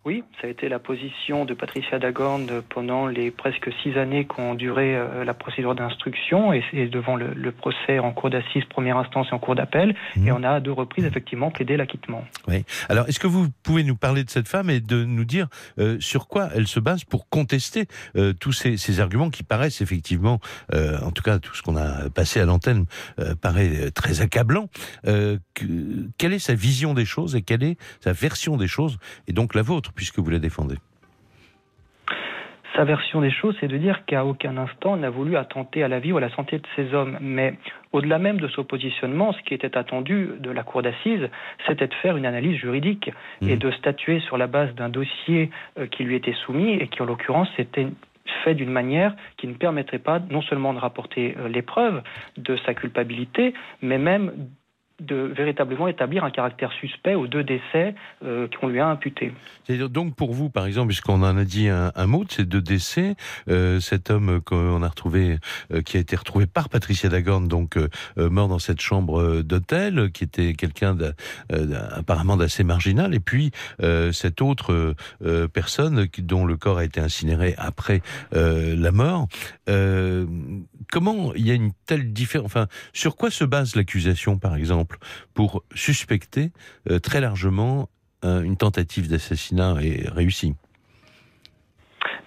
Oui, 0.03 0.23
ça 0.41 0.47
a 0.47 0.49
été 0.49 0.67
la 0.67 0.79
position 0.79 1.45
de 1.45 1.53
Patricia 1.53 1.99
Dagorn 1.99 2.47
pendant 2.69 3.05
les 3.05 3.29
presque 3.29 3.69
six 3.83 3.95
années 3.99 4.25
qu'ont 4.25 4.55
duré 4.55 4.95
euh, 4.95 5.23
la 5.23 5.35
procédure 5.35 5.75
d'instruction 5.75 6.53
et, 6.53 6.63
devant 6.87 7.15
le, 7.15 7.33
le, 7.35 7.51
procès 7.51 7.99
en 7.99 8.11
cour 8.11 8.31
d'assises 8.31 8.65
première 8.65 8.97
instance 8.97 9.27
et 9.31 9.35
en 9.35 9.39
cour 9.39 9.53
d'appel. 9.53 9.95
Mmh. 10.15 10.27
Et 10.27 10.31
on 10.31 10.41
a 10.41 10.49
à 10.49 10.59
deux 10.59 10.71
reprises 10.71 11.05
effectivement 11.05 11.51
plaidé 11.51 11.77
l'acquittement. 11.77 12.25
Oui. 12.47 12.65
Alors, 12.89 13.07
est-ce 13.07 13.19
que 13.19 13.27
vous 13.27 13.49
pouvez 13.61 13.83
nous 13.83 13.95
parler 13.95 14.23
de 14.23 14.31
cette 14.31 14.47
femme 14.47 14.71
et 14.71 14.79
de 14.79 15.03
nous 15.03 15.23
dire 15.23 15.47
euh, 15.77 15.99
sur 15.99 16.27
quoi 16.27 16.49
elle 16.55 16.67
se 16.67 16.79
base 16.79 17.03
pour 17.03 17.29
contester 17.29 17.85
euh, 18.15 18.33
tous 18.33 18.53
ces, 18.53 18.77
ces, 18.77 18.99
arguments 18.99 19.29
qui 19.29 19.43
paraissent 19.43 19.81
effectivement, 19.81 20.39
euh, 20.73 20.97
en 21.01 21.11
tout 21.11 21.21
cas 21.21 21.37
tout 21.37 21.53
ce 21.53 21.61
qu'on 21.61 21.77
a 21.77 22.09
passé 22.09 22.39
à 22.39 22.45
l'antenne 22.45 22.85
paraît 23.41 23.91
très 23.91 24.21
accablant. 24.21 24.67
Que, 25.03 26.09
quelle 26.17 26.33
est 26.33 26.39
sa 26.39 26.55
vision 26.55 26.93
des 26.93 27.05
choses 27.05 27.35
et 27.35 27.41
quelle 27.41 27.63
est 27.63 27.77
sa 27.99 28.13
version 28.13 28.57
des 28.57 28.67
choses 28.67 28.97
et 29.27 29.33
donc 29.33 29.53
la 29.53 29.61
vôtre? 29.61 29.90
Puisque 29.95 30.19
vous 30.19 30.29
la 30.29 30.39
défendez 30.39 30.77
sa 32.75 32.85
version 32.85 33.21
des 33.21 33.31
choses, 33.31 33.55
c'est 33.59 33.67
de 33.67 33.77
dire 33.77 34.05
qu'à 34.05 34.25
aucun 34.25 34.57
instant 34.57 34.93
on 34.93 34.97
n'a 34.97 35.09
voulu 35.09 35.35
attenter 35.35 35.83
à 35.83 35.87
la 35.87 35.99
vie 35.99 36.11
ou 36.11 36.17
à 36.17 36.21
la 36.21 36.29
santé 36.31 36.57
de 36.57 36.67
ces 36.75 36.93
hommes. 36.93 37.17
Mais 37.21 37.53
au-delà 37.91 38.17
même 38.17 38.39
de 38.39 38.47
ce 38.47 38.61
positionnement, 38.61 39.33
ce 39.33 39.41
qui 39.43 39.53
était 39.53 39.77
attendu 39.77 40.29
de 40.39 40.49
la 40.51 40.63
cour 40.63 40.81
d'assises, 40.81 41.29
c'était 41.67 41.87
de 41.87 41.93
faire 41.95 42.17
une 42.17 42.25
analyse 42.25 42.57
juridique 42.57 43.11
mmh. 43.41 43.49
et 43.49 43.57
de 43.57 43.71
statuer 43.71 44.19
sur 44.21 44.37
la 44.37 44.47
base 44.47 44.73
d'un 44.75 44.89
dossier 44.89 45.49
euh, 45.77 45.87
qui 45.87 46.03
lui 46.03 46.15
était 46.15 46.35
soumis 46.45 46.73
et 46.73 46.87
qui, 46.87 47.01
en 47.01 47.05
l'occurrence, 47.05 47.49
était 47.57 47.87
fait 48.43 48.55
d'une 48.55 48.71
manière 48.71 49.15
qui 49.37 49.47
ne 49.47 49.53
permettrait 49.53 49.99
pas 49.99 50.19
non 50.19 50.41
seulement 50.41 50.73
de 50.73 50.79
rapporter 50.79 51.35
euh, 51.37 51.49
les 51.49 51.61
preuves 51.61 52.01
de 52.37 52.55
sa 52.65 52.73
culpabilité, 52.73 53.53
mais 53.81 53.97
même 53.97 54.31
de 55.01 55.15
véritablement 55.35 55.87
établir 55.87 56.23
un 56.23 56.31
caractère 56.31 56.71
suspect 56.73 57.15
aux 57.15 57.27
deux 57.27 57.43
décès 57.43 57.95
euh, 58.23 58.47
qu'on 58.59 58.67
lui 58.67 58.79
a 58.79 58.87
imputés. 58.87 59.33
C'est-à-dire 59.65 59.89
donc 59.89 60.15
pour 60.15 60.33
vous, 60.33 60.49
par 60.49 60.65
exemple, 60.65 60.87
puisqu'on 60.87 61.23
en 61.23 61.37
a 61.37 61.43
dit 61.43 61.67
un, 61.67 61.91
mot 62.07 62.23
de 62.23 62.31
ces 62.31 62.45
deux 62.45 62.61
décès, 62.61 63.15
euh, 63.49 63.79
cet 63.79 64.09
homme 64.09 64.41
qu'on 64.41 64.83
a 64.83 64.87
retrouvé, 64.87 65.37
euh, 65.73 65.81
qui 65.81 65.97
a 65.97 65.99
été 65.99 66.15
retrouvé 66.15 66.45
par 66.45 66.69
Patricia 66.69 67.09
Dagorn, 67.09 67.47
donc 67.47 67.77
euh, 67.77 67.89
mort 68.17 68.47
dans 68.47 68.59
cette 68.59 68.81
chambre 68.81 69.41
d'hôtel, 69.41 70.11
qui 70.11 70.23
était 70.23 70.53
quelqu'un 70.53 70.97
apparemment 71.95 72.37
d'assez 72.37 72.63
marginal, 72.63 73.13
et 73.13 73.19
puis 73.19 73.51
cette 74.11 74.41
autre 74.41 74.95
personne 75.53 76.07
dont 76.19 76.45
le 76.45 76.57
corps 76.57 76.77
a 76.77 76.83
été 76.83 76.99
incinéré 76.99 77.55
après 77.57 78.01
la 78.31 78.91
mort. 78.91 79.27
comment 80.91 81.33
il 81.35 81.47
y 81.47 81.51
a 81.51 81.53
une 81.53 81.71
telle 81.85 82.13
différence 82.13 82.45
Enfin, 82.45 82.67
sur 82.93 83.15
quoi 83.15 83.31
se 83.31 83.43
base 83.43 83.75
l'accusation, 83.75 84.37
par 84.37 84.55
exemple? 84.55 84.90
Pour 85.33 85.63
suspecter 85.73 86.51
euh, 86.89 86.99
très 86.99 87.21
largement 87.21 87.89
euh, 88.23 88.41
une 88.41 88.57
tentative 88.57 89.09
d'assassinat 89.09 89.73
réussie. 89.73 90.55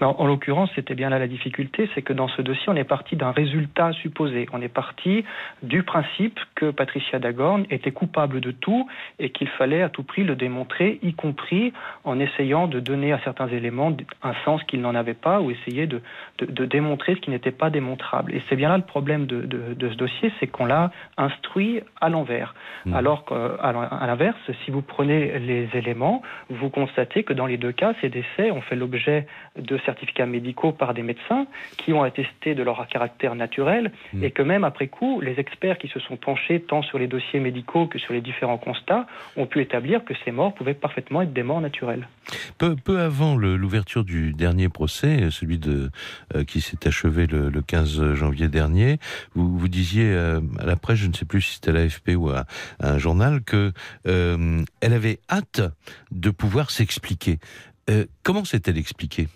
En, 0.00 0.16
en 0.18 0.26
l'occurrence, 0.26 0.70
c'était 0.74 0.94
bien 0.94 1.08
là 1.10 1.18
la 1.18 1.26
difficulté, 1.26 1.88
c'est 1.94 2.02
que 2.02 2.12
dans 2.12 2.28
ce 2.28 2.42
dossier, 2.42 2.64
on 2.68 2.76
est 2.76 2.84
parti 2.84 3.16
d'un 3.16 3.30
résultat 3.30 3.92
supposé. 3.92 4.46
On 4.52 4.60
est 4.60 4.68
parti 4.68 5.24
du 5.62 5.82
principe 5.82 6.38
que 6.54 6.70
Patricia 6.70 7.18
Dagorn 7.18 7.64
était 7.70 7.92
coupable 7.92 8.40
de 8.40 8.50
tout 8.50 8.88
et 9.18 9.30
qu'il 9.30 9.48
fallait 9.48 9.82
à 9.82 9.88
tout 9.88 10.02
prix 10.02 10.24
le 10.24 10.36
démontrer, 10.36 10.98
y 11.02 11.14
compris 11.14 11.72
en 12.04 12.18
essayant 12.18 12.66
de 12.66 12.80
donner 12.80 13.12
à 13.12 13.20
certains 13.20 13.48
éléments 13.48 13.96
un 14.22 14.34
sens 14.44 14.62
qu'ils 14.64 14.80
n'en 14.80 14.94
avaient 14.94 15.14
pas 15.14 15.40
ou 15.40 15.50
essayer 15.50 15.86
de, 15.86 16.00
de, 16.38 16.46
de 16.46 16.64
démontrer 16.64 17.14
ce 17.14 17.20
qui 17.20 17.30
n'était 17.30 17.50
pas 17.50 17.70
démontrable. 17.70 18.34
Et 18.34 18.42
c'est 18.48 18.56
bien 18.56 18.68
là 18.68 18.76
le 18.76 18.84
problème 18.84 19.26
de, 19.26 19.42
de 19.42 19.88
ce 19.88 19.94
dossier, 19.94 20.32
c'est 20.40 20.46
qu'on 20.46 20.66
l'a 20.66 20.90
instruit 21.16 21.80
à 22.00 22.08
l'envers. 22.08 22.54
Mmh. 22.84 22.94
Alors 22.94 23.24
qu'à 23.24 24.06
l'inverse, 24.06 24.38
si 24.64 24.70
vous 24.70 24.82
prenez 24.82 25.38
les 25.38 25.68
éléments, 25.74 26.22
vous 26.50 26.70
constatez 26.70 27.22
que 27.22 27.32
dans 27.32 27.46
les 27.46 27.56
deux 27.56 27.72
cas, 27.72 27.94
ces 28.00 28.08
décès 28.08 28.50
ont 28.50 28.60
fait 28.60 28.76
l'objet 28.76 29.26
de 29.56 29.78
certificats 29.84 30.26
médicaux 30.26 30.72
par 30.72 30.94
des 30.94 31.02
médecins 31.02 31.46
qui 31.76 31.92
ont 31.92 32.02
attesté 32.02 32.54
de 32.54 32.62
leur 32.62 32.86
caractère 32.88 33.34
naturel 33.34 33.92
mmh. 34.12 34.24
et 34.24 34.30
que 34.30 34.42
même 34.42 34.64
après 34.64 34.88
coup, 34.88 35.20
les 35.20 35.38
experts 35.38 35.78
qui 35.78 35.88
se 35.88 36.00
sont 36.00 36.16
penchés 36.16 36.60
tant 36.60 36.82
sur 36.82 36.98
les 36.98 37.06
dossiers 37.06 37.40
médicaux 37.40 37.86
que 37.86 37.98
sur 37.98 38.12
les 38.12 38.20
différents 38.20 38.58
constats 38.58 39.06
ont 39.36 39.46
pu 39.46 39.60
établir 39.60 40.04
que 40.04 40.14
ces 40.24 40.30
morts 40.30 40.54
pouvaient 40.54 40.74
parfaitement 40.74 41.22
être 41.22 41.32
des 41.32 41.42
morts 41.42 41.60
naturelles. 41.60 42.08
Peu, 42.58 42.76
peu 42.76 43.00
avant 43.00 43.36
l'ouverture 43.36 44.04
du 44.04 44.32
dernier 44.32 44.68
procès, 44.68 45.30
celui 45.30 45.58
de, 45.58 45.90
euh, 46.34 46.44
qui 46.44 46.60
s'est 46.60 46.86
achevé 46.86 47.26
le, 47.26 47.50
le, 47.50 47.62
15 47.62 48.14
janvier 48.14 48.48
dernier, 48.48 48.98
vous, 49.34 49.58
vous 49.58 49.68
disiez 49.68 50.10
euh, 50.10 50.40
à 50.58 50.66
la 50.66 50.76
presse, 50.76 50.98
je 50.98 51.06
ne 51.06 51.12
sais 51.12 51.24
plus 51.24 51.42
si 51.42 51.54
c'était 51.54 51.70
à 51.70 51.72
l'AFP 51.74 52.10
ou 52.16 52.30
à, 52.30 52.44
à, 52.80 52.92
un 52.92 52.98
journal, 52.98 53.42
que 53.42 53.72
euh, 54.06 54.62
elle 54.80 54.92
avait 54.92 55.18
hâte 55.30 55.62
de 56.10 56.30
pouvoir 56.30 56.70
s'expliquer. 56.70 57.38
Euh, 57.90 58.06
comment 58.22 58.44
s'est-elle 58.44 58.78
expliquée? 58.78 59.28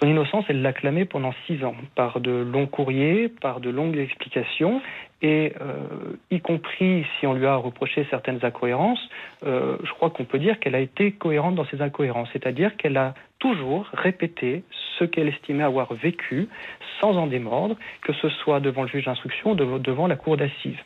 Son 0.00 0.08
innocence, 0.08 0.44
elle 0.48 0.62
l'a 0.62 0.72
clamée 0.72 1.04
pendant 1.04 1.32
six 1.46 1.62
ans, 1.64 1.74
par 1.94 2.20
de 2.20 2.30
longs 2.30 2.66
courriers, 2.66 3.28
par 3.28 3.60
de 3.60 3.68
longues 3.68 3.98
explications, 3.98 4.80
et 5.20 5.52
euh, 5.60 6.16
y 6.30 6.40
compris 6.40 7.04
si 7.18 7.26
on 7.26 7.34
lui 7.34 7.46
a 7.46 7.56
reproché 7.56 8.06
certaines 8.08 8.42
incohérences, 8.42 9.10
euh, 9.44 9.76
je 9.84 9.92
crois 9.92 10.08
qu'on 10.08 10.24
peut 10.24 10.38
dire 10.38 10.58
qu'elle 10.58 10.74
a 10.74 10.80
été 10.80 11.12
cohérente 11.12 11.54
dans 11.54 11.66
ses 11.66 11.82
incohérences, 11.82 12.28
c'est-à-dire 12.32 12.76
qu'elle 12.78 12.96
a 12.96 13.14
toujours 13.38 13.86
répété 13.92 14.64
ce 14.98 15.04
qu'elle 15.04 15.28
estimait 15.28 15.64
avoir 15.64 15.92
vécu 15.92 16.48
sans 17.00 17.16
en 17.18 17.26
démordre, 17.26 17.76
que 18.02 18.14
ce 18.14 18.28
soit 18.30 18.60
devant 18.60 18.82
le 18.82 18.88
juge 18.88 19.04
d'instruction 19.04 19.52
ou 19.52 19.78
devant 19.78 20.06
la 20.06 20.16
cour 20.16 20.38
d'assises. 20.38 20.78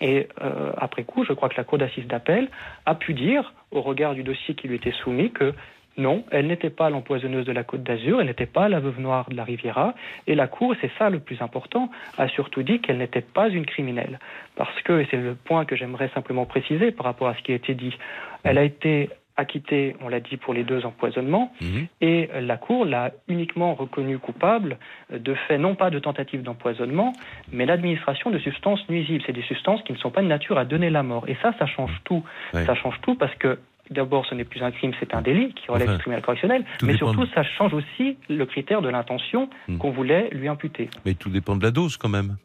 Et 0.00 0.28
euh, 0.42 0.72
après 0.76 1.04
coup, 1.04 1.24
je 1.24 1.32
crois 1.32 1.48
que 1.48 1.56
la 1.56 1.64
cour 1.64 1.78
d'assises 1.78 2.06
d'appel 2.06 2.48
a 2.86 2.94
pu 2.94 3.14
dire, 3.14 3.52
au 3.70 3.82
regard 3.82 4.14
du 4.14 4.22
dossier 4.22 4.54
qui 4.54 4.68
lui 4.68 4.76
était 4.76 4.92
soumis, 4.92 5.30
que 5.30 5.54
non, 5.96 6.24
elle 6.30 6.46
n'était 6.46 6.70
pas 6.70 6.90
l'empoisonneuse 6.90 7.44
de 7.44 7.52
la 7.52 7.64
Côte 7.64 7.82
d'Azur, 7.82 8.20
elle 8.20 8.26
n'était 8.26 8.46
pas 8.46 8.68
la 8.68 8.80
veuve 8.80 9.00
noire 9.00 9.28
de 9.28 9.36
la 9.36 9.44
Riviera, 9.44 9.94
et 10.26 10.34
la 10.34 10.46
Cour, 10.46 10.74
c'est 10.80 10.90
ça 10.98 11.10
le 11.10 11.20
plus 11.20 11.40
important, 11.42 11.90
a 12.18 12.28
surtout 12.28 12.62
dit 12.62 12.80
qu'elle 12.80 12.98
n'était 12.98 13.20
pas 13.20 13.48
une 13.48 13.66
criminelle. 13.66 14.18
Parce 14.56 14.80
que, 14.82 15.00
et 15.00 15.08
c'est 15.10 15.18
le 15.18 15.34
point 15.34 15.64
que 15.64 15.76
j'aimerais 15.76 16.10
simplement 16.14 16.46
préciser 16.46 16.92
par 16.92 17.06
rapport 17.06 17.28
à 17.28 17.34
ce 17.34 17.42
qui 17.42 17.52
a 17.52 17.54
été 17.54 17.74
dit, 17.74 17.96
elle 18.44 18.58
a 18.58 18.64
été 18.64 19.10
acquittée, 19.36 19.96
on 20.00 20.08
l'a 20.08 20.20
dit, 20.20 20.36
pour 20.36 20.54
les 20.54 20.62
deux 20.62 20.84
empoisonnements, 20.84 21.52
mmh. 21.60 21.66
et 22.00 22.28
la 22.40 22.56
Cour 22.56 22.84
l'a 22.84 23.12
uniquement 23.28 23.74
reconnue 23.74 24.18
coupable 24.18 24.78
de 25.10 25.34
fait 25.34 25.58
non 25.58 25.74
pas 25.74 25.90
de 25.90 25.98
tentative 25.98 26.42
d'empoisonnement, 26.42 27.12
mais 27.50 27.66
l'administration 27.66 28.30
de 28.30 28.38
substances 28.38 28.86
nuisibles. 28.88 29.22
C'est 29.26 29.32
des 29.32 29.42
substances 29.42 29.82
qui 29.82 29.92
ne 29.92 29.98
sont 29.98 30.10
pas 30.10 30.22
de 30.22 30.26
nature 30.26 30.58
à 30.58 30.64
donner 30.64 30.90
la 30.90 31.02
mort. 31.02 31.24
Et 31.28 31.36
ça, 31.42 31.54
ça 31.58 31.66
change 31.66 31.92
tout. 32.04 32.22
Ouais. 32.52 32.64
Ça 32.66 32.74
change 32.74 33.00
tout 33.02 33.14
parce 33.14 33.34
que 33.36 33.58
D'abord, 33.90 34.24
ce 34.26 34.34
n'est 34.34 34.44
plus 34.44 34.62
un 34.62 34.70
crime, 34.70 34.92
c'est 35.00 35.14
un 35.14 35.22
délit 35.22 35.52
qui 35.54 35.68
relève 35.68 35.88
enfin, 35.88 35.96
du 35.96 35.98
tribunal 36.00 36.22
correctionnel. 36.22 36.64
Mais 36.82 36.96
surtout, 36.96 37.26
ça 37.34 37.42
change 37.42 37.74
aussi 37.74 38.16
le 38.28 38.46
critère 38.46 38.80
de 38.80 38.88
l'intention 38.88 39.50
mmh. 39.68 39.78
qu'on 39.78 39.90
voulait 39.90 40.30
lui 40.30 40.48
imputer. 40.48 40.88
Mais 41.04 41.14
tout 41.14 41.30
dépend 41.30 41.56
de 41.56 41.62
la 41.62 41.70
dose, 41.70 41.96
quand 41.96 42.08
même. 42.08 42.36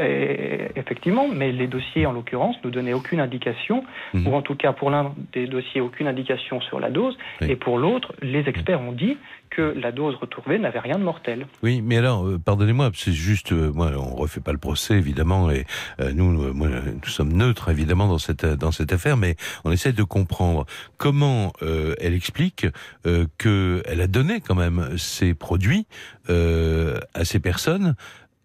Et 0.00 0.68
effectivement, 0.76 1.28
mais 1.28 1.52
les 1.52 1.66
dossiers, 1.66 2.06
en 2.06 2.12
l'occurrence, 2.12 2.56
ne 2.64 2.70
donnaient 2.70 2.92
aucune 2.92 3.20
indication, 3.20 3.84
mmh. 4.14 4.26
ou 4.26 4.34
en 4.34 4.42
tout 4.42 4.54
cas 4.54 4.72
pour 4.72 4.90
l'un 4.90 5.14
des 5.32 5.46
dossiers, 5.46 5.80
aucune 5.80 6.06
indication 6.06 6.60
sur 6.60 6.80
la 6.80 6.90
dose, 6.90 7.16
oui. 7.40 7.50
et 7.50 7.56
pour 7.56 7.78
l'autre, 7.78 8.12
les 8.22 8.48
experts 8.48 8.80
ont 8.80 8.92
dit 8.92 9.16
que 9.50 9.74
la 9.76 9.90
dose 9.90 10.14
retrouvée 10.14 10.58
n'avait 10.58 10.78
rien 10.78 10.96
de 10.96 11.02
mortel. 11.02 11.46
Oui, 11.64 11.82
mais 11.82 11.96
alors, 11.96 12.24
euh, 12.24 12.38
pardonnez-moi, 12.38 12.90
c'est 12.94 13.12
juste, 13.12 13.52
euh, 13.52 13.72
moi, 13.72 13.90
on 13.96 14.14
refait 14.14 14.40
pas 14.40 14.52
le 14.52 14.58
procès, 14.58 14.94
évidemment, 14.94 15.50
et 15.50 15.64
euh, 16.00 16.12
nous, 16.14 16.54
moi, 16.54 16.68
nous 16.68 17.08
sommes 17.08 17.32
neutres, 17.32 17.68
évidemment, 17.68 18.06
dans 18.06 18.18
cette 18.18 18.46
dans 18.46 18.70
cette 18.70 18.92
affaire, 18.92 19.16
mais 19.16 19.36
on 19.64 19.72
essaie 19.72 19.92
de 19.92 20.02
comprendre 20.02 20.66
comment 20.96 21.52
euh, 21.62 21.94
elle 22.00 22.14
explique 22.14 22.66
euh, 23.06 23.26
qu'elle 23.38 24.00
a 24.00 24.06
donné 24.06 24.40
quand 24.40 24.54
même 24.54 24.96
ces 24.96 25.34
produits 25.34 25.86
à 26.28 27.24
ces 27.24 27.40
personnes 27.40 27.96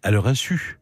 à 0.02 0.10
leur 0.10 0.26
insu 0.26 0.78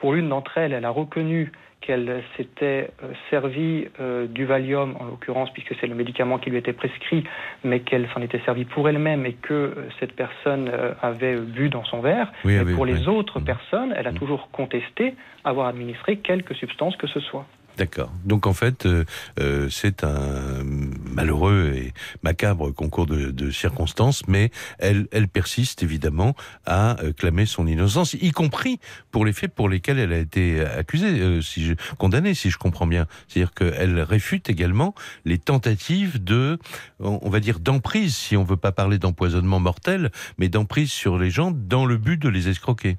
pour 0.00 0.14
l'une 0.14 0.28
d'entre 0.28 0.58
elles, 0.58 0.72
elle 0.72 0.84
a 0.84 0.90
reconnu 0.90 1.52
qu'elle 1.80 2.22
s'était 2.36 2.90
euh, 3.02 3.12
servie 3.30 3.88
euh, 4.00 4.26
du 4.26 4.44
Valium, 4.44 4.96
en 5.00 5.04
l'occurrence, 5.04 5.50
puisque 5.52 5.74
c'est 5.80 5.86
le 5.86 5.94
médicament 5.94 6.38
qui 6.38 6.50
lui 6.50 6.58
était 6.58 6.72
prescrit, 6.72 7.24
mais 7.64 7.80
qu'elle 7.80 8.06
s'en 8.12 8.20
était 8.20 8.40
servie 8.40 8.64
pour 8.64 8.88
elle-même 8.88 9.24
et 9.24 9.32
que 9.32 9.54
euh, 9.54 9.74
cette 9.98 10.12
personne 10.12 10.68
euh, 10.68 10.92
avait 11.00 11.36
bu 11.36 11.70
dans 11.70 11.84
son 11.84 12.00
verre. 12.00 12.32
Oui, 12.44 12.56
mais 12.56 12.64
oui, 12.64 12.74
pour 12.74 12.84
les 12.84 13.08
autres 13.08 13.40
personnes, 13.40 13.94
elle 13.96 14.06
a 14.06 14.12
toujours 14.12 14.50
contesté 14.50 15.14
avoir 15.44 15.68
administré 15.68 16.18
quelque 16.18 16.54
substance 16.54 16.96
que 16.96 17.06
ce 17.06 17.20
soit. 17.20 17.46
D'accord. 17.78 18.12
Donc 18.24 18.46
en 18.46 18.52
fait, 18.52 18.84
euh, 18.84 19.04
euh, 19.38 19.68
c'est 19.70 20.04
un 20.04 20.62
malheureux 20.64 21.72
et 21.74 21.94
macabre 22.22 22.74
concours 22.74 23.06
de, 23.06 23.30
de 23.30 23.50
circonstances, 23.50 24.22
mais 24.28 24.50
elle, 24.78 25.06
elle 25.12 25.28
persiste 25.28 25.82
évidemment 25.82 26.34
à 26.66 27.00
euh, 27.00 27.12
clamer 27.12 27.46
son 27.46 27.66
innocence, 27.66 28.14
y 28.14 28.32
compris 28.32 28.80
pour 29.10 29.24
les 29.24 29.32
faits 29.32 29.54
pour 29.54 29.68
lesquels 29.68 29.98
elle 29.98 30.12
a 30.12 30.18
été 30.18 30.60
accusée, 30.60 31.20
euh, 31.20 31.40
si 31.40 31.64
je, 31.64 31.74
condamnée, 31.96 32.34
si 32.34 32.50
je 32.50 32.58
comprends 32.58 32.86
bien. 32.86 33.06
C'est-à-dire 33.28 33.54
qu'elle 33.54 34.00
réfute 34.00 34.50
également 34.50 34.94
les 35.24 35.38
tentatives 35.38 36.22
de, 36.22 36.58
on 36.98 37.18
on 37.22 37.30
va 37.30 37.40
dire, 37.40 37.60
d'emprise, 37.60 38.16
si 38.16 38.36
on 38.36 38.44
veut 38.44 38.56
pas 38.56 38.72
parler 38.72 38.98
d'empoisonnement 38.98 39.60
mortel, 39.60 40.10
mais 40.38 40.48
d'emprise 40.48 40.90
sur 40.90 41.18
les 41.18 41.30
gens 41.30 41.50
dans 41.50 41.86
le 41.86 41.96
but 41.96 42.20
de 42.20 42.28
les 42.28 42.48
escroquer. 42.48 42.98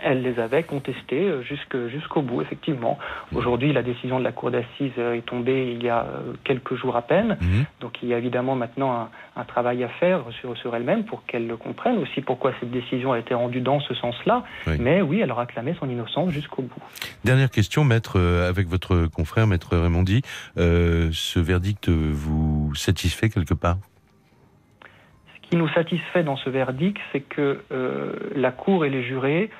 Elle 0.00 0.22
les 0.22 0.40
avait 0.40 0.62
contestés 0.62 1.28
euh, 1.28 1.42
jusqu'au 1.42 2.22
bout, 2.22 2.40
effectivement. 2.40 2.98
Aujourd'hui, 3.34 3.72
la 3.72 3.82
décision 3.82 4.18
de 4.18 4.24
la 4.24 4.32
Cour 4.32 4.50
d'assises 4.50 4.92
euh, 4.98 5.14
est 5.14 5.26
tombée 5.26 5.72
il 5.72 5.82
y 5.82 5.88
a 5.90 6.00
euh, 6.00 6.32
quelques 6.44 6.74
jours 6.76 6.96
à 6.96 7.02
peine. 7.02 7.36
Donc 7.80 8.02
il 8.02 8.08
y 8.08 8.14
a 8.14 8.18
évidemment 8.18 8.56
maintenant 8.56 8.92
un, 8.92 9.10
un 9.36 9.44
travail 9.44 9.84
à 9.84 9.88
faire 9.88 10.20
sur, 10.40 10.56
sur 10.56 10.74
elle-même 10.74 11.04
pour 11.04 11.24
qu'elle 11.26 11.46
le 11.46 11.56
comprenne 11.56 11.98
aussi 11.98 12.20
pourquoi 12.22 12.52
cette 12.58 12.70
décision 12.70 13.12
a 13.12 13.18
été 13.18 13.34
rendue 13.34 13.60
dans 13.60 13.80
ce 13.80 13.94
sens-là. 13.94 14.44
Oui. 14.66 14.76
Mais 14.80 15.02
oui, 15.02 15.20
elle 15.20 15.30
aura 15.30 15.46
clamé 15.46 15.74
son 15.78 15.88
innocence 15.88 16.30
jusqu'au 16.30 16.62
bout. 16.62 16.82
Dernière 17.24 17.50
question, 17.50 17.84
maître, 17.84 18.18
avec 18.48 18.66
votre 18.68 19.06
confrère, 19.06 19.46
maître 19.46 19.76
Raymondi, 19.76 20.22
euh, 20.56 21.10
ce 21.12 21.38
verdict 21.38 21.88
vous 21.88 22.74
satisfait 22.74 23.28
quelque 23.28 23.54
part? 23.54 23.76
Ce 25.34 25.48
qui 25.48 25.56
nous 25.56 25.68
satisfait 25.68 26.22
dans 26.22 26.36
ce 26.36 26.48
verdict, 26.48 26.98
c'est 27.12 27.20
que 27.20 27.60
euh, 27.72 28.14
la 28.34 28.52
Cour 28.52 28.86
et 28.86 28.90
les 28.90 29.02
jurés 29.02 29.50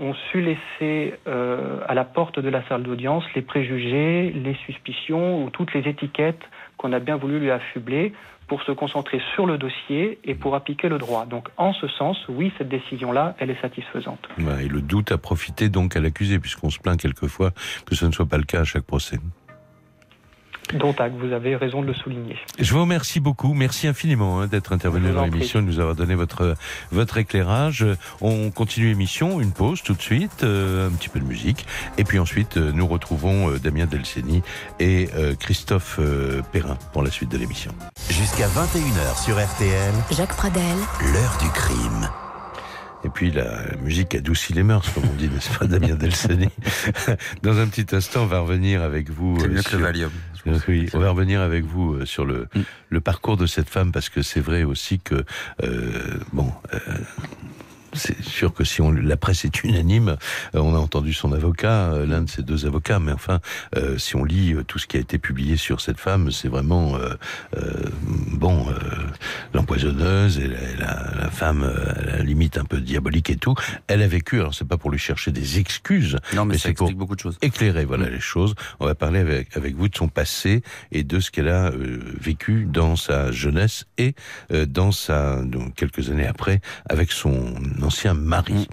ont 0.00 0.14
su 0.30 0.40
laisser 0.40 1.14
euh, 1.28 1.80
à 1.86 1.94
la 1.94 2.04
porte 2.04 2.40
de 2.40 2.48
la 2.48 2.66
salle 2.68 2.82
d'audience 2.82 3.24
les 3.34 3.42
préjugés, 3.42 4.30
les 4.30 4.54
suspicions 4.66 5.44
ou 5.44 5.50
toutes 5.50 5.74
les 5.74 5.88
étiquettes 5.88 6.42
qu'on 6.78 6.92
a 6.92 6.98
bien 6.98 7.16
voulu 7.16 7.38
lui 7.38 7.50
affubler 7.50 8.12
pour 8.48 8.62
se 8.62 8.72
concentrer 8.72 9.20
sur 9.36 9.46
le 9.46 9.58
dossier 9.58 10.18
et 10.24 10.34
pour 10.34 10.56
appliquer 10.56 10.88
le 10.88 10.98
droit. 10.98 11.24
Donc 11.24 11.48
en 11.56 11.72
ce 11.72 11.86
sens, 11.86 12.18
oui, 12.28 12.52
cette 12.58 12.68
décision-là, 12.68 13.36
elle 13.38 13.50
est 13.50 13.60
satisfaisante. 13.60 14.26
Et 14.60 14.66
le 14.66 14.80
doute 14.80 15.12
a 15.12 15.18
profité 15.18 15.68
donc 15.68 15.94
à 15.94 16.00
l'accusé, 16.00 16.40
puisqu'on 16.40 16.70
se 16.70 16.80
plaint 16.80 17.00
quelquefois 17.00 17.52
que 17.86 17.94
ce 17.94 18.06
ne 18.06 18.10
soit 18.10 18.26
pas 18.26 18.38
le 18.38 18.42
cas 18.42 18.62
à 18.62 18.64
chaque 18.64 18.82
procès. 18.82 19.18
Dont 20.74 20.94
acte, 20.98 21.16
vous 21.16 21.32
avez 21.32 21.56
raison 21.56 21.82
de 21.82 21.88
le 21.88 21.94
souligner. 21.94 22.36
Je 22.58 22.72
vous 22.72 22.80
remercie 22.80 23.20
beaucoup, 23.20 23.54
merci 23.54 23.88
infiniment 23.88 24.40
hein, 24.40 24.46
d'être 24.46 24.72
intervenu 24.72 25.10
dans 25.12 25.24
l'émission, 25.24 25.60
de 25.60 25.66
nous 25.66 25.80
avoir 25.80 25.94
donné 25.94 26.14
votre, 26.14 26.56
votre 26.92 27.18
éclairage. 27.18 27.84
On 28.20 28.50
continue 28.50 28.88
l'émission, 28.88 29.40
une 29.40 29.52
pause 29.52 29.82
tout 29.82 29.94
de 29.94 30.02
suite, 30.02 30.44
euh, 30.44 30.88
un 30.88 30.92
petit 30.92 31.08
peu 31.08 31.18
de 31.18 31.24
musique, 31.24 31.66
et 31.98 32.04
puis 32.04 32.18
ensuite 32.18 32.56
euh, 32.56 32.72
nous 32.72 32.86
retrouvons 32.86 33.50
euh, 33.50 33.58
Damien 33.58 33.86
Delceni 33.86 34.42
et 34.78 35.08
euh, 35.14 35.34
Christophe 35.34 35.98
euh, 35.98 36.42
Perrin 36.52 36.76
pour 36.92 37.02
la 37.02 37.10
suite 37.10 37.30
de 37.30 37.38
l'émission. 37.38 37.72
Jusqu'à 38.08 38.46
21h 38.48 39.24
sur 39.24 39.42
RTL, 39.42 39.94
Jacques 40.12 40.36
Pradel, 40.36 40.76
l'heure 41.12 41.38
du 41.40 41.48
crime. 41.50 42.08
Et 43.02 43.08
puis 43.08 43.30
la 43.30 43.76
musique 43.82 44.14
adoucit 44.14 44.52
les 44.52 44.62
mœurs, 44.62 44.88
comme 44.92 45.04
on 45.10 45.16
dit, 45.16 45.28
n'est-ce 45.32 45.58
pas, 45.58 45.66
Damien 45.66 45.94
Delceni? 45.94 46.48
Dans 47.42 47.58
un 47.58 47.66
petit 47.66 47.94
instant, 47.94 48.24
on 48.24 48.26
va 48.26 48.40
revenir 48.40 48.82
avec 48.82 49.10
vous. 49.10 49.38
C'est 49.40 49.48
mieux 49.48 49.62
que 49.62 49.76
le 49.76 49.82
Valium. 49.82 50.10
Oui, 50.68 50.88
on 50.94 50.98
va 50.98 51.10
revenir 51.10 51.40
avec 51.40 51.64
vous 51.64 51.94
euh, 51.94 52.06
sur 52.06 52.24
le, 52.24 52.48
le 52.88 53.00
parcours 53.00 53.36
de 53.36 53.46
cette 53.46 53.68
femme, 53.68 53.92
parce 53.92 54.08
que 54.08 54.22
c'est 54.22 54.40
vrai 54.40 54.62
aussi 54.64 54.98
que, 55.00 55.24
euh, 55.62 56.18
bon, 56.32 56.52
euh, 56.72 56.78
c'est 57.92 58.22
sûr 58.22 58.52
que 58.54 58.64
si 58.64 58.80
on, 58.80 58.90
la 58.92 59.16
presse 59.16 59.44
est 59.44 59.64
unanime, 59.64 60.16
euh, 60.54 60.60
on 60.60 60.74
a 60.74 60.78
entendu 60.78 61.12
son 61.12 61.32
avocat, 61.32 61.90
euh, 61.92 62.06
l'un 62.06 62.22
de 62.22 62.30
ses 62.30 62.42
deux 62.42 62.66
avocats, 62.66 62.98
mais 63.00 63.12
enfin, 63.12 63.40
euh, 63.76 63.98
si 63.98 64.16
on 64.16 64.24
lit 64.24 64.54
euh, 64.54 64.62
tout 64.64 64.78
ce 64.78 64.86
qui 64.86 64.96
a 64.96 65.00
été 65.00 65.18
publié 65.18 65.56
sur 65.56 65.80
cette 65.80 65.98
femme, 65.98 66.30
c'est 66.30 66.48
vraiment, 66.48 66.96
euh, 66.96 67.14
euh, 67.56 67.72
bon, 68.32 68.68
euh, 68.70 68.74
l'empoisonneuse, 69.54 70.38
et 70.38 70.48
la, 70.48 70.60
la- 70.78 71.10
la 71.22 71.30
femme, 71.30 71.62
euh, 71.64 72.12
à 72.14 72.16
la 72.18 72.22
limite 72.22 72.58
un 72.58 72.64
peu 72.64 72.80
diabolique 72.80 73.30
et 73.30 73.36
tout. 73.36 73.54
Elle 73.88 74.02
a 74.02 74.08
vécu, 74.08 74.38
alors 74.40 74.54
c'est 74.54 74.66
pas 74.66 74.76
pour 74.78 74.90
lui 74.90 74.98
chercher 74.98 75.32
des 75.32 75.58
excuses, 75.58 76.16
Non, 76.34 76.44
mais 76.44 76.54
ça 76.58 76.68
c'est 76.68 76.74
pour 76.74 76.86
explique 76.86 76.98
beaucoup 76.98 77.16
de 77.16 77.20
choses. 77.20 77.38
éclairer 77.42 77.84
voilà 77.84 78.08
les 78.08 78.20
choses. 78.20 78.54
On 78.78 78.86
va 78.86 78.94
parler 78.94 79.18
avec, 79.20 79.56
avec 79.56 79.74
vous 79.76 79.88
de 79.88 79.96
son 79.96 80.08
passé 80.08 80.62
et 80.92 81.02
de 81.04 81.20
ce 81.20 81.30
qu'elle 81.30 81.48
a 81.48 81.66
euh, 81.70 82.00
vécu 82.20 82.66
dans 82.68 82.96
sa 82.96 83.32
jeunesse 83.32 83.84
et 83.98 84.14
euh, 84.52 84.66
dans 84.66 84.92
sa 84.92 85.42
donc, 85.42 85.74
quelques 85.74 86.10
années 86.10 86.26
après 86.26 86.60
avec 86.88 87.12
son 87.12 87.54
ancien 87.82 88.14
mari. 88.14 88.68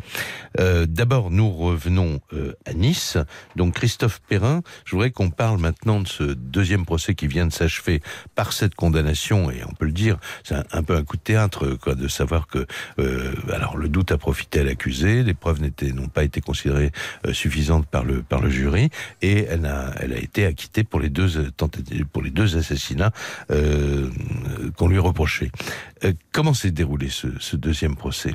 Euh, 0.59 0.85
D'abord, 0.87 1.31
nous 1.31 1.51
revenons 1.51 2.19
euh, 2.33 2.53
à 2.65 2.73
Nice. 2.73 3.17
Donc 3.55 3.75
Christophe 3.75 4.21
Perrin, 4.27 4.61
je 4.85 4.91
voudrais 4.91 5.11
qu'on 5.11 5.29
parle 5.29 5.59
maintenant 5.59 5.99
de 5.99 6.07
ce 6.07 6.23
deuxième 6.23 6.85
procès 6.85 7.15
qui 7.15 7.27
vient 7.27 7.45
de 7.45 7.53
s'achever 7.53 8.01
par 8.35 8.53
cette 8.53 8.75
condamnation 8.75 9.51
et 9.51 9.63
on 9.63 9.73
peut 9.73 9.85
le 9.85 9.91
dire, 9.91 10.17
c'est 10.43 10.55
un, 10.55 10.63
un 10.71 10.83
peu 10.83 10.95
un 10.95 11.03
coup 11.03 11.17
de 11.17 11.21
théâtre 11.21 11.77
quoi, 11.81 11.95
de 11.95 12.07
savoir 12.07 12.47
que 12.47 12.65
euh, 12.99 13.33
alors 13.53 13.77
le 13.77 13.89
doute 13.89 14.11
a 14.11 14.17
profité 14.17 14.61
à 14.61 14.63
l'accusé, 14.63 15.23
les 15.23 15.33
preuves 15.33 15.61
n'ont 15.61 16.07
pas 16.07 16.23
été 16.23 16.41
considérées 16.41 16.91
suffisantes 17.31 17.85
par 17.87 18.03
le 18.03 18.23
par 18.23 18.41
le 18.41 18.49
jury 18.49 18.89
et 19.21 19.45
elle 19.45 19.65
a 19.65 19.93
elle 19.99 20.13
a 20.13 20.17
été 20.17 20.45
acquittée 20.45 20.83
pour 20.83 20.99
les 20.99 21.09
deux 21.09 21.51
pour 22.11 22.21
les 22.21 22.31
deux 22.31 22.57
assassinats 22.57 23.11
qu'on 23.49 24.87
lui 24.87 24.99
reprochait. 24.99 25.51
Comment 26.31 26.53
s'est 26.53 26.71
déroulé 26.71 27.09
ce, 27.09 27.27
ce 27.39 27.55
deuxième 27.55 27.95
procès? 27.95 28.33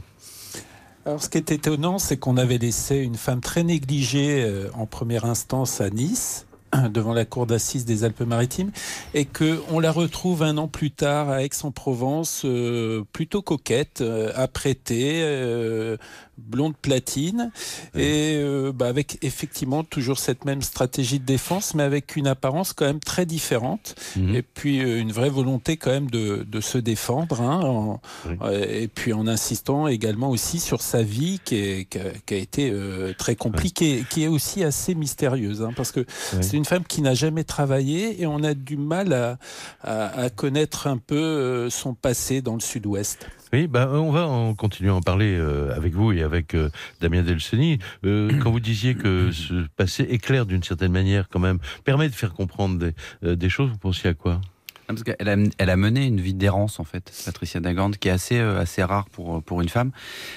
Alors, 1.04 1.20
ce 1.20 1.28
qui 1.28 1.38
est 1.38 1.50
étonnant, 1.50 1.98
c'est 1.98 2.16
qu'on 2.16 2.36
avait 2.36 2.58
laissé 2.58 2.98
une 2.98 3.16
femme 3.16 3.40
très 3.40 3.64
négligée 3.64 4.44
euh, 4.44 4.70
en 4.74 4.86
première 4.86 5.24
instance 5.24 5.80
à 5.80 5.90
Nice 5.90 6.46
devant 6.90 7.12
la 7.12 7.24
cour 7.24 7.46
d'assises 7.46 7.84
des 7.84 8.04
Alpes-Maritimes 8.04 8.70
et 9.14 9.24
que 9.24 9.60
on 9.70 9.80
la 9.80 9.92
retrouve 9.92 10.42
un 10.42 10.56
an 10.58 10.68
plus 10.68 10.90
tard 10.90 11.28
à 11.28 11.42
Aix-en-Provence 11.42 12.42
euh, 12.44 13.04
plutôt 13.12 13.42
coquette, 13.42 14.00
euh, 14.00 14.32
apprêtée, 14.34 15.22
euh, 15.22 15.96
blonde 16.38 16.74
platine. 16.76 17.50
Et 17.94 18.36
euh, 18.36 18.72
bah, 18.72 18.86
avec 18.88 19.18
effectivement 19.22 19.84
toujours 19.84 20.18
cette 20.18 20.44
même 20.44 20.62
stratégie 20.62 21.18
de 21.20 21.24
défense 21.24 21.74
mais 21.74 21.82
avec 21.82 22.16
une 22.16 22.26
apparence 22.26 22.72
quand 22.72 22.86
même 22.86 23.00
très 23.00 23.26
différente. 23.26 23.94
Mhm. 24.16 24.34
et 24.34 24.42
puis 24.42 24.80
euh, 24.80 25.00
une 25.00 25.12
vraie 25.12 25.30
volonté 25.30 25.76
quand 25.76 25.90
même 25.90 26.10
de, 26.10 26.44
de 26.48 26.60
se 26.60 26.78
défendre 26.78 27.40
hein, 27.40 27.60
en- 27.64 28.00
euh, 28.42 28.64
et 28.82 28.88
puis 28.88 29.12
en 29.12 29.26
insistant 29.26 29.86
également 29.88 30.30
aussi 30.30 30.58
sur 30.58 30.82
sa 30.82 31.02
vie 31.02 31.40
qui, 31.44 31.56
est- 31.56 31.84
qui 31.88 31.98
a, 31.98 32.04
qui 32.26 32.34
a 32.34 32.36
été 32.38 32.70
euh, 32.70 33.12
très 33.16 33.36
compliquée 33.36 34.04
qui 34.10 34.24
est 34.24 34.28
aussi 34.28 34.62
assez 34.64 34.94
mystérieuse 34.94 35.62
hein, 35.62 35.70
parce 35.76 35.92
que 35.92 36.04
c'est 36.40 36.56
une 36.56 36.64
femme 36.64 36.84
qui 36.84 37.02
n'a 37.02 37.14
jamais 37.14 37.44
travaillé 37.44 38.20
et 38.22 38.26
on 38.26 38.42
a 38.42 38.54
du 38.54 38.76
mal 38.76 39.12
à, 39.12 39.38
à- 39.82 40.20
à 40.22 40.30
connaître 40.30 40.86
un 40.86 40.98
peu 40.98 41.16
euh, 41.16 41.70
son 41.70 41.94
passé 41.94 42.42
dans 42.42 42.54
le 42.54 42.60
sud-ouest. 42.60 43.26
Oui, 43.52 43.66
bah, 43.66 43.88
on 43.92 44.10
va 44.10 44.26
en 44.26 44.54
continuer 44.54 44.90
à 44.90 44.94
en 44.94 45.02
parler 45.02 45.36
euh, 45.36 45.76
avec 45.76 45.92
vous 45.92 46.12
et 46.12 46.22
avec 46.22 46.54
euh, 46.54 46.70
Damien 47.00 47.22
Delceni. 47.22 47.78
Euh, 48.04 48.30
quand 48.42 48.50
vous 48.50 48.60
disiez 48.60 48.94
que 48.94 49.30
ce 49.30 49.66
passé 49.76 50.04
éclaire 50.04 50.46
d'une 50.46 50.62
certaine 50.62 50.92
manière, 50.92 51.28
quand 51.28 51.38
même, 51.38 51.58
permet 51.84 52.08
de 52.08 52.14
faire 52.14 52.32
comprendre 52.32 52.78
des, 52.78 52.94
euh, 53.24 53.48
choses, 53.48 53.70
vous 53.70 53.78
pensiez 53.78 54.10
à 54.10 54.14
quoi? 54.14 54.40
Non, 54.88 54.96
Parce 54.96 55.02
elle 55.18 55.70
a 55.70 55.76
mené 55.76 56.06
une 56.06 56.20
vie 56.20 56.34
d'errance 56.34 56.80
en 56.80 56.84
fait, 56.84 57.12
Patricia 57.24 57.60
Dagand, 57.60 57.90
qui 57.92 58.08
est 58.08 58.12
assez 58.12 58.38
euh, 58.38 58.60
assez 58.60 58.82
rare 58.82 59.08
pour 59.10 59.42
pour 59.42 59.60
une 59.60 59.68
femme. 59.68 59.92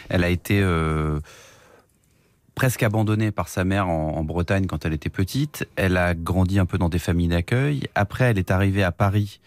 Elle 0.10 0.24
a 0.24 0.30
été 0.30 0.62
euh, 0.62 1.20
presque 2.54 2.84
abandonnée 2.84 3.32
par 3.32 3.48
sa 3.50 3.64
mère 3.64 3.90
en, 3.90 4.24
Bretagne 4.24 4.68
quand 4.68 4.86
elle 4.86 4.94
était 4.94 5.10
petite. 5.10 5.68
Elle 5.76 5.98
a 5.98 6.14
grandi 6.14 6.60
un 6.60 6.66
peu 6.66 6.78
dans 6.78 6.90
des 6.90 7.00
familles 7.00 7.30
d'accueil. 7.30 7.88
Après, 7.96 8.26
elle 8.26 8.38
est 8.38 8.52
arrivée 8.52 8.84
à 8.84 8.92
Paris 8.92 9.40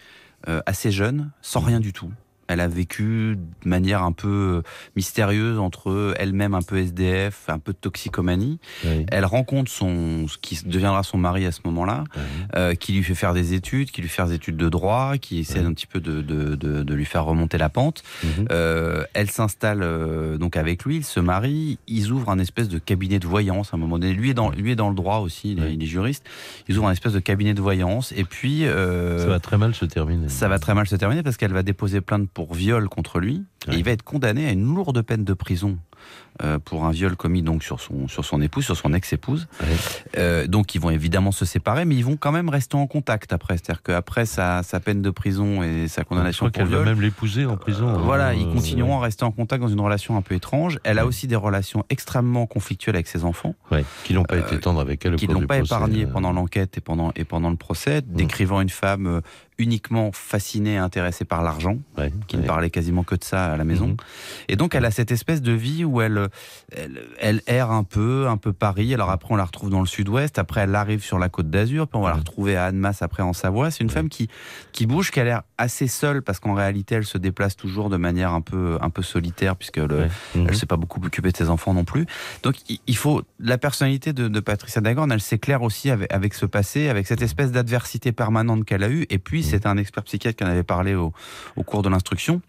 euh, 0.48 0.60
assez 0.66 0.90
jeune, 0.90 1.30
sans 1.42 1.60
rien 1.60 1.80
du 1.80 1.92
tout. 1.92 2.10
Elle 2.48 2.60
a 2.60 2.68
vécu 2.68 3.36
de 3.62 3.68
manière 3.68 4.02
un 4.02 4.12
peu 4.12 4.62
mystérieuse 4.96 5.58
entre 5.58 6.14
elle-même 6.18 6.54
un 6.54 6.62
peu 6.62 6.78
SDF, 6.78 7.44
un 7.48 7.58
peu 7.58 7.72
de 7.72 7.78
toxicomanie. 7.78 8.58
Elle 9.10 9.24
rencontre 9.24 9.70
son, 9.70 10.26
ce 10.28 10.38
qui 10.38 10.58
deviendra 10.64 11.02
son 11.02 11.18
mari 11.18 11.46
à 11.46 11.52
ce 11.52 11.60
moment-là, 11.66 12.04
euh, 12.56 12.74
qui 12.74 12.92
lui 12.92 13.02
fait 13.02 13.14
faire 13.14 13.34
des 13.34 13.54
études, 13.54 13.90
qui 13.90 14.02
lui 14.02 14.08
fait 14.08 14.24
des 14.26 14.34
études 14.34 14.56
de 14.56 14.68
droit, 14.68 15.16
qui 15.18 15.40
essaie 15.40 15.60
un 15.60 15.72
petit 15.72 15.86
peu 15.86 16.00
de, 16.00 16.20
de, 16.22 16.54
de, 16.56 16.82
de 16.82 16.94
lui 16.94 17.04
faire 17.04 17.24
remonter 17.24 17.58
la 17.58 17.68
pente. 17.68 18.02
Euh, 18.50 19.04
elle 19.14 19.30
s'installe 19.30 19.80
euh, 19.82 20.38
donc 20.38 20.56
avec 20.56 20.84
lui, 20.84 20.96
ils 20.96 21.04
se 21.04 21.20
marient, 21.20 21.78
ils 21.86 22.10
ouvrent 22.12 22.30
un 22.30 22.38
espèce 22.38 22.68
de 22.68 22.78
cabinet 22.78 23.18
de 23.18 23.26
voyance 23.26 23.72
à 23.72 23.76
un 23.76 23.80
moment 23.80 23.98
donné. 23.98 24.12
Lui 24.14 24.30
est 24.30 24.34
dans, 24.34 24.50
lui 24.50 24.72
est 24.72 24.76
dans 24.76 24.88
le 24.88 24.94
droit 24.94 25.18
aussi, 25.18 25.52
il 25.52 25.62
est, 25.62 25.74
il 25.74 25.82
est 25.82 25.86
juriste. 25.86 26.24
Ils 26.68 26.78
ouvrent 26.78 26.88
un 26.88 26.92
espèce 26.92 27.12
de 27.12 27.18
cabinet 27.20 27.54
de 27.54 27.60
voyance 27.60 28.12
et 28.16 28.24
puis... 28.24 28.64
euh, 28.64 29.18
Ça 29.18 29.26
va 29.28 29.38
très 29.40 29.58
mal 29.58 29.74
se 29.74 29.84
terminer. 29.84 30.28
ça 30.28 30.48
va 30.48 30.58
très 30.58 30.74
mal 30.74 30.86
se 30.88 30.96
terminer 30.96 31.22
parce 31.22 31.36
qu'elle 31.36 31.52
va 31.52 31.62
déposer 31.62 32.00
plainte 32.00 32.28
pour 32.38 32.54
viol 32.54 32.88
contre 32.88 33.18
lui, 33.18 33.42
Et 33.66 33.74
il 33.74 33.82
va 33.82 33.90
être 33.90 34.04
condamné 34.04 34.46
à 34.46 34.52
une 34.52 34.72
lourde 34.72 35.02
peine 35.02 35.24
de 35.24 35.34
prison 35.34 35.76
euh, 36.42 36.58
pour 36.64 36.84
un 36.84 36.92
viol 36.92 37.16
commis 37.16 37.42
donc 37.42 37.64
sur 37.64 37.80
son 37.80 38.06
sur 38.06 38.24
son 38.24 38.40
épouse, 38.40 38.64
sur 38.64 38.76
son 38.76 38.92
ex-épouse. 38.94 39.48
Euh, 40.16 40.46
donc 40.46 40.74
ils 40.74 40.80
vont 40.80 40.90
évidemment 40.90 41.32
se 41.32 41.44
séparer, 41.44 41.84
mais 41.84 41.96
ils 41.96 42.04
vont 42.04 42.16
quand 42.16 42.32
même 42.32 42.48
rester 42.48 42.76
en 42.76 42.86
contact 42.86 43.32
après. 43.32 43.56
C'est-à-dire 43.56 43.82
qu'après 43.82 44.24
sa, 44.26 44.62
sa 44.62 44.78
peine 44.80 45.02
de 45.02 45.10
prison 45.10 45.62
et 45.62 45.88
sa 45.88 46.04
condamnation 46.04 46.46
Je 46.46 46.50
crois 46.50 46.62
pour 46.64 46.70
qu'elle 46.70 46.78
va 46.78 46.84
viol, 46.84 46.94
même 46.94 47.02
l'épouser 47.02 47.44
en 47.44 47.56
prison. 47.56 47.88
euh, 47.88 47.98
voilà, 47.98 48.28
Euh, 48.28 48.34
ils 48.34 48.48
continueront 48.48 48.98
à 48.98 49.02
rester 49.02 49.24
en 49.24 49.32
contact 49.32 49.62
dans 49.62 49.68
une 49.68 49.80
relation 49.80 50.16
un 50.16 50.22
peu 50.22 50.34
étrange. 50.34 50.78
Elle 50.84 50.98
a 50.98 51.06
aussi 51.06 51.26
des 51.26 51.36
relations 51.36 51.84
extrêmement 51.90 52.46
conflictuelles 52.46 52.94
avec 52.96 53.08
ses 53.08 53.24
enfants. 53.24 53.54
Ouais, 53.72 53.84
qui 54.04 54.14
n'ont 54.14 54.24
pas 54.24 54.38
été 54.38 54.58
tendres 54.60 54.80
avec 54.80 55.04
elle 55.04 55.14
au 55.14 55.16
qui 55.16 55.28
n'ont 55.28 55.46
pas 55.46 55.58
épargné 55.58 56.04
euh. 56.04 56.06
Mm. 56.06 56.12
pendant 56.12 56.32
l'enquête 56.32 56.78
et 56.78 56.80
pendant, 56.80 57.12
et 57.16 57.24
pendant 57.24 57.50
le 57.50 57.56
procès, 57.56 58.02
décrivant 58.02 58.60
une 58.60 58.68
femme 58.68 59.06
euh, 59.06 59.20
uniquement 59.58 60.10
fascinée 60.12 60.74
et 60.74 60.76
intéressée 60.76 61.24
par 61.24 61.42
l'argent, 61.42 61.78
qui 62.28 62.36
ne 62.36 62.42
parlait 62.46 62.70
quasiment 62.70 63.02
que 63.02 63.16
de 63.16 63.24
ça 63.24 63.52
à 63.52 63.56
la 63.56 63.64
maison. 63.64 63.88
Mm-hmm. 63.88 64.44
Et 64.50 64.56
donc 64.56 64.76
elle 64.76 64.84
a 64.84 64.92
cette 64.92 65.10
espèce 65.10 65.42
de 65.42 65.50
vie 65.50 65.84
où 65.84 65.97
elle, 66.00 66.28
elle, 66.74 67.02
elle 67.18 67.42
erre 67.46 67.70
un 67.70 67.84
peu, 67.84 68.26
un 68.28 68.36
peu 68.36 68.52
Paris. 68.52 68.94
Alors 68.94 69.10
après 69.10 69.32
on 69.32 69.36
la 69.36 69.44
retrouve 69.44 69.70
dans 69.70 69.80
le 69.80 69.86
sud-ouest, 69.86 70.38
après 70.38 70.62
elle 70.62 70.74
arrive 70.74 71.02
sur 71.02 71.18
la 71.18 71.28
côte 71.28 71.50
d'Azur, 71.50 71.86
puis 71.88 71.98
on 71.98 72.02
va 72.02 72.10
la 72.10 72.16
retrouver 72.16 72.56
à 72.56 72.66
Annemasse 72.66 73.02
après 73.02 73.22
en 73.22 73.32
Savoie. 73.32 73.70
C'est 73.70 73.82
une 73.84 73.90
femme 73.90 74.08
qui, 74.08 74.28
qui 74.72 74.86
bouge, 74.86 75.10
qui 75.10 75.20
a 75.20 75.24
l'air 75.24 75.42
assez 75.58 75.88
seule 75.88 76.22
parce 76.22 76.40
qu'en 76.40 76.54
réalité 76.54 76.94
elle 76.96 77.04
se 77.06 77.18
déplace 77.18 77.56
toujours 77.56 77.88
de 77.90 77.96
manière 77.96 78.32
un 78.32 78.40
peu, 78.40 78.78
un 78.80 78.90
peu 78.90 79.02
solitaire 79.02 79.56
puisque 79.56 79.78
le, 79.78 80.06
Mhm. 80.34 80.46
elle 80.48 80.56
s'est 80.56 80.66
pas 80.66 80.76
beaucoup 80.76 81.00
occupée 81.04 81.30
de 81.32 81.36
ses 81.36 81.48
enfants 81.50 81.74
non 81.74 81.84
plus. 81.84 82.06
Donc 82.42 82.56
il- 82.68 82.96
faut 82.96 83.22
la 83.40 83.58
personnalité 83.58 84.12
de, 84.12 84.26
de 84.28 84.40
Patricia 84.40 84.80
Dagorn, 84.80 85.10
elle 85.12 85.20
s'éclaire 85.20 85.62
aussi 85.62 85.90
avec, 85.90 86.12
avec 86.12 86.34
ce 86.34 86.46
passé, 86.46 86.88
avec 86.88 87.06
cette 87.06 87.22
espèce 87.22 87.52
d'adversité 87.52 88.10
permanente 88.12 88.64
qu'elle 88.64 88.82
a 88.82 88.88
eue. 88.88 89.06
Et 89.10 89.18
puis 89.18 89.42
c'est 89.42 89.66
un 89.66 89.76
expert 89.76 90.02
psychiatre 90.04 90.36
qui 90.36 90.44
en 90.44 90.48
avait 90.48 90.62
parlé 90.64 90.94
au, 90.94 91.12
au 91.56 91.62
cours 91.62 91.82
de 91.82 91.88
l'instruction 91.88 92.42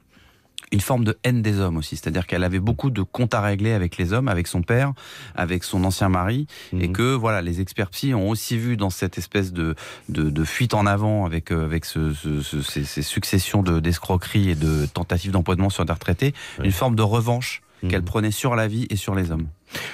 une 0.71 0.81
forme 0.81 1.03
de 1.03 1.17
haine 1.23 1.41
des 1.41 1.59
hommes 1.59 1.77
aussi, 1.77 1.95
c'est-à-dire 1.95 2.27
qu'elle 2.27 2.43
avait 2.43 2.59
beaucoup 2.59 2.91
de 2.91 3.01
comptes 3.01 3.33
à 3.33 3.41
régler 3.41 3.71
avec 3.71 3.97
les 3.97 4.13
hommes, 4.13 4.27
avec 4.27 4.45
son 4.47 4.61
père, 4.61 4.93
avec 5.35 5.63
son 5.63 5.83
ancien 5.83 6.09
mari, 6.09 6.45
et 6.79 6.91
que 6.91 7.13
voilà, 7.15 7.41
les 7.41 7.59
experts 7.59 7.89
psy 7.89 8.13
ont 8.13 8.29
aussi 8.29 8.57
vu 8.57 8.77
dans 8.77 8.89
cette 8.91 9.17
espèce 9.17 9.51
de 9.51 9.75
de, 10.09 10.29
de 10.29 10.43
fuite 10.43 10.73
en 10.75 10.85
avant 10.85 11.25
avec 11.25 11.51
euh, 11.51 11.65
avec 11.65 11.85
ce, 11.85 12.13
ce- 12.13 12.41
ce- 12.41 12.61
ces, 12.61 12.83
ces 12.83 13.01
successions 13.01 13.63
de 13.63 13.79
d'escroqueries 13.79 14.49
et 14.51 14.55
de 14.55 14.85
tentatives 14.93 15.31
d'empoisonnement 15.31 15.69
sur 15.71 15.85
des 15.85 15.93
retraités, 15.93 16.33
une 16.63 16.71
forme 16.71 16.95
de 16.95 17.03
revanche 17.03 17.61
qu'elle 17.87 18.03
prenait 18.03 18.31
sur 18.31 18.55
la 18.55 18.67
vie 18.67 18.85
et 18.89 18.95
sur 18.97 19.15
les 19.15 19.31
hommes. 19.31 19.47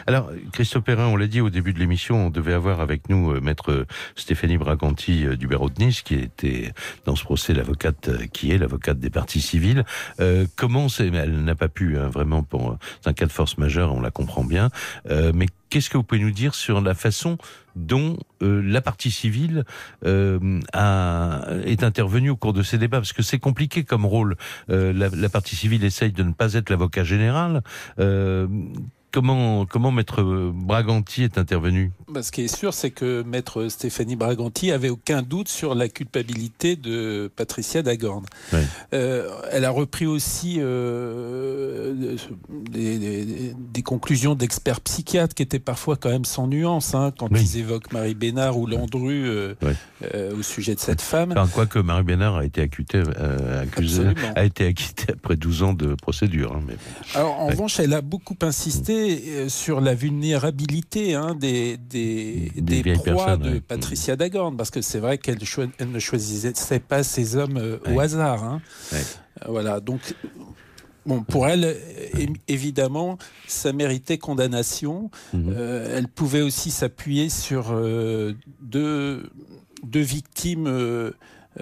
Alors, 0.07 0.31
Christophe 0.53 0.83
Perrin, 0.83 1.07
on 1.07 1.15
l'a 1.15 1.27
dit 1.27 1.41
au 1.41 1.49
début 1.49 1.73
de 1.73 1.79
l'émission, 1.79 2.27
on 2.27 2.29
devait 2.29 2.53
avoir 2.53 2.79
avec 2.79 3.09
nous 3.09 3.31
euh, 3.31 3.41
maître 3.41 3.85
Stéphanie 4.15 4.57
Braganti 4.57 5.25
euh, 5.25 5.35
du 5.35 5.47
barreau 5.47 5.69
de 5.69 5.83
Nice, 5.83 6.01
qui 6.01 6.15
était 6.15 6.73
dans 7.05 7.15
ce 7.15 7.23
procès 7.23 7.53
l'avocate 7.53 8.09
euh, 8.09 8.25
qui 8.31 8.51
est 8.51 8.57
l'avocate 8.57 8.99
des 8.99 9.09
parties 9.09 9.41
civiles. 9.41 9.83
Euh, 10.19 10.45
comment 10.55 10.89
c'est 10.89 11.07
Elle 11.07 11.43
n'a 11.43 11.55
pas 11.55 11.69
pu, 11.69 11.97
hein, 11.97 12.09
vraiment, 12.09 12.43
pour 12.43 12.71
euh, 12.71 12.77
c'est 13.01 13.09
un 13.09 13.13
cas 13.13 13.25
de 13.25 13.31
force 13.31 13.57
majeure, 13.57 13.93
on 13.93 14.01
la 14.01 14.11
comprend 14.11 14.43
bien. 14.43 14.69
Euh, 15.09 15.31
mais 15.33 15.47
qu'est-ce 15.69 15.89
que 15.89 15.97
vous 15.97 16.03
pouvez 16.03 16.21
nous 16.21 16.31
dire 16.31 16.55
sur 16.55 16.81
la 16.81 16.93
façon 16.93 17.37
dont 17.75 18.17
euh, 18.41 18.61
la 18.63 18.81
partie 18.81 19.11
civile 19.11 19.65
euh, 20.05 20.61
a, 20.73 21.45
est 21.65 21.83
intervenue 21.83 22.29
au 22.29 22.37
cours 22.37 22.53
de 22.53 22.63
ces 22.63 22.77
débats? 22.77 22.99
Parce 22.99 23.13
que 23.13 23.23
c'est 23.23 23.39
compliqué 23.39 23.83
comme 23.83 24.05
rôle. 24.05 24.37
Euh, 24.69 24.93
la, 24.93 25.09
la 25.09 25.29
partie 25.29 25.55
civile 25.55 25.83
essaye 25.83 26.11
de 26.11 26.23
ne 26.23 26.31
pas 26.31 26.53
être 26.53 26.69
l'avocat 26.69 27.03
général. 27.03 27.61
Comment, 29.19 29.65
comment 29.65 29.91
Maître 29.91 30.21
Braganti 30.53 31.23
est 31.23 31.37
intervenu 31.37 31.91
Bah, 32.11 32.21
ce 32.21 32.33
qui 32.33 32.41
est 32.41 32.53
sûr, 32.53 32.73
c'est 32.73 32.91
que 32.91 33.23
Maître 33.23 33.69
Stéphanie 33.69 34.17
Braganti 34.17 34.73
avait 34.73 34.89
aucun 34.89 35.21
doute 35.21 35.47
sur 35.47 35.73
la 35.73 35.87
culpabilité 35.87 36.75
de 36.75 37.31
Patricia 37.33 37.81
Dagorn. 37.81 38.25
Ouais. 38.51 38.59
Euh, 38.93 39.29
elle 39.53 39.63
a 39.63 39.69
repris 39.69 40.05
aussi 40.05 40.57
euh, 40.59 42.15
des, 42.69 42.99
des- 42.99 43.53
des 43.57 43.81
conclusions 43.83 44.35
d'experts 44.35 44.81
psychiatres 44.81 45.33
qui 45.33 45.43
étaient 45.43 45.59
parfois 45.59 45.95
quand 45.95 46.09
même 46.09 46.25
sans 46.25 46.47
nuance, 46.47 46.93
hein, 46.93 47.13
quand 47.17 47.29
Oui. 47.31 47.39
ils 47.41 47.59
évoquent 47.59 47.93
Marie 47.93 48.15
Bénard 48.15 48.57
ou 48.57 48.67
Landru 48.67 49.25
euh, 49.29 49.53
euh, 50.13 50.35
au 50.37 50.41
sujet 50.43 50.75
de 50.75 50.79
cette 50.81 51.01
femme. 51.01 51.31
Enfin, 51.31 51.47
quoique 51.53 51.79
Marie 51.79 52.03
Bénard 52.03 52.35
a 52.35 52.43
été 52.43 52.61
accusée, 52.61 52.99
a 54.35 54.43
été 54.43 54.67
acquittée 54.67 55.13
après 55.13 55.37
12 55.37 55.63
ans 55.63 55.73
de 55.73 55.95
procédure. 55.95 56.53
hein, 56.53 56.61
mais. 56.67 56.75
Alors, 57.13 57.39
en 57.39 57.47
revanche, 57.47 57.79
elle 57.79 57.93
a 57.93 58.01
beaucoup 58.01 58.35
insisté 58.41 59.04
euh, 59.09 59.49
sur 59.49 59.81
la 59.81 59.93
vulnérabilité 59.95 61.13
hein, 61.15 61.35
des, 61.35 61.77
des, 61.77 62.51
Des 62.55 62.83
proies 62.93 63.37
de 63.37 63.51
ouais. 63.53 63.59
Patricia 63.61 64.15
Dagorn, 64.15 64.55
parce 64.57 64.71
que 64.71 64.81
c'est 64.81 64.99
vrai 64.99 65.17
qu'elle 65.17 65.39
ne 65.39 65.99
choisissait 65.99 66.79
pas 66.79 67.03
ses 67.03 67.35
hommes 67.35 67.57
euh, 67.57 67.77
au 67.93 67.99
hasard. 67.99 68.43
hein. 68.43 68.61
Ouais. 68.91 68.99
Euh, 68.99 69.45
Voilà, 69.49 69.79
donc, 69.79 70.15
bon, 71.05 71.21
pour 71.23 71.47
elle, 71.47 71.75
évidemment, 72.47 73.17
ça 73.47 73.73
méritait 73.73 74.17
condamnation. 74.17 75.09
Mhm. 75.33 75.53
Euh, 75.55 75.97
elle 75.97 76.07
pouvait 76.07 76.41
aussi 76.41 76.71
s'appuyer 76.71 77.29
sur 77.29 77.67
euh, 77.71 78.33
deux, 78.61 79.29
deux 79.83 80.01
victimes. 80.01 80.67
euh, 80.67 81.11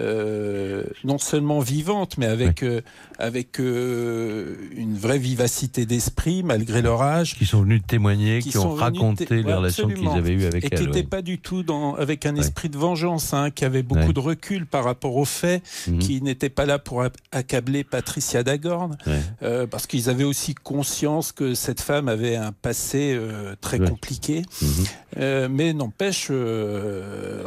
euh, 0.00 0.82
non 1.04 1.18
seulement 1.18 1.60
vivantes, 1.60 2.18
mais 2.18 2.26
avec, 2.26 2.62
euh, 2.62 2.80
avec 3.18 3.60
euh, 3.60 4.56
une 4.76 4.96
vraie 4.96 5.18
vivacité 5.18 5.86
d'esprit, 5.86 6.42
malgré 6.42 6.82
leur 6.82 7.02
âge. 7.02 7.36
Qui 7.36 7.46
sont 7.46 7.62
venus 7.62 7.82
témoigner, 7.86 8.40
qui, 8.40 8.56
ont 8.58 8.74
raconté 8.74 9.26
té- 9.26 9.36
les 9.36 9.42
Ouais, 9.44 9.54
relations 9.54 9.88
qu'ils 9.88 10.08
avaient 10.08 10.32
eues 10.32 10.46
avec 10.46 10.64
et 10.64 10.68
elle. 10.72 10.78
qui 10.80 10.86
n'étaient 10.86 10.98
ouais. 10.98 11.02
pas 11.04 11.22
du 11.22 11.38
tout 11.38 11.62
dans, 11.62 11.94
avec 11.94 12.26
un 12.26 12.34
esprit 12.36 12.68
de 12.68 12.76
vengeance, 12.76 13.32
hein, 13.34 13.50
qui 13.50 13.64
avait 13.64 13.82
beaucoup 13.84 14.12
de 14.12 14.20
recul 14.20 14.66
par 14.66 14.84
rapport 14.84 15.16
aux 15.16 15.24
faits, 15.24 15.62
Mhm. 15.88 15.98
qui 15.98 16.20
n'étaient 16.22 16.48
pas 16.48 16.66
là 16.66 16.78
pour 16.78 17.02
ac- 17.02 17.14
accabler 17.32 17.84
Patricia 17.84 18.42
Dagorn, 18.42 18.96
Ouais. 19.06 19.20
euh, 19.42 19.66
parce 19.66 19.86
qu'ils 19.86 20.10
avaient 20.10 20.24
aussi 20.24 20.54
conscience 20.54 21.30
que 21.32 21.54
cette 21.54 21.80
femme 21.80 22.08
avait 22.08 22.36
un 22.36 22.52
passé 22.52 23.16
très 23.60 23.78
compliqué. 23.78 24.42
Mhm. 24.60 25.48
Mais 25.50 25.72
n'empêche, 25.72 26.30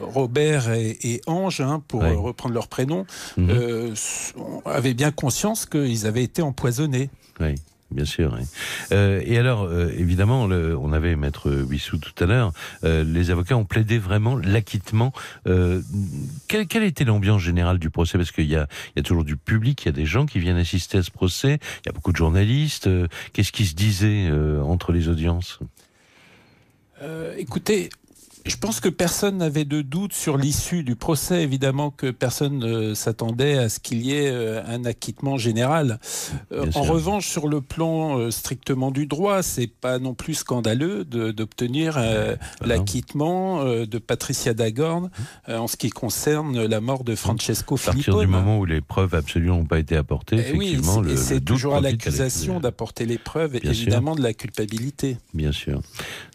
Robert 0.01 0.71
et, 0.71 0.97
et 1.03 1.21
Ange, 1.27 1.61
hein, 1.61 1.81
pour 1.87 2.03
reprendre 2.37 2.53
leur 2.53 2.67
prénom, 2.67 3.05
euh, 3.39 3.91
s- 3.93 4.33
avaient 4.65 4.93
bien 4.93 5.11
conscience 5.11 5.65
qu'ils 5.65 6.05
avaient 6.05 6.23
été 6.23 6.43
empoisonnés. 6.43 7.09
Oui, 7.39 7.55
bien 7.89 8.05
sûr. 8.05 8.35
oui. 8.39 8.45
Euh, 8.91 9.21
et 9.25 9.39
alors, 9.39 9.63
euh, 9.63 9.91
évidemment, 9.97 10.45
le- 10.45 10.77
on 10.77 10.93
avait 10.93 11.15
Maître 11.15 11.49
Wissou 11.51 11.97
tout 11.97 12.13
à 12.23 12.27
l'heure, 12.27 12.51
euh, 12.83 13.03
les 13.03 13.31
avocats 13.31 13.57
ont 13.57 13.65
plaidé 13.65 13.97
vraiment 13.97 14.35
l'acquittement. 14.37 15.11
Quelle, 15.45 16.67
quelle 16.67 16.83
était 16.83 17.05
l'ambiance 17.05 17.41
générale 17.41 17.79
du 17.79 17.89
procès? 17.89 18.19
Parce 18.19 18.31
qu'il 18.31 18.45
y 18.45 18.49
y 18.49 18.55
a 18.55 18.67
toujours 19.03 19.23
du 19.23 19.35
public, 19.35 19.81
il 19.83 19.87
y 19.87 19.89
a 19.89 19.93
des 19.93 20.05
gens 20.05 20.25
qui 20.27 20.37
viennent 20.39 20.57
assister 20.57 20.99
à 20.99 21.03
ce 21.03 21.09
procès, 21.11 21.57
il 21.83 21.87
y 21.87 21.89
a 21.89 21.91
beaucoup 21.91 22.11
de 22.11 22.17
journalistes. 22.17 22.87
Qu'est-ce 23.33 23.51
qui 23.51 23.65
se 23.65 23.73
disait 23.73 24.29
entre 24.63 24.91
les 24.91 25.07
audiences? 25.07 25.59
Écoutez, 27.37 27.89
je 28.47 28.55
pense 28.57 28.79
que 28.79 28.89
personne 28.89 29.37
n'avait 29.37 29.65
de 29.65 29.81
doute 29.81 30.13
sur 30.13 30.37
l'issue 30.37 30.83
du 30.83 30.95
procès. 30.95 31.43
Évidemment 31.43 31.91
que 31.91 32.11
personne 32.11 32.57
ne 32.59 32.93
s'attendait 32.93 33.57
à 33.57 33.69
ce 33.69 33.79
qu'il 33.79 34.01
y 34.05 34.13
ait 34.13 34.29
euh, 34.29 34.61
un 34.67 34.85
acquittement 34.85 35.37
général. 35.37 35.99
Euh, 36.51 36.63
Bien 36.65 36.69
en 36.79 36.83
sûr. 36.83 36.93
revanche, 36.93 37.27
sur 37.27 37.47
le 37.47 37.61
plan 37.61 38.17
euh, 38.17 38.31
strictement 38.31 38.91
du 38.91 39.05
droit, 39.07 39.43
c'est 39.43 39.67
pas 39.67 39.99
non 39.99 40.13
plus 40.13 40.35
scandaleux 40.35 41.03
d'obtenir 41.05 41.95
euh, 41.97 42.35
l'acquittement 42.63 43.61
euh, 43.61 43.85
de 43.85 43.97
Patricia 43.97 44.53
Dagorn 44.53 45.09
euh, 45.49 45.57
en 45.57 45.67
ce 45.67 45.75
qui 45.77 45.89
concerne 45.89 46.65
la 46.65 46.79
mort 46.81 47.03
de 47.03 47.15
Francesco 47.15 47.75
À 47.75 47.77
partir 47.85 48.03
Filippone. 48.03 48.25
du 48.25 48.31
moment 48.31 48.59
où 48.59 48.65
les 48.65 48.81
preuves 48.81 49.13
absolument 49.15 49.57
n'ont 49.57 49.65
pas 49.65 49.79
été 49.79 49.95
apportées, 49.95 50.37
Eh 50.49 50.57
oui, 50.57 50.67
effectivement, 50.69 51.03
et 51.03 51.07
le, 51.09 51.17
c'est 51.17 51.41
toujours 51.41 51.75
à 51.75 51.81
l'accusation 51.81 52.59
d'apporter 52.59 53.05
les 53.05 53.17
preuves, 53.17 53.57
sûr. 53.59 53.69
évidemment, 53.69 54.15
de 54.15 54.21
la 54.21 54.33
culpabilité. 54.33 55.17
Bien 55.33 55.51
sûr. 55.51 55.81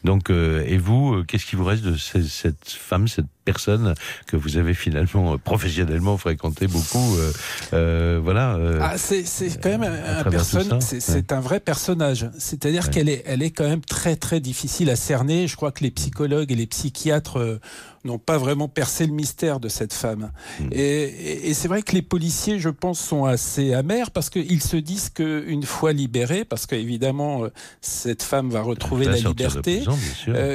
Donc, 0.04 0.30
et 0.30 0.78
vous, 0.78 1.22
qu'est-ce 1.26 1.46
qui 1.46 1.56
vous 1.56 1.64
reste 1.64 1.82
de 1.84 1.96
ce- 2.02 2.22
cette 2.22 2.68
femme, 2.68 3.08
cette 3.08 3.26
personne 3.44 3.94
que 4.26 4.36
vous 4.36 4.56
avez 4.56 4.74
finalement 4.74 5.34
euh, 5.34 5.36
professionnellement 5.38 6.16
fréquenté 6.16 6.66
beaucoup 6.66 7.16
euh, 7.18 7.32
euh, 7.72 8.20
Voilà. 8.22 8.54
euh, 8.56 8.78
Ah, 8.82 8.98
c'est 8.98 9.24
c'est 9.24 9.60
quand 9.60 9.70
même 9.70 9.82
un, 9.84 10.24
personne- 10.30 10.80
c'est 10.80 11.32
un 11.32 11.40
vrai 11.40 11.60
personnage. 11.60 12.30
C'est-à-dire 12.38 12.84
Ouais. 12.84 12.90
qu'elle 12.90 13.08
est, 13.08 13.22
elle 13.26 13.42
est 13.42 13.50
quand 13.50 13.68
même 13.68 13.84
très 13.84 14.16
très 14.16 14.40
difficile 14.40 14.90
à 14.90 14.96
cerner. 14.96 15.46
Je 15.48 15.56
crois 15.56 15.72
que 15.72 15.82
les 15.84 15.90
psychologues 15.90 16.50
et 16.52 16.56
les 16.56 16.66
psychiatres 16.66 17.60
n'ont 18.04 18.18
pas 18.18 18.36
vraiment 18.36 18.66
percé 18.68 19.06
le 19.06 19.12
mystère 19.12 19.60
de 19.60 19.68
cette 19.68 19.92
femme. 19.92 20.32
Hmm. 20.58 20.68
Et, 20.72 20.78
et- 21.04 21.50
et 21.50 21.54
c'est 21.54 21.68
vrai 21.68 21.82
que 21.82 21.92
les 21.92 22.02
policiers, 22.02 22.58
je 22.58 22.68
pense, 22.68 22.98
sont 22.98 23.24
assez 23.26 23.74
amers 23.74 24.10
parce 24.10 24.28
qu'ils 24.28 24.62
se 24.62 24.76
disent 24.76 25.08
qu'une 25.10 25.62
fois 25.62 25.92
libérée, 25.92 26.44
parce 26.44 26.66
qu'évidemment 26.66 27.44
cette 27.80 28.22
femme 28.24 28.50
va 28.50 28.60
retrouver 28.62 29.04
la 29.06 29.16
liberté, 29.16 29.82
prison, 29.82 29.96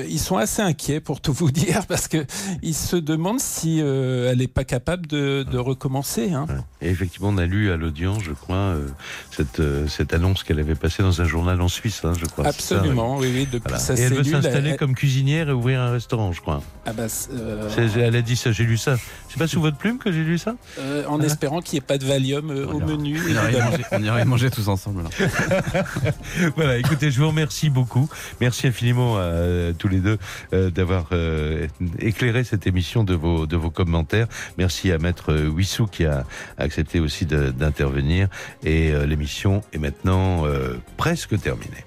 ils 0.09 0.19
sont 0.19 0.35
assez 0.37 0.61
inquiets 0.61 0.99
pour 0.99 1.21
tout 1.21 1.31
vous 1.33 1.51
dire 1.51 1.85
parce 1.87 2.07
que 2.09 2.25
ils 2.61 2.75
se 2.77 2.95
demande 2.95 3.39
si 3.39 3.79
euh, 3.81 4.31
elle 4.31 4.37
n'est 4.39 4.47
pas 4.47 4.63
capable 4.63 5.07
de, 5.07 5.43
de 5.49 5.57
recommencer. 5.57 6.31
Hein. 6.33 6.45
Et 6.81 6.89
effectivement, 6.89 7.29
on 7.29 7.37
a 7.37 7.45
lu 7.45 7.71
à 7.71 7.77
l'audience, 7.77 8.23
je 8.23 8.31
crois, 8.31 8.55
euh, 8.55 8.87
cette, 9.31 9.59
euh, 9.59 9.87
cette 9.87 10.13
annonce 10.13 10.43
qu'elle 10.43 10.59
avait 10.59 10.75
passée 10.75 11.03
dans 11.03 11.21
un 11.21 11.25
journal 11.25 11.59
en 11.61 11.67
Suisse, 11.67 12.01
hein, 12.03 12.13
je 12.19 12.25
crois. 12.25 12.43
ça, 12.45 12.49
Absolument, 12.49 13.17
oui, 13.17 13.29
oui, 13.33 13.45
depuis 13.51 13.63
Voilà. 13.65 13.79
sa 13.79 13.95
Et 13.95 14.01
elle 14.01 14.13
veut 14.13 14.23
s'installer 14.23 14.71
elle- 14.71 14.77
comme 14.77 14.93
cuisinière 14.95 15.49
et 15.49 15.53
ouvrir 15.53 15.81
un 15.81 15.91
restaurant, 15.91 16.31
je 16.31 16.41
crois. 16.41 16.61
Ah 16.85 16.93
bah, 16.93 17.03
euh, 17.33 17.69
Elle 17.97 18.15
a 18.15 18.21
dit 18.21 18.35
ça, 18.35 18.51
j'ai 18.51 18.63
lu 18.63 18.77
ça. 18.77 18.95
C'est 19.29 19.39
pas 19.39 19.47
sous 19.47 19.59
votre 19.61 19.77
plume 19.77 19.97
que 19.97 20.11
j'ai 20.11 20.23
lu 20.23 20.37
ça? 20.37 20.55
euh, 20.79 21.03
en 21.07 21.19
espérant 21.21 21.61
qu'il 21.61 21.73
n'y 21.73 21.79
ait 21.79 21.87
pas 21.87 21.97
de 21.97 22.05
Valium 22.05 22.49
euh, 22.51 22.67
au 22.67 22.79
menu. 22.79 23.19
On 23.25 23.29
ira 23.29 23.51
y 23.51 23.55
évidemment. 23.91 24.25
manger, 24.25 24.49
tous 24.51 24.67
ensemble. 24.67 25.03
voilà, 26.55 26.77
écoutez, 26.77 27.11
je 27.11 27.19
vous 27.19 27.27
remercie 27.27 27.69
beaucoup. 27.69 28.07
Merci 28.41 28.67
infiniment 28.67 29.17
à 29.17 29.21
euh, 29.21 29.73
tous 29.77 29.87
les 29.87 29.99
deux 29.99 30.17
euh, 30.53 30.69
d'avoir 30.69 31.07
euh, 31.11 31.67
éclairé 31.99 32.43
cette 32.43 32.66
émission, 32.67 33.03
de 33.03 33.15
vos, 33.15 33.47
de 33.47 33.55
vos 33.55 33.71
commentaires. 33.71 34.27
Merci 34.57 34.91
à 34.91 34.97
Maître 34.97 35.31
euh, 35.31 35.47
Wissou 35.47 35.87
qui 35.87 36.05
a 36.05 36.25
accepté 36.57 36.99
aussi 36.99 37.25
d'intervenir. 37.25 38.27
Et 38.63 38.91
euh, 38.91 39.05
l'émission 39.05 39.63
est 39.73 39.79
maintenant 39.79 40.45
euh, 40.45 40.75
presque 40.97 41.39
terminée. 41.39 41.83